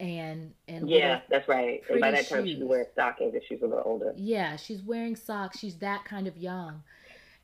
And, 0.00 0.52
and 0.66 0.90
Yeah, 0.90 1.20
that's 1.30 1.48
right. 1.48 1.80
And 1.88 2.00
by 2.00 2.10
that 2.10 2.28
time, 2.28 2.44
she'd 2.44 2.62
wearing 2.62 2.86
stockings 2.92 3.34
if 3.34 3.44
she's 3.48 3.62
a 3.62 3.66
little 3.66 3.84
older. 3.86 4.12
Yeah, 4.16 4.56
she's 4.56 4.82
wearing 4.82 5.14
socks. 5.14 5.58
She's 5.60 5.76
that 5.76 6.04
kind 6.04 6.26
of 6.26 6.36
young. 6.36 6.82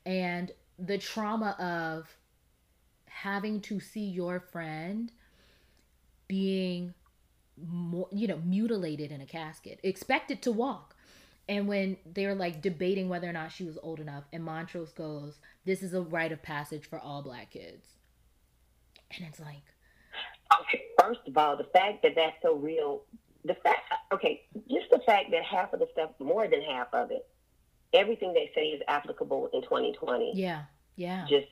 And 0.05 0.51
the 0.77 0.97
trauma 0.97 1.51
of 1.59 2.17
having 3.05 3.61
to 3.61 3.79
see 3.79 4.05
your 4.05 4.39
friend 4.41 5.11
being 6.27 6.93
more, 7.65 8.07
you 8.11 8.27
know, 8.27 8.37
mutilated 8.43 9.11
in 9.11 9.21
a 9.21 9.25
casket, 9.25 9.79
expected 9.83 10.41
to 10.41 10.51
walk. 10.51 10.90
And 11.51 11.67
when 11.67 11.97
they're 12.05 12.33
like 12.33 12.61
debating 12.61 13.09
whether 13.09 13.27
or 13.27 13.33
not 13.33 13.51
she 13.51 13.65
was 13.65 13.77
old 13.83 13.99
enough, 13.99 14.23
and 14.31 14.41
Montrose 14.41 14.93
goes, 14.93 15.37
This 15.65 15.83
is 15.83 15.93
a 15.93 16.01
rite 16.01 16.31
of 16.31 16.41
passage 16.41 16.85
for 16.89 16.97
all 16.97 17.21
black 17.21 17.51
kids. 17.51 17.85
And 19.13 19.27
it's 19.27 19.37
like, 19.41 19.65
Okay, 20.61 20.83
first 20.97 21.19
of 21.27 21.37
all, 21.37 21.57
the 21.57 21.65
fact 21.65 22.03
that 22.03 22.13
that's 22.15 22.37
so 22.41 22.55
real, 22.55 23.03
the 23.43 23.55
fact, 23.55 23.81
okay, 24.13 24.43
just 24.69 24.89
the 24.91 25.01
fact 25.05 25.29
that 25.31 25.43
half 25.43 25.73
of 25.73 25.81
the 25.81 25.89
stuff, 25.91 26.11
more 26.19 26.47
than 26.47 26.61
half 26.61 26.87
of 26.93 27.11
it, 27.11 27.27
everything 27.91 28.31
they 28.31 28.49
say 28.55 28.67
is 28.67 28.81
applicable 28.87 29.49
in 29.51 29.61
2020 29.61 30.31
yeah, 30.33 30.63
yeah. 30.95 31.25
just 31.27 31.47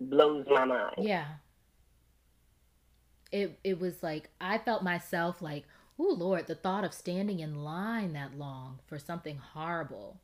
blows 0.00 0.46
my 0.48 0.64
mind. 0.64 0.94
Yeah. 0.96 1.26
It 3.30 3.60
it 3.62 3.78
was 3.78 4.02
like 4.02 4.30
I 4.40 4.56
felt 4.56 4.82
myself 4.82 5.42
like, 5.42 5.64
oh 5.98 6.14
Lord, 6.16 6.46
the 6.46 6.54
thought 6.54 6.84
of 6.84 6.94
standing 6.94 7.40
in 7.40 7.64
line 7.64 8.12
that 8.12 8.38
long 8.38 8.78
for 8.86 8.98
something 8.98 9.36
horrible. 9.36 10.20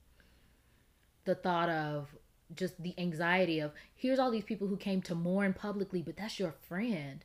The 1.24 1.34
thought 1.34 1.68
of 1.68 2.14
just 2.54 2.80
the 2.82 2.94
anxiety 2.98 3.60
of 3.60 3.72
here's 3.94 4.18
all 4.18 4.30
these 4.30 4.44
people 4.44 4.68
who 4.68 4.76
came 4.76 5.02
to 5.02 5.14
mourn 5.14 5.54
publicly, 5.54 6.02
but 6.02 6.16
that's 6.16 6.38
your 6.38 6.54
friend. 6.68 7.24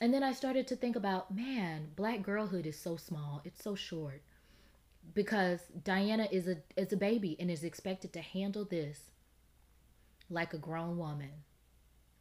And 0.00 0.12
then 0.12 0.22
I 0.22 0.32
started 0.32 0.66
to 0.68 0.76
think 0.76 0.96
about, 0.96 1.34
man, 1.34 1.88
black 1.94 2.22
girlhood 2.22 2.66
is 2.66 2.78
so 2.78 2.96
small. 2.96 3.42
It's 3.44 3.62
so 3.62 3.74
short. 3.74 4.22
Because 5.12 5.60
Diana 5.84 6.26
is 6.32 6.48
a 6.48 6.56
is 6.76 6.92
a 6.92 6.96
baby 6.96 7.36
and 7.38 7.50
is 7.50 7.62
expected 7.62 8.12
to 8.14 8.20
handle 8.20 8.64
this 8.64 9.10
like 10.30 10.54
a 10.54 10.58
grown 10.58 10.96
woman 10.96 11.30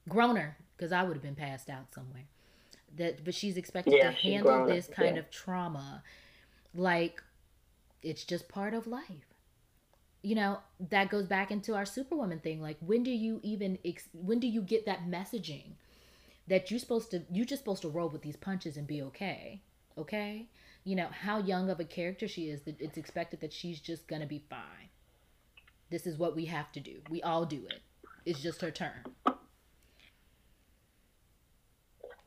growner 0.10 0.56
because 0.76 0.92
I 0.92 1.04
would 1.04 1.14
have 1.14 1.24
been 1.24 1.36
passed 1.36 1.70
out 1.70 1.94
somewhere. 1.94 2.26
That, 2.96 3.24
but 3.26 3.34
she's 3.34 3.58
expected 3.58 3.98
Yeah, 3.98 4.10
to 4.12 4.12
handle 4.12 4.64
up, 4.64 4.68
this 4.68 4.88
kind 4.88 5.16
yeah. 5.16 5.20
of 5.20 5.30
trauma, 5.32 6.04
like 6.74 7.24
it's 8.04 8.24
just 8.26 8.48
part 8.50 8.74
of 8.74 8.88
life. 8.88 9.28
You 10.24 10.36
know 10.36 10.60
that 10.80 11.10
goes 11.10 11.28
back 11.28 11.52
into 11.52 11.76
our 11.76 11.86
Superwoman 11.86 12.40
thing. 12.40 12.62
Like, 12.62 12.78
when 12.80 13.04
do 13.04 13.12
you 13.12 13.40
even 13.44 13.78
ex- 13.86 14.10
when 14.14 14.40
do 14.40 14.48
you 14.48 14.62
get 14.62 14.86
that 14.86 15.06
messaging 15.08 15.74
that 16.48 16.72
you're 16.72 16.80
supposed 16.80 17.12
to 17.12 17.24
you're 17.32 17.46
just 17.46 17.62
supposed 17.64 17.82
to 17.84 17.90
roll 17.90 18.10
with 18.10 18.22
these 18.24 18.38
punches 18.38 18.78
and 18.78 18.88
be 18.88 19.02
okay? 19.04 19.62
Okay, 19.98 20.48
you 20.84 20.96
know 20.96 21.08
how 21.12 21.40
young 21.40 21.70
of 21.70 21.80
a 21.80 21.86
character 21.86 22.28
she 22.28 22.50
is 22.50 22.62
that 22.64 22.82
it's 22.82 22.98
expected 22.98 23.42
that 23.42 23.54
she's 23.54 23.80
just 23.82 24.08
gonna 24.08 24.26
be 24.28 24.40
fine. 24.50 24.90
This 25.90 26.06
is 26.06 26.18
what 26.18 26.36
we 26.36 26.46
have 26.46 26.72
to 26.74 26.82
do. 26.82 27.02
We 27.10 27.22
all 27.22 27.46
do 27.46 27.66
it. 27.68 27.82
It's 28.26 28.42
just 28.42 28.62
her 28.62 28.72
turn. 28.72 29.06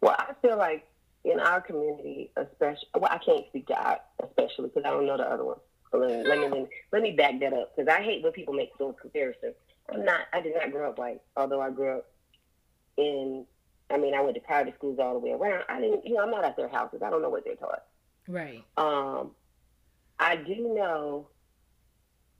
Well, 0.06 0.14
I 0.16 0.34
feel 0.40 0.56
like 0.56 0.86
in 1.24 1.40
our 1.40 1.60
community, 1.60 2.30
especially, 2.36 2.88
well, 2.94 3.10
I 3.10 3.18
can't 3.18 3.44
speak 3.48 3.66
to 3.66 3.74
our, 3.74 3.98
especially 4.22 4.68
because 4.68 4.84
I 4.84 4.90
don't 4.90 5.04
know 5.04 5.16
the 5.16 5.24
other 5.24 5.44
one. 5.44 5.56
So 5.90 5.98
let, 5.98 6.10
me, 6.10 6.28
let 6.28 6.38
me 6.38 6.44
let 6.44 6.52
me 6.52 6.68
let 6.92 7.02
me 7.02 7.10
back 7.10 7.40
that 7.40 7.52
up 7.52 7.74
because 7.74 7.92
I 7.92 8.02
hate 8.02 8.22
when 8.22 8.30
people 8.30 8.54
make 8.54 8.70
those 8.78 8.94
comparisons. 9.00 9.54
I'm 9.92 10.04
not. 10.04 10.20
I 10.32 10.40
did 10.40 10.54
not 10.54 10.70
grow 10.70 10.90
up 10.90 10.98
white, 10.98 11.22
although 11.36 11.60
I 11.60 11.70
grew 11.70 11.98
up 11.98 12.06
in. 12.96 13.46
I 13.90 13.96
mean, 13.96 14.14
I 14.14 14.20
went 14.20 14.36
to 14.36 14.40
private 14.40 14.74
schools 14.76 15.00
all 15.00 15.14
the 15.14 15.18
way 15.18 15.32
around. 15.32 15.64
I 15.68 15.80
didn't. 15.80 16.06
You 16.06 16.14
know, 16.14 16.22
I'm 16.22 16.30
not 16.30 16.44
at 16.44 16.56
their 16.56 16.68
houses. 16.68 17.02
I 17.04 17.10
don't 17.10 17.22
know 17.22 17.30
what 17.30 17.44
they're 17.44 17.56
taught. 17.56 17.82
Right. 18.28 18.62
Um, 18.76 19.32
I 20.20 20.36
do 20.36 20.72
know 20.72 21.26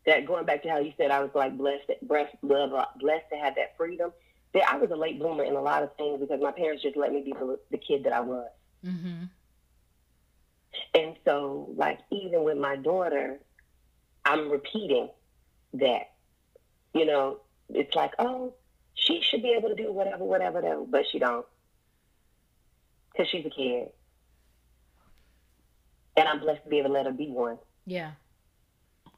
that 0.07 0.25
going 0.25 0.47
back 0.47 0.63
to 0.63 0.69
how 0.69 0.79
you 0.79 0.93
said 0.97 1.11
I 1.11 1.21
was 1.21 1.31
like 1.35 1.59
blessed, 1.59 1.91
blessed, 2.03 2.37
blessed 2.43 3.25
to 3.33 3.37
have 3.37 3.57
that 3.57 3.77
freedom. 3.77 4.13
I 4.63 4.77
was 4.77 4.91
a 4.91 4.97
late 4.97 5.19
bloomer 5.19 5.45
in 5.45 5.55
a 5.55 5.61
lot 5.61 5.83
of 5.83 5.95
things 5.97 6.21
because 6.21 6.41
my 6.41 6.53
parents 6.53 6.83
just 6.83 6.97
let 6.97 7.13
me 7.13 7.23
be 7.23 7.33
the, 7.33 7.59
the 7.71 7.79
kid 7.79 8.05
that 8.05 8.13
I 8.13 8.21
was. 8.21 8.49
Mm-hmm. 8.85 9.25
And 10.95 11.17
so, 11.25 11.71
like, 11.77 11.99
even 12.11 12.45
with 12.45 12.59
my 12.59 12.77
daughter, 12.77 13.41
I'm 14.25 14.51
repeating 14.51 15.11
that. 15.75 16.13
You 16.95 17.05
know, 17.05 17.41
it's 17.69 17.95
like, 17.95 18.13
oh, 18.19 18.55
she 18.95 19.21
should 19.21 19.43
be 19.43 19.55
able 19.59 19.69
to 19.69 19.75
do 19.75 19.93
whatever, 19.93 20.25
whatever, 20.25 20.61
whatever, 20.61 20.85
but 20.87 21.05
she 21.11 21.19
don't. 21.19 21.45
Because 23.13 23.29
she's 23.29 23.45
a 23.45 23.51
kid. 23.51 23.89
And 26.17 26.29
I'm 26.29 26.41
blessed 26.41 26.65
to 26.65 26.71
be 26.71 26.79
able 26.79 26.89
to 26.89 26.95
let 26.95 27.07
her 27.07 27.13
be 27.13 27.29
one. 27.29 27.59
Yeah. 27.85 28.13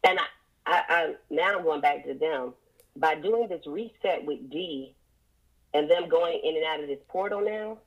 And 0.02 0.18
I, 0.18 0.24
I, 0.66 0.82
I 0.88 1.14
now 1.30 1.58
I'm 1.58 1.62
going 1.62 1.80
back 1.80 2.04
to 2.06 2.14
them. 2.14 2.54
By 2.96 3.14
doing 3.14 3.48
this 3.48 3.64
reset 3.66 4.24
with 4.24 4.50
D 4.50 4.96
and 5.74 5.90
them 5.90 6.08
going 6.08 6.40
in 6.42 6.56
and 6.56 6.64
out 6.64 6.80
of 6.80 6.86
this 6.88 6.98
portal 7.08 7.40
now, 7.44 7.78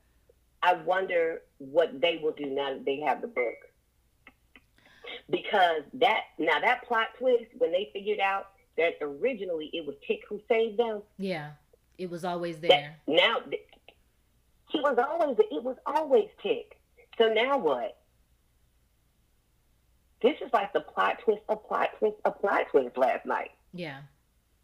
I 0.63 0.73
wonder 0.75 1.41
what 1.57 1.99
they 1.99 2.19
will 2.21 2.33
do 2.33 2.45
now 2.45 2.69
that 2.73 2.85
they 2.85 2.99
have 2.99 3.21
the 3.21 3.27
book. 3.27 3.55
Because 5.29 5.81
that 5.95 6.21
now 6.37 6.59
that 6.59 6.83
plot 6.87 7.07
twist 7.17 7.45
when 7.57 7.71
they 7.71 7.89
figured 7.91 8.19
out 8.19 8.47
that 8.77 8.93
originally 9.01 9.69
it 9.73 9.85
was 9.85 9.95
Tick 10.07 10.21
who 10.29 10.39
saved 10.47 10.77
them. 10.77 11.01
Yeah. 11.17 11.51
It 11.97 12.09
was 12.09 12.23
always 12.23 12.59
That 12.59 12.69
there. 12.69 12.95
now 13.07 13.37
he 14.69 14.79
was 14.79 14.97
always 14.97 15.37
it 15.51 15.63
was 15.63 15.75
always 15.85 16.29
Tick. 16.41 16.77
So 17.17 17.27
now 17.33 17.57
what? 17.57 17.97
This 20.21 20.35
is 20.45 20.53
like 20.53 20.71
the 20.71 20.81
plot 20.81 21.17
twist, 21.25 21.41
a 21.49 21.55
plot 21.55 21.89
twist, 21.97 22.15
a 22.25 22.31
plot 22.31 22.67
twist 22.71 22.95
last 22.97 23.25
night. 23.25 23.51
Yeah. 23.73 24.01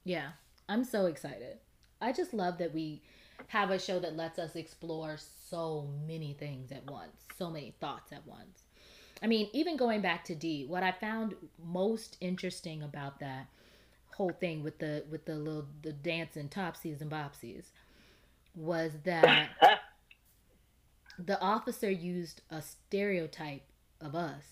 Yeah. 0.03 0.30
I'm 0.70 0.84
so 0.84 1.07
excited. 1.07 1.57
I 2.01 2.11
just 2.11 2.33
love 2.33 2.57
that 2.59 2.73
we 2.73 3.01
have 3.47 3.69
a 3.71 3.79
show 3.79 3.99
that 3.99 4.15
lets 4.15 4.39
us 4.39 4.55
explore 4.55 5.17
so 5.49 5.87
many 6.07 6.33
things 6.33 6.71
at 6.71 6.89
once, 6.89 7.25
so 7.37 7.49
many 7.49 7.75
thoughts 7.79 8.11
at 8.11 8.25
once. 8.25 8.63
I 9.21 9.27
mean, 9.27 9.49
even 9.53 9.77
going 9.77 10.01
back 10.01 10.25
to 10.25 10.35
D, 10.35 10.65
what 10.65 10.83
I 10.83 10.91
found 10.91 11.35
most 11.63 12.17
interesting 12.21 12.83
about 12.83 13.19
that 13.19 13.47
whole 14.15 14.31
thing 14.31 14.63
with 14.63 14.79
the 14.79 15.03
with 15.11 15.25
the 15.25 15.35
little 15.35 15.67
the 15.83 15.93
dancing 15.93 16.49
topsies 16.49 17.01
and 17.01 17.11
bopsies 17.11 17.65
was 18.55 18.91
that 19.03 19.49
the 21.19 21.39
officer 21.39 21.89
used 21.89 22.41
a 22.49 22.61
stereotype 22.61 23.63
of 24.01 24.15
us 24.15 24.43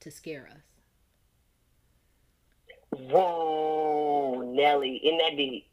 to 0.00 0.10
scare 0.10 0.48
us. 0.52 0.62
Whoa, 2.90 4.52
Nelly, 4.54 5.00
in 5.02 5.18
that 5.18 5.36
deep. 5.36 5.66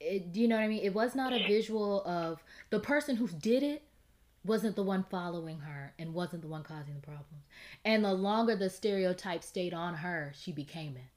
It, 0.00 0.32
do 0.32 0.40
you 0.40 0.48
know 0.48 0.56
what 0.56 0.64
I 0.64 0.68
mean? 0.68 0.82
It 0.82 0.94
was 0.94 1.14
not 1.14 1.32
a 1.32 1.46
visual 1.46 2.02
of 2.04 2.42
the 2.70 2.80
person 2.80 3.16
who 3.16 3.28
did 3.28 3.62
it 3.62 3.82
wasn't 4.44 4.74
the 4.74 4.82
one 4.82 5.04
following 5.10 5.58
her 5.60 5.92
and 5.98 6.14
wasn't 6.14 6.42
the 6.42 6.48
one 6.48 6.62
causing 6.62 6.94
the 6.94 7.00
problems. 7.00 7.44
And 7.84 8.04
the 8.04 8.14
longer 8.14 8.56
the 8.56 8.70
stereotype 8.70 9.44
stayed 9.44 9.74
on 9.74 9.96
her, 9.96 10.32
she 10.34 10.52
became 10.52 10.96
it. 10.96 11.10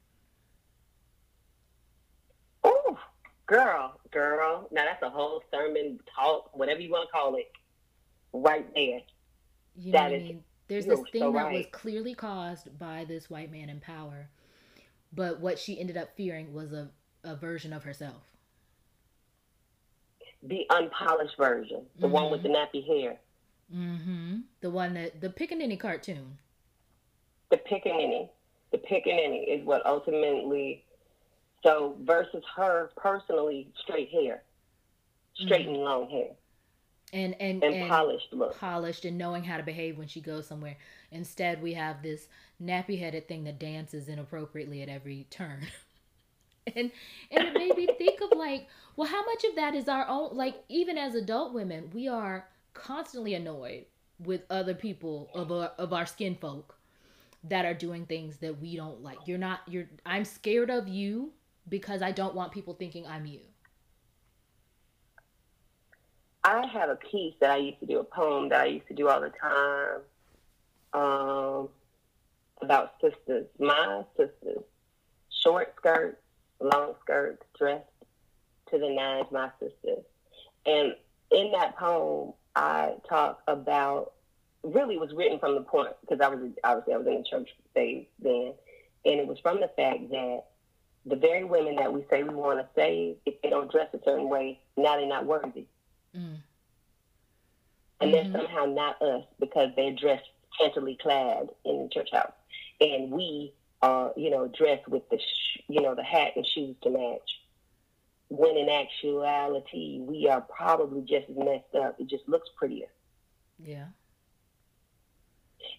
Ooh, 2.68 2.98
girl, 3.46 4.00
girl. 4.12 4.68
Now 4.72 4.86
that's 4.86 5.02
a 5.02 5.10
whole 5.10 5.42
sermon 5.52 6.00
talk, 6.14 6.56
whatever 6.58 6.82
you 6.82 6.92
want 6.92 7.08
to 7.08 7.12
call 7.12 7.36
it, 7.36 7.52
right 8.34 8.68
there. 8.76 9.02
You 9.76 9.94
know 9.94 10.00
That 10.00 10.12
what 10.12 10.20
I 10.20 10.24
mean? 10.24 10.44
There's 10.68 10.86
this 10.86 11.00
thing 11.12 11.22
so 11.22 11.32
that 11.34 11.52
was 11.52 11.66
clearly 11.72 12.16
caused 12.16 12.78
by 12.80 13.06
this 13.06 13.30
white 13.30 13.52
man 13.52 13.70
in 13.70 13.80
power, 13.80 14.30
but 15.14 15.40
what 15.40 15.60
she 15.60 15.80
ended 15.80 15.98
up 15.98 16.16
fearing 16.16 16.54
was 16.54 16.74
a, 16.74 16.90
a 17.24 17.36
version 17.36 17.74
of 17.74 17.84
herself. 17.84 18.24
The 20.46 20.66
unpolished 20.70 21.38
version, 21.38 21.86
the 22.00 22.08
one 22.08 22.30
with 22.32 22.44
the 22.44 22.50
nappy 22.50 22.86
hair, 22.86 23.18
Mm-hmm. 23.74 24.40
The 24.62 24.70
one 24.70 24.94
that 24.94 25.20
the 25.22 25.30
Pickaninny 25.30 25.80
cartoon. 25.80 26.38
the 27.50 27.58
pickaninny. 27.58 28.30
The 28.72 28.78
pickaninny 28.78 29.48
is 29.48 29.66
what 29.66 29.86
ultimately. 29.86 30.84
So 31.64 31.96
versus 32.02 32.44
her 32.56 32.92
personally, 32.98 33.70
straight 33.82 34.10
hair, 34.12 34.44
straight 35.36 35.66
and 35.68 35.78
long 35.78 36.10
hair, 36.10 36.32
And 37.14 37.36
and, 37.40 37.64
and, 37.64 37.74
and 37.74 37.90
polished 37.90 38.28
look. 38.34 38.60
polished 38.60 39.06
and 39.06 39.18
knowing 39.18 39.46
how 39.46 39.58
to 39.58 39.64
behave 39.64 39.98
when 39.98 40.08
she 40.10 40.20
goes 40.22 40.46
somewhere. 40.46 40.76
Instead, 41.12 41.62
we 41.64 41.74
have 41.74 42.04
this 42.04 42.28
nappy 42.62 43.00
headed 43.00 43.28
thing 43.30 43.46
that 43.46 43.60
dances 43.60 44.10
inappropriately 44.10 44.82
at 44.82 44.90
every 44.90 45.26
turn. 45.30 45.62
and 46.68 46.92
and 47.32 47.48
it 47.48 47.54
made 47.54 47.78
me 47.78 47.88
think 47.98 48.22
of 48.22 48.38
like, 48.38 48.68
well, 48.96 49.08
how 49.08 49.24
much 49.26 49.44
of 49.44 49.56
that 49.56 49.76
is 49.76 49.88
our 49.88 50.08
own? 50.08 50.36
Like 50.36 50.64
even 50.70 50.98
as 50.98 51.16
adult 51.16 51.54
women, 51.54 51.90
we 51.94 52.08
are 52.08 52.48
constantly 52.74 53.34
annoyed 53.34 53.86
with 54.20 54.42
other 54.50 54.74
people 54.74 55.30
of 55.34 55.52
our, 55.52 55.72
of 55.78 55.94
our 55.94 56.06
skin 56.06 56.36
folk 56.36 56.78
that 57.44 57.66
are 57.66 57.74
doing 57.74 58.06
things 58.06 58.38
that 58.38 58.62
we 58.62 58.76
don't 58.76 59.04
like. 59.04 59.18
You're 59.26 59.38
not 59.38 59.62
you're 59.68 59.90
I'm 60.06 60.26
scared 60.26 60.70
of 60.70 60.88
you 60.88 61.32
because 61.70 62.02
I 62.02 62.12
don't 62.12 62.36
want 62.36 62.52
people 62.52 62.74
thinking 62.74 63.06
I'm 63.06 63.26
you. 63.26 63.40
I 66.44 66.66
have 66.68 66.90
a 66.90 66.96
piece 66.96 67.36
that 67.40 67.52
I 67.52 67.58
used 67.58 67.80
to 67.80 67.86
do, 67.86 68.00
a 68.00 68.04
poem 68.04 68.50
that 68.50 68.62
I 68.62 68.66
used 68.66 68.88
to 68.88 68.94
do 68.94 69.08
all 69.08 69.22
the 69.22 69.32
time 69.32 70.02
um, 70.94 71.70
about 72.62 72.96
sisters. 73.02 73.46
My 73.60 74.04
sisters, 74.18 74.64
short 75.30 75.74
skirts, 75.78 76.22
long 76.60 76.96
skirts, 77.02 77.44
dressed 77.58 77.86
to 78.72 78.78
the 78.78 78.90
nines, 78.90 79.28
my 79.32 79.50
sisters. 79.60 80.04
And 80.66 80.96
in 81.32 81.52
that 81.52 81.78
poem, 81.78 82.34
I 82.56 82.94
talk 83.08 83.42
about 83.48 84.14
really 84.64 84.98
was 84.98 85.12
written 85.14 85.40
from 85.40 85.56
the 85.56 85.62
point 85.62 85.94
because 86.02 86.22
I 86.22 86.30
was 86.30 86.40
obviously 86.64 86.64
I 86.64 86.98
was 86.98 87.08
in 87.08 87.18
the 87.18 87.30
church 87.30 87.50
phase 87.74 88.06
then, 88.20 88.54
and 89.06 89.20
it 89.20 89.28
was 89.28 89.40
from 89.40 89.60
the 89.60 89.70
fact 89.76 90.10
that 90.12 90.44
the 91.06 91.16
very 91.16 91.44
women 91.44 91.76
that 91.76 91.92
we 91.92 92.06
say 92.10 92.24
we 92.24 92.34
want 92.34 92.60
to 92.60 92.68
save, 92.76 93.18
if 93.26 93.42
they 93.42 93.50
don't 93.50 93.70
dress 93.70 93.90
a 93.94 94.00
certain 94.06 94.30
way, 94.30 94.60
now 94.78 94.96
they're 94.96 95.06
not 95.06 95.26
worthy. 95.26 95.66
Mm. 96.16 96.38
And 98.00 98.14
mm-hmm. 98.14 98.32
they're 98.32 98.42
somehow 98.42 98.66
not 98.66 99.02
us 99.02 99.26
because 99.40 99.70
they're 99.76 99.96
dressed 99.96 100.30
scantily 100.54 100.98
clad 101.02 101.50
in 101.66 101.84
the 101.84 101.90
church 101.90 102.10
house, 102.14 102.32
and 102.80 103.12
we 103.12 103.54
are, 103.84 104.14
you 104.18 104.32
know, 104.32 104.48
dressed 104.48 104.88
with 104.88 105.08
the, 105.10 105.20
sh- 105.20 105.62
you 105.68 105.82
know, 105.82 105.94
the 105.94 106.04
hat 106.04 106.32
and 106.36 106.46
shoes 106.46 106.76
to 106.82 106.90
match. 106.90 107.40
When 108.30 108.58
in 108.58 108.70
actuality, 108.70 110.00
we 110.02 110.28
are 110.28 110.42
probably 110.42 111.02
just 111.02 111.30
as 111.30 111.36
messed 111.36 111.76
up. 111.76 112.00
It 112.00 112.08
just 112.08 112.28
looks 112.28 112.50
prettier. 112.58 112.88
Yeah 113.60 113.86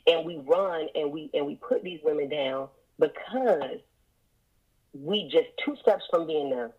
and 0.07 0.25
we 0.25 0.39
run 0.39 0.89
and 0.95 1.13
we 1.13 1.31
and 1.35 1.47
we 1.47 1.57
put 1.57 1.83
these 1.83 2.01
women 2.03 2.29
down 2.29 2.69
because 2.99 3.81
we 4.93 5.29
just 5.31 5.49
two 5.65 5.77
steps 5.81 6.05
from 6.11 6.27
being 6.27 6.51
them. 6.51 6.71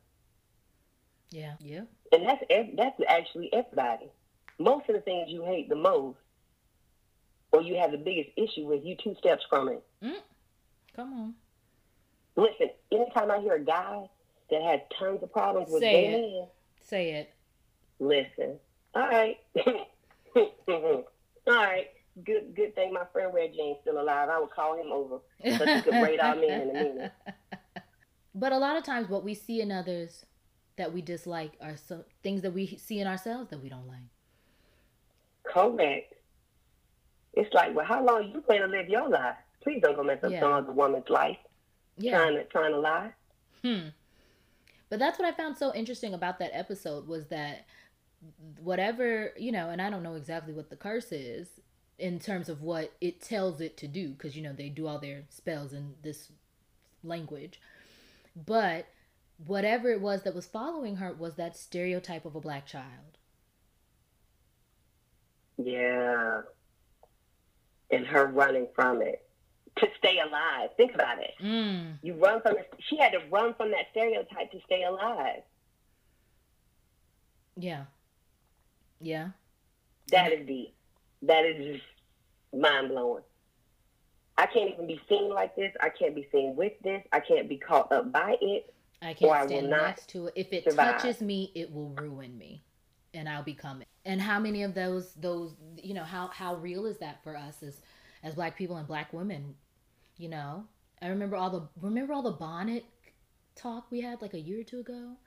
Yeah, 1.29 1.53
yeah. 1.59 1.81
And 2.11 2.25
that's 2.25 2.43
that's 2.77 2.99
actually 3.07 3.51
everybody. 3.53 4.09
Most 4.59 4.87
of 4.89 4.95
the 4.95 5.01
things 5.01 5.29
you 5.29 5.43
hate 5.43 5.69
the 5.69 5.75
most, 5.75 6.17
or 7.51 7.61
you 7.61 7.75
have 7.75 7.91
the 7.91 7.97
biggest 7.97 8.29
issue 8.37 8.65
with, 8.65 8.85
you 8.85 8.95
two 9.03 9.15
steps 9.19 9.43
from 9.49 9.69
it. 9.69 9.83
Mm. 10.03 10.21
Come 10.95 11.13
on. 11.13 11.33
Listen, 12.35 12.69
anytime 12.91 13.31
I 13.31 13.39
hear 13.39 13.55
a 13.55 13.63
guy 13.63 14.07
that 14.49 14.61
has 14.61 14.79
tons 14.97 15.23
of 15.23 15.31
problems 15.31 15.69
with 15.69 15.81
Say 15.81 16.07
it. 16.07 16.49
say 16.81 17.11
it. 17.11 17.33
Listen, 17.99 18.59
all 18.93 19.07
right, 19.07 19.37
all 20.35 21.03
right 21.47 21.87
good 22.23 22.55
good 22.55 22.73
thing 22.75 22.93
my 22.93 23.03
friend 23.11 23.33
Red 23.33 23.53
James 23.53 23.77
still 23.81 23.99
alive. 23.99 24.29
I 24.29 24.39
would 24.39 24.51
call 24.51 24.77
him 24.77 24.91
over 24.91 25.19
so 25.43 25.65
he 25.65 25.81
could 25.81 26.01
rate 26.01 26.19
our 26.19 26.35
men 26.35 26.61
in 26.61 26.69
a 26.69 26.73
minute. 26.73 27.11
But 28.37 28.51
a 28.51 28.57
lot 28.57 28.75
of 28.75 28.83
times, 28.83 29.07
what 29.07 29.23
we 29.23 29.33
see 29.33 29.61
in 29.61 29.71
others 29.71 30.25
that 30.75 30.91
we 30.91 31.01
dislike 31.01 31.53
are 31.61 31.77
some 31.77 32.03
things 32.21 32.41
that 32.41 32.53
we 32.53 32.67
see 32.75 32.99
in 32.99 33.07
ourselves 33.07 33.49
that 33.49 33.63
we 33.63 33.69
don't 33.69 33.87
like. 33.87 34.09
Correct. 35.43 36.13
It's 37.31 37.53
like, 37.53 37.73
well, 37.73 37.85
how 37.85 38.03
long 38.03 38.29
you 38.33 38.41
plan 38.41 38.59
to 38.59 38.67
live 38.67 38.89
your 38.89 39.07
life? 39.07 39.37
Please 39.65 39.81
don't 39.83 39.97
go 39.97 40.03
mess 40.03 40.23
up 40.23 40.31
yeah. 40.31 40.39
some 40.39 40.53
other 40.53 40.71
woman's 40.71 41.09
life. 41.09 41.37
Yeah. 41.97 42.19
Trying 42.19 42.35
to 42.35 42.43
trying 42.45 42.71
to 42.71 42.79
lie. 42.79 43.11
Hmm. 43.61 43.87
But 44.89 44.99
that's 44.99 45.19
what 45.19 45.27
I 45.27 45.35
found 45.35 45.57
so 45.57 45.73
interesting 45.73 46.13
about 46.13 46.39
that 46.39 46.51
episode 46.53 47.07
was 47.07 47.25
that 47.27 47.65
whatever 48.61 49.33
you 49.37 49.51
know, 49.51 49.69
and 49.69 49.81
I 49.81 49.89
don't 49.89 50.03
know 50.03 50.15
exactly 50.15 50.53
what 50.53 50.69
the 50.69 50.77
curse 50.77 51.11
is, 51.11 51.49
in 51.97 52.19
terms 52.19 52.49
of 52.49 52.61
what 52.61 52.91
it 52.99 53.21
tells 53.21 53.61
it 53.61 53.77
to 53.77 53.87
do 53.87 54.09
because 54.09 54.35
you 54.35 54.43
know 54.43 54.53
they 54.53 54.69
do 54.69 54.87
all 54.87 54.99
their 54.99 55.23
spells 55.29 55.73
in 55.73 55.93
this 56.03 56.31
language 57.03 57.59
but 58.45 58.87
whatever 59.45 59.91
it 59.91 60.01
was 60.01 60.23
that 60.23 60.35
was 60.35 60.45
following 60.45 60.97
her 60.97 61.13
was 61.13 61.35
that 61.35 61.55
stereotype 61.55 62.25
of 62.25 62.35
a 62.35 62.41
black 62.41 62.65
child 62.65 63.17
yeah 65.57 66.41
and 67.91 68.05
her 68.05 68.25
running 68.25 68.67
from 68.75 69.01
it 69.01 69.24
to 69.77 69.87
stay 69.97 70.19
alive 70.19 70.69
think 70.77 70.93
about 70.93 71.19
it 71.19 71.31
mm. 71.41 71.93
you 72.01 72.13
run 72.13 72.41
from 72.41 72.57
it 72.57 72.73
she 72.87 72.97
had 72.97 73.11
to 73.11 73.19
run 73.29 73.53
from 73.55 73.71
that 73.71 73.85
stereotype 73.91 74.51
to 74.51 74.59
stay 74.65 74.83
alive 74.83 75.41
yeah 77.57 77.83
yeah 79.01 79.29
that 80.11 80.31
is 80.31 80.45
deep 80.47 80.75
that 81.21 81.45
is 81.45 81.73
just 81.73 81.85
mind 82.55 82.89
blowing. 82.89 83.23
I 84.37 84.45
can't 84.47 84.71
even 84.71 84.87
be 84.87 84.99
seen 85.07 85.29
like 85.29 85.55
this. 85.55 85.71
I 85.79 85.89
can't 85.89 86.13
be 86.13 86.27
seen 86.31 86.55
with 86.55 86.73
this. 86.83 87.03
I 87.11 87.19
can't 87.19 87.47
be 87.47 87.57
caught 87.57 87.91
up 87.91 88.11
by 88.11 88.35
it. 88.41 88.73
I 89.01 89.13
can't 89.13 89.31
I 89.31 89.45
stand 89.45 89.69
next 89.69 90.09
to 90.09 90.27
it. 90.27 90.33
If 90.35 90.51
it 90.51 90.63
survive. 90.65 91.01
touches 91.01 91.21
me, 91.21 91.51
it 91.55 91.71
will 91.71 91.89
ruin 91.89 92.37
me, 92.37 92.63
and 93.13 93.29
I'll 93.29 93.43
become 93.43 93.81
it. 93.81 93.87
And 94.03 94.21
how 94.21 94.39
many 94.39 94.63
of 94.63 94.73
those 94.73 95.13
those 95.13 95.55
you 95.77 95.93
know 95.93 96.03
how 96.03 96.27
how 96.27 96.55
real 96.55 96.85
is 96.85 96.97
that 96.99 97.23
for 97.23 97.37
us 97.37 97.63
as 97.63 97.81
as 98.23 98.35
black 98.35 98.57
people 98.57 98.77
and 98.77 98.87
black 98.87 99.13
women? 99.13 99.55
You 100.17 100.29
know, 100.29 100.65
I 101.01 101.07
remember 101.07 101.35
all 101.35 101.49
the 101.49 101.67
remember 101.81 102.13
all 102.13 102.21
the 102.21 102.31
bonnet 102.31 102.85
talk 103.55 103.89
we 103.89 104.01
had 104.01 104.21
like 104.21 104.33
a 104.33 104.39
year 104.39 104.61
or 104.61 104.63
two 104.63 104.79
ago 104.79 105.17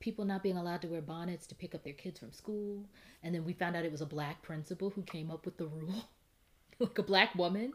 people 0.00 0.24
not 0.24 0.42
being 0.42 0.56
allowed 0.56 0.82
to 0.82 0.88
wear 0.88 1.00
bonnets 1.00 1.46
to 1.46 1.54
pick 1.54 1.74
up 1.74 1.82
their 1.84 1.92
kids 1.92 2.20
from 2.20 2.32
school. 2.32 2.84
And 3.22 3.34
then 3.34 3.44
we 3.44 3.52
found 3.52 3.76
out 3.76 3.84
it 3.84 3.92
was 3.92 4.00
a 4.00 4.06
black 4.06 4.42
principal 4.42 4.90
who 4.90 5.02
came 5.02 5.30
up 5.30 5.44
with 5.44 5.56
the 5.56 5.66
rule, 5.66 6.08
like 6.78 6.98
a 6.98 7.02
black 7.02 7.34
woman. 7.34 7.72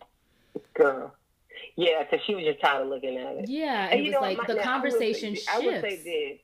Girl. 0.74 1.14
Yeah, 1.76 2.04
because 2.04 2.26
she 2.26 2.36
was 2.36 2.44
just 2.44 2.62
tired 2.62 2.84
of 2.84 2.90
looking 2.90 3.18
at 3.18 3.36
it. 3.38 3.50
Yeah, 3.50 3.86
and, 3.86 4.00
and 4.00 4.08
it 4.08 4.12
was 4.12 4.22
like 4.22 4.38
my, 4.38 4.54
the 4.54 4.62
conversation 4.62 5.30
I 5.30 5.30
would, 5.30 5.38
say, 5.38 5.40
shifts. 5.42 5.50
I 5.54 5.66
would 5.66 5.82
say 5.82 6.04
this. 6.04 6.40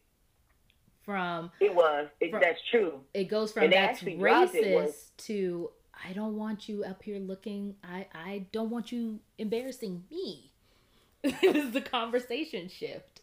From 1.05 1.51
it 1.61 1.73
was 1.73 2.07
it, 2.19 2.31
from, 2.31 2.41
that's 2.41 2.59
true. 2.69 2.99
It 3.13 3.25
goes 3.29 3.53
from 3.53 3.69
that's 3.69 4.01
racist 4.01 5.11
to 5.19 5.69
I 6.03 6.13
don't 6.13 6.35
want 6.35 6.69
you 6.69 6.83
up 6.83 7.03
here 7.03 7.19
looking. 7.19 7.75
I 7.83 8.07
I 8.13 8.45
don't 8.51 8.69
want 8.69 8.91
you 8.91 9.19
embarrassing 9.37 10.03
me. 10.11 10.51
it 11.23 11.55
was 11.55 11.71
the 11.71 11.81
conversation 11.81 12.69
shift. 12.69 13.21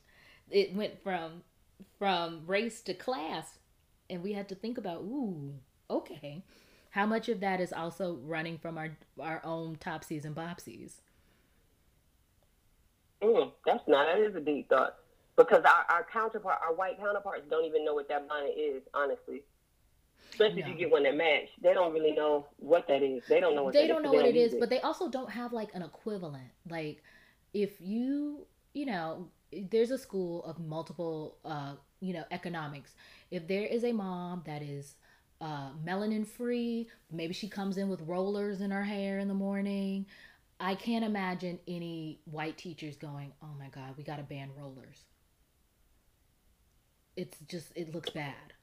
It 0.50 0.74
went 0.74 1.02
from 1.02 1.42
from 1.98 2.42
race 2.46 2.80
to 2.82 2.94
class 2.94 3.58
and 4.10 4.22
we 4.22 4.32
had 4.32 4.48
to 4.48 4.54
think 4.54 4.78
about 4.78 5.00
ooh 5.02 5.52
okay 5.90 6.42
how 6.90 7.06
much 7.06 7.28
of 7.28 7.40
that 7.40 7.60
is 7.60 7.72
also 7.72 8.18
running 8.24 8.58
from 8.58 8.78
our 8.78 8.96
our 9.20 9.40
own 9.44 9.76
topsies 9.76 10.24
and 10.24 10.34
bopsies 10.34 10.94
mm, 13.22 13.50
that's 13.66 13.86
not 13.88 14.06
that 14.06 14.18
is 14.18 14.34
a 14.34 14.40
deep 14.40 14.68
thought 14.68 14.96
because 15.36 15.64
our, 15.64 15.96
our 15.96 16.06
counterpart 16.12 16.58
our 16.66 16.74
white 16.74 16.98
counterparts 16.98 17.46
don't 17.50 17.64
even 17.64 17.84
know 17.84 17.94
what 17.94 18.08
that 18.08 18.28
bonnet 18.28 18.54
is 18.56 18.82
honestly 18.94 19.42
especially 20.34 20.62
no. 20.62 20.68
if 20.68 20.72
you 20.72 20.78
get 20.78 20.90
one 20.90 21.02
that 21.04 21.16
match. 21.16 21.48
They 21.62 21.72
don't 21.72 21.92
really 21.92 22.12
know 22.12 22.46
what 22.56 22.86
that 22.88 23.02
is. 23.02 23.22
They 23.28 23.40
don't 23.40 23.54
know 23.54 23.64
what 23.64 23.72
they 23.72 23.86
don't 23.86 24.02
know 24.02 24.12
what 24.12 24.26
it 24.26 24.36
is 24.36 24.54
it. 24.54 24.60
but 24.60 24.70
they 24.70 24.80
also 24.80 25.08
don't 25.08 25.30
have 25.30 25.52
like 25.52 25.70
an 25.74 25.82
equivalent. 25.82 26.50
Like 26.68 27.02
if 27.52 27.80
you 27.80 28.46
you 28.72 28.86
know 28.86 29.28
there's 29.70 29.90
a 29.90 29.98
school 29.98 30.44
of 30.44 30.58
multiple 30.58 31.38
uh, 31.44 31.74
you 32.00 32.12
know 32.12 32.24
economics. 32.30 32.94
If 33.30 33.48
there 33.48 33.64
is 33.64 33.84
a 33.84 33.92
mom 33.92 34.42
that 34.46 34.62
is 34.62 34.94
uh, 35.40 35.70
melanin 35.84 36.26
free 36.26 36.88
maybe 37.10 37.34
she 37.34 37.48
comes 37.48 37.76
in 37.76 37.88
with 37.88 38.00
rollers 38.02 38.60
in 38.60 38.70
her 38.70 38.84
hair 38.84 39.18
in 39.18 39.28
the 39.28 39.34
morning. 39.34 40.06
I 40.60 40.76
can't 40.76 41.04
imagine 41.04 41.58
any 41.66 42.20
white 42.24 42.56
teachers 42.56 42.96
going 42.96 43.32
oh 43.42 43.54
my 43.58 43.68
god 43.68 43.94
we 43.96 44.04
got 44.04 44.16
to 44.16 44.22
ban 44.22 44.50
rollers. 44.56 45.04
It's 47.16 47.36
just 47.48 47.72
it 47.76 47.94
looks 47.94 48.10
bad 48.10 48.53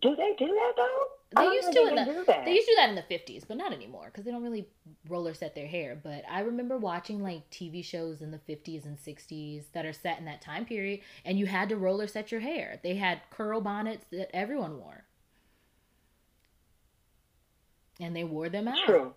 do 0.00 0.14
they 0.16 0.34
do 0.38 0.46
that 0.46 0.72
though? 0.76 1.04
They 1.36 1.44
used 1.54 1.72
to 1.72 1.86
in 1.86 1.94
the 1.94 2.04
they 2.44 2.54
used 2.54 2.66
to 2.66 2.72
do 2.72 2.76
that 2.76 2.88
in 2.90 2.94
the 2.94 3.02
fifties, 3.02 3.44
but 3.46 3.56
not 3.56 3.72
anymore 3.72 4.06
because 4.06 4.24
they 4.24 4.30
don't 4.30 4.42
really 4.42 4.68
roller 5.08 5.34
set 5.34 5.54
their 5.54 5.66
hair. 5.66 5.98
But 6.02 6.24
I 6.30 6.40
remember 6.40 6.76
watching 6.76 7.22
like 7.22 7.50
TV 7.50 7.84
shows 7.84 8.22
in 8.22 8.30
the 8.30 8.38
fifties 8.38 8.84
and 8.84 8.98
sixties 8.98 9.64
that 9.72 9.86
are 9.86 9.92
set 9.92 10.18
in 10.18 10.24
that 10.26 10.40
time 10.40 10.64
period, 10.64 11.00
and 11.24 11.38
you 11.38 11.46
had 11.46 11.68
to 11.70 11.76
roller 11.76 12.06
set 12.06 12.32
your 12.32 12.40
hair. 12.40 12.80
They 12.82 12.96
had 12.96 13.20
curl 13.30 13.60
bonnets 13.60 14.06
that 14.10 14.34
everyone 14.34 14.78
wore, 14.78 15.04
and 18.00 18.14
they 18.14 18.24
wore 18.24 18.48
them 18.48 18.68
out. 18.68 18.78
True. 18.86 19.14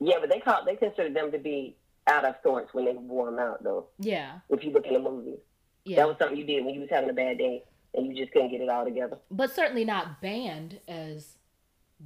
Yeah, 0.00 0.16
but 0.20 0.30
they 0.30 0.40
called 0.40 0.66
they 0.66 0.76
considered 0.76 1.14
them 1.14 1.32
to 1.32 1.38
be 1.38 1.76
out 2.06 2.26
of 2.26 2.34
sorts 2.42 2.74
when 2.74 2.84
they 2.84 2.92
wore 2.92 3.30
them 3.30 3.38
out, 3.38 3.62
though. 3.62 3.86
Yeah. 3.98 4.40
If 4.50 4.64
you 4.64 4.70
look 4.70 4.86
in 4.86 4.94
the 4.94 5.00
movies, 5.00 5.38
yeah, 5.86 5.96
that 5.96 6.08
was 6.08 6.16
something 6.18 6.36
you 6.36 6.44
did 6.44 6.64
when 6.64 6.74
you 6.74 6.80
was 6.80 6.90
having 6.90 7.08
a 7.08 7.14
bad 7.14 7.38
day 7.38 7.64
and 7.94 8.06
you 8.06 8.14
just 8.14 8.32
couldn't 8.32 8.50
get 8.50 8.60
it 8.60 8.68
all 8.68 8.84
together. 8.84 9.18
But 9.30 9.54
certainly 9.54 9.84
not 9.84 10.20
banned 10.20 10.80
as 10.88 11.36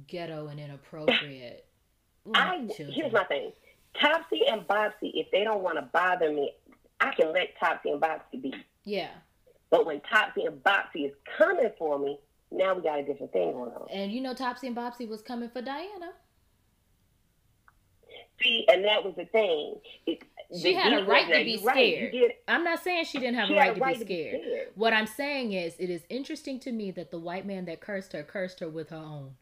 ghetto 0.07 0.47
and 0.47 0.59
inappropriate. 0.59 1.65
I 2.33 2.67
here's 2.75 3.13
my 3.13 3.23
thing. 3.23 3.51
Topsy 3.99 4.41
and 4.47 4.67
Bopsy, 4.67 5.11
if 5.15 5.31
they 5.31 5.43
don't 5.43 5.63
want 5.63 5.77
to 5.77 5.81
bother 5.81 6.31
me, 6.31 6.51
I 6.99 7.11
can 7.13 7.33
let 7.33 7.57
Topsy 7.59 7.89
and 7.89 8.01
Bopsy 8.01 8.41
be. 8.41 8.53
Yeah. 8.83 9.09
But 9.69 9.85
when 9.85 10.01
Topsy 10.01 10.45
and 10.45 10.63
Bopsy 10.63 11.07
is 11.07 11.13
coming 11.37 11.71
for 11.77 11.97
me, 11.97 12.19
now 12.51 12.73
we 12.75 12.81
got 12.81 12.99
a 12.99 13.03
different 13.03 13.31
thing 13.31 13.51
going 13.51 13.71
on. 13.71 13.87
And 13.91 14.11
you 14.11 14.21
know, 14.21 14.33
Topsy 14.33 14.67
and 14.67 14.75
Bopsy 14.75 15.07
was 15.07 15.21
coming 15.21 15.49
for 15.49 15.61
Diana. 15.61 16.11
See, 18.41 18.65
and 18.69 18.85
that 18.85 19.03
was 19.03 19.15
the 19.15 19.25
thing. 19.25 19.75
It, 20.05 20.23
she 20.61 20.73
had 20.73 20.93
a 20.93 21.05
right 21.05 21.27
to 21.27 21.43
be 21.43 21.57
scared. 21.57 22.13
Right. 22.13 22.31
I'm 22.47 22.63
not 22.63 22.83
saying 22.83 23.05
she 23.05 23.19
didn't 23.19 23.35
have 23.35 23.47
she 23.47 23.53
a 23.53 23.57
right, 23.57 23.75
to, 23.75 23.81
right 23.81 23.99
be, 23.99 24.05
scared. 24.05 24.31
to 24.31 24.37
be 24.37 24.43
scared. 24.43 24.67
What 24.75 24.93
I'm 24.93 25.07
saying 25.07 25.53
is, 25.53 25.75
it 25.77 25.89
is 25.89 26.03
interesting 26.09 26.59
to 26.61 26.71
me 26.71 26.91
that 26.91 27.11
the 27.11 27.19
white 27.19 27.45
man 27.45 27.65
that 27.65 27.81
cursed 27.81 28.13
her 28.13 28.23
cursed 28.23 28.59
her 28.61 28.69
with 28.69 28.89
her 28.89 28.97
own. 28.97 29.35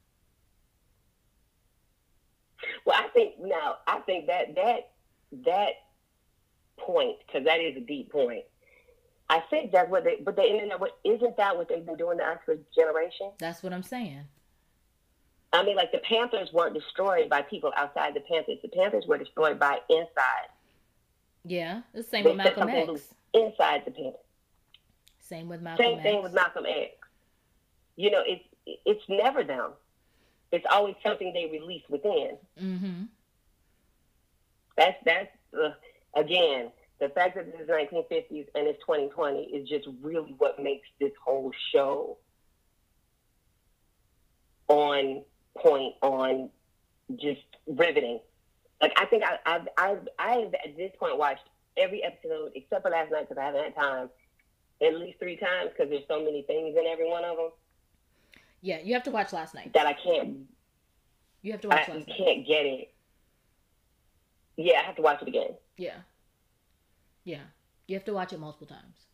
Well, 2.85 2.97
I 2.97 3.07
think 3.09 3.35
now 3.39 3.75
I 3.85 3.99
think 3.99 4.27
that 4.27 4.55
that 4.55 4.91
that 5.45 5.69
point 6.77 7.17
because 7.25 7.45
that 7.45 7.59
is 7.59 7.77
a 7.77 7.81
deep 7.81 8.11
point. 8.11 8.43
I 9.29 9.41
think 9.49 9.71
that's 9.71 9.89
what 9.89 10.05
they, 10.05 10.17
but 10.23 10.35
they 10.35 10.43
the 10.43 10.55
internet, 10.55 10.79
what 10.79 10.97
isn't 11.03 11.35
that 11.37 11.57
what 11.57 11.67
they've 11.67 11.85
been 11.85 11.97
doing 11.97 12.17
to 12.19 12.23
us 12.23 12.39
for 12.45 12.57
generation? 12.73 13.31
That's 13.39 13.61
what 13.61 13.73
I'm 13.73 13.83
saying. 13.83 14.21
I 15.57 15.63
mean, 15.63 15.75
like 15.75 15.91
the 15.91 15.97
Panthers 15.99 16.53
weren't 16.53 16.75
destroyed 16.75 17.29
by 17.29 17.41
people 17.41 17.73
outside 17.75 18.13
the 18.13 18.19
Panthers. 18.19 18.59
The 18.61 18.69
Panthers 18.69 19.05
were 19.07 19.17
destroyed 19.17 19.57
by 19.57 19.79
inside. 19.89 20.49
Yeah, 21.43 21.81
the 21.95 22.03
same 22.03 22.23
they 22.23 22.29
with 22.29 22.37
Malcolm 22.37 22.69
X. 22.69 23.13
Inside 23.33 23.83
the 23.85 23.91
Panthers. 23.91 24.21
Same 25.19 25.49
with 25.49 25.61
Malcolm 25.61 25.83
Same 25.83 25.97
X. 25.97 26.03
thing 26.03 26.23
with 26.23 26.33
Malcolm 26.33 26.65
X. 26.67 26.91
You 27.95 28.11
know, 28.11 28.21
it's 28.23 28.43
it's 28.85 29.03
never 29.09 29.43
them. 29.43 29.71
It's 30.51 30.65
always 30.71 30.95
something 31.03 31.33
they 31.33 31.47
release 31.47 31.83
within. 31.89 32.37
Mm-hmm. 32.61 33.03
That's 34.77 34.97
that's 35.05 35.31
uh, 35.59 35.71
again 36.15 36.71
the 36.99 37.09
fact 37.09 37.35
that 37.35 37.51
this 37.51 37.61
is 37.61 37.67
1950s 37.67 38.47
and 38.53 38.67
it's 38.67 38.79
2020 38.81 39.39
is 39.39 39.67
just 39.67 39.87
really 40.03 40.35
what 40.37 40.61
makes 40.61 40.87
this 40.99 41.11
whole 41.23 41.51
show 41.71 42.17
on 44.67 45.23
point, 45.59 45.95
on 46.01 46.49
just 47.15 47.41
riveting. 47.67 48.19
Like 48.81 48.93
I 48.97 49.05
think 49.05 49.23
I, 49.23 49.37
I've, 49.45 49.67
I've, 49.77 50.07
I've 50.19 50.53
at 50.53 50.77
this 50.77 50.91
point 50.99 51.17
watched 51.17 51.49
every 51.77 52.03
episode 52.03 52.51
except 52.55 52.83
for 52.83 52.91
last 52.91 53.11
night 53.11 53.27
because 53.27 53.41
I 53.41 53.45
haven't 53.45 53.63
had 53.63 53.75
time 53.75 54.09
at 54.81 54.95
least 54.95 55.19
three 55.19 55.37
times 55.37 55.71
because 55.75 55.89
there's 55.89 56.03
so 56.07 56.23
many 56.23 56.43
things 56.43 56.75
in 56.77 56.85
every 56.85 57.09
one 57.09 57.25
of 57.25 57.37
them. 57.37 57.49
Yeah, 58.61 58.79
you 58.83 58.93
have 58.93 59.03
to 59.03 59.11
watch 59.11 59.33
last 59.33 59.53
night. 59.55 59.73
That 59.73 59.87
I 59.87 59.93
can't. 59.93 60.37
You 61.41 61.51
have 61.51 61.61
to 61.61 61.67
watch 61.67 61.89
I, 61.89 61.93
last 61.93 62.07
night. 62.07 62.17
can't 62.17 62.47
get 62.47 62.65
it. 62.65 62.93
Yeah, 64.57 64.79
I 64.79 64.83
have 64.83 64.95
to 64.95 65.01
watch 65.01 65.21
it 65.21 65.27
again. 65.27 65.51
Yeah. 65.77 65.97
Yeah. 67.23 67.43
You 67.87 67.95
have 67.95 68.05
to 68.05 68.13
watch 68.13 68.33
it 68.33 68.39
multiple 68.39 68.67
times. 68.67 69.05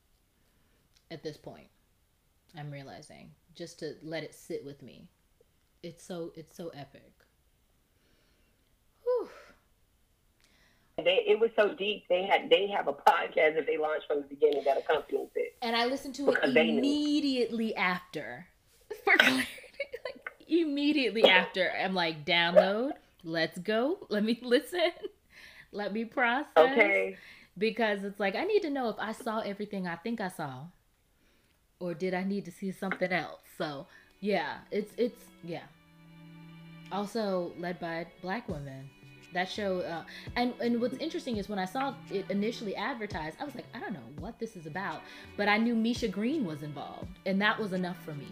At 1.11 1.23
this 1.23 1.37
point, 1.37 1.67
I'm 2.57 2.71
realizing 2.71 3.31
just 3.55 3.79
to 3.79 3.95
let 4.01 4.23
it 4.23 4.33
sit 4.33 4.65
with 4.65 4.81
me. 4.81 5.07
It's 5.83 6.05
so 6.05 6.31
it's 6.35 6.55
so 6.55 6.69
epic. 6.69 7.11
Whew. 9.03 9.29
They, 10.97 11.25
it 11.27 11.39
was 11.39 11.49
so 11.57 11.73
deep. 11.75 12.05
They 12.07 12.23
had 12.23 12.49
they 12.49 12.67
have 12.69 12.87
a 12.87 12.93
podcast 12.93 13.55
that 13.55 13.65
they 13.67 13.77
launched 13.77 14.07
from 14.07 14.21
the 14.21 14.27
beginning 14.27 14.63
that 14.63 14.77
accompanies 14.77 15.27
it. 15.35 15.57
And 15.61 15.75
I 15.75 15.85
listened 15.85 16.15
to 16.15 16.29
it 16.29 16.43
immediately 16.43 17.75
after. 17.75 18.47
For 19.03 19.17
clarity, 19.17 19.47
like 20.05 20.31
immediately 20.47 21.25
after, 21.25 21.69
I'm 21.71 21.93
like, 21.93 22.25
download. 22.25 22.91
Let's 23.25 23.57
go. 23.57 24.05
Let 24.09 24.23
me 24.23 24.39
listen. 24.43 24.91
Let 25.73 25.91
me 25.91 26.05
process. 26.05 26.47
Okay. 26.57 27.17
Because 27.57 28.05
it's 28.05 28.19
like 28.19 28.35
I 28.35 28.45
need 28.45 28.61
to 28.61 28.69
know 28.69 28.87
if 28.87 28.95
I 28.99 29.11
saw 29.11 29.39
everything 29.39 29.85
I 29.87 29.97
think 29.97 30.21
I 30.21 30.29
saw, 30.29 30.67
or 31.79 31.93
did 31.93 32.13
I 32.13 32.23
need 32.23 32.45
to 32.45 32.51
see 32.51 32.71
something 32.71 33.11
else. 33.11 33.41
So 33.57 33.87
yeah, 34.23 34.59
it's 34.71 34.93
it's 34.97 35.19
yeah. 35.43 35.63
Also 36.93 37.51
led 37.59 37.77
by 37.79 38.07
black 38.21 38.47
women. 38.47 38.89
That 39.33 39.49
show, 39.49 39.79
uh, 39.79 40.03
and 40.35 40.53
and 40.61 40.79
what's 40.79 40.95
interesting 40.97 41.37
is 41.37 41.49
when 41.49 41.59
I 41.59 41.65
saw 41.65 41.93
it 42.09 42.25
initially 42.29 42.75
advertised, 42.75 43.35
I 43.41 43.43
was 43.43 43.55
like, 43.55 43.65
I 43.73 43.79
don't 43.79 43.93
know 43.93 44.07
what 44.19 44.39
this 44.39 44.55
is 44.55 44.65
about, 44.65 45.01
but 45.35 45.49
I 45.49 45.57
knew 45.57 45.75
Misha 45.75 46.07
Green 46.07 46.45
was 46.45 46.63
involved, 46.63 47.09
and 47.25 47.41
that 47.41 47.59
was 47.59 47.73
enough 47.73 47.97
for 48.05 48.13
me, 48.13 48.27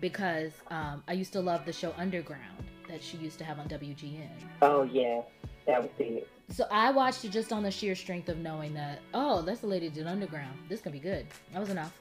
because 0.00 0.52
um, 0.70 1.02
I 1.08 1.14
used 1.14 1.32
to 1.32 1.40
love 1.40 1.64
the 1.64 1.72
show 1.72 1.94
Underground 1.96 2.64
that 2.88 3.02
she 3.02 3.16
used 3.16 3.38
to 3.38 3.44
have 3.44 3.58
on 3.58 3.68
WGN. 3.68 4.28
Oh 4.62 4.82
yeah, 4.82 5.22
that 5.66 5.82
was 5.82 5.90
it. 5.98 6.28
So 6.50 6.66
I 6.70 6.92
watched 6.92 7.24
it 7.24 7.30
just 7.30 7.52
on 7.52 7.62
the 7.62 7.70
sheer 7.70 7.94
strength 7.96 8.28
of 8.28 8.38
knowing 8.38 8.72
that, 8.74 9.00
oh, 9.14 9.42
that's 9.42 9.60
the 9.60 9.66
lady 9.66 9.88
did 9.88 10.06
Underground. 10.06 10.58
This 10.68 10.80
can 10.80 10.92
be 10.92 11.00
good. 11.00 11.26
That 11.52 11.60
was 11.60 11.70
enough, 11.70 11.98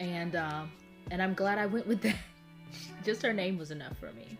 and 0.00 0.34
um, 0.34 0.72
and 1.10 1.22
I'm 1.22 1.34
glad 1.34 1.58
I 1.58 1.66
went 1.66 1.86
with 1.86 2.02
that. 2.02 2.16
Just 3.04 3.22
her 3.22 3.32
name 3.32 3.58
was 3.58 3.70
enough 3.70 3.96
for 3.98 4.12
me. 4.12 4.38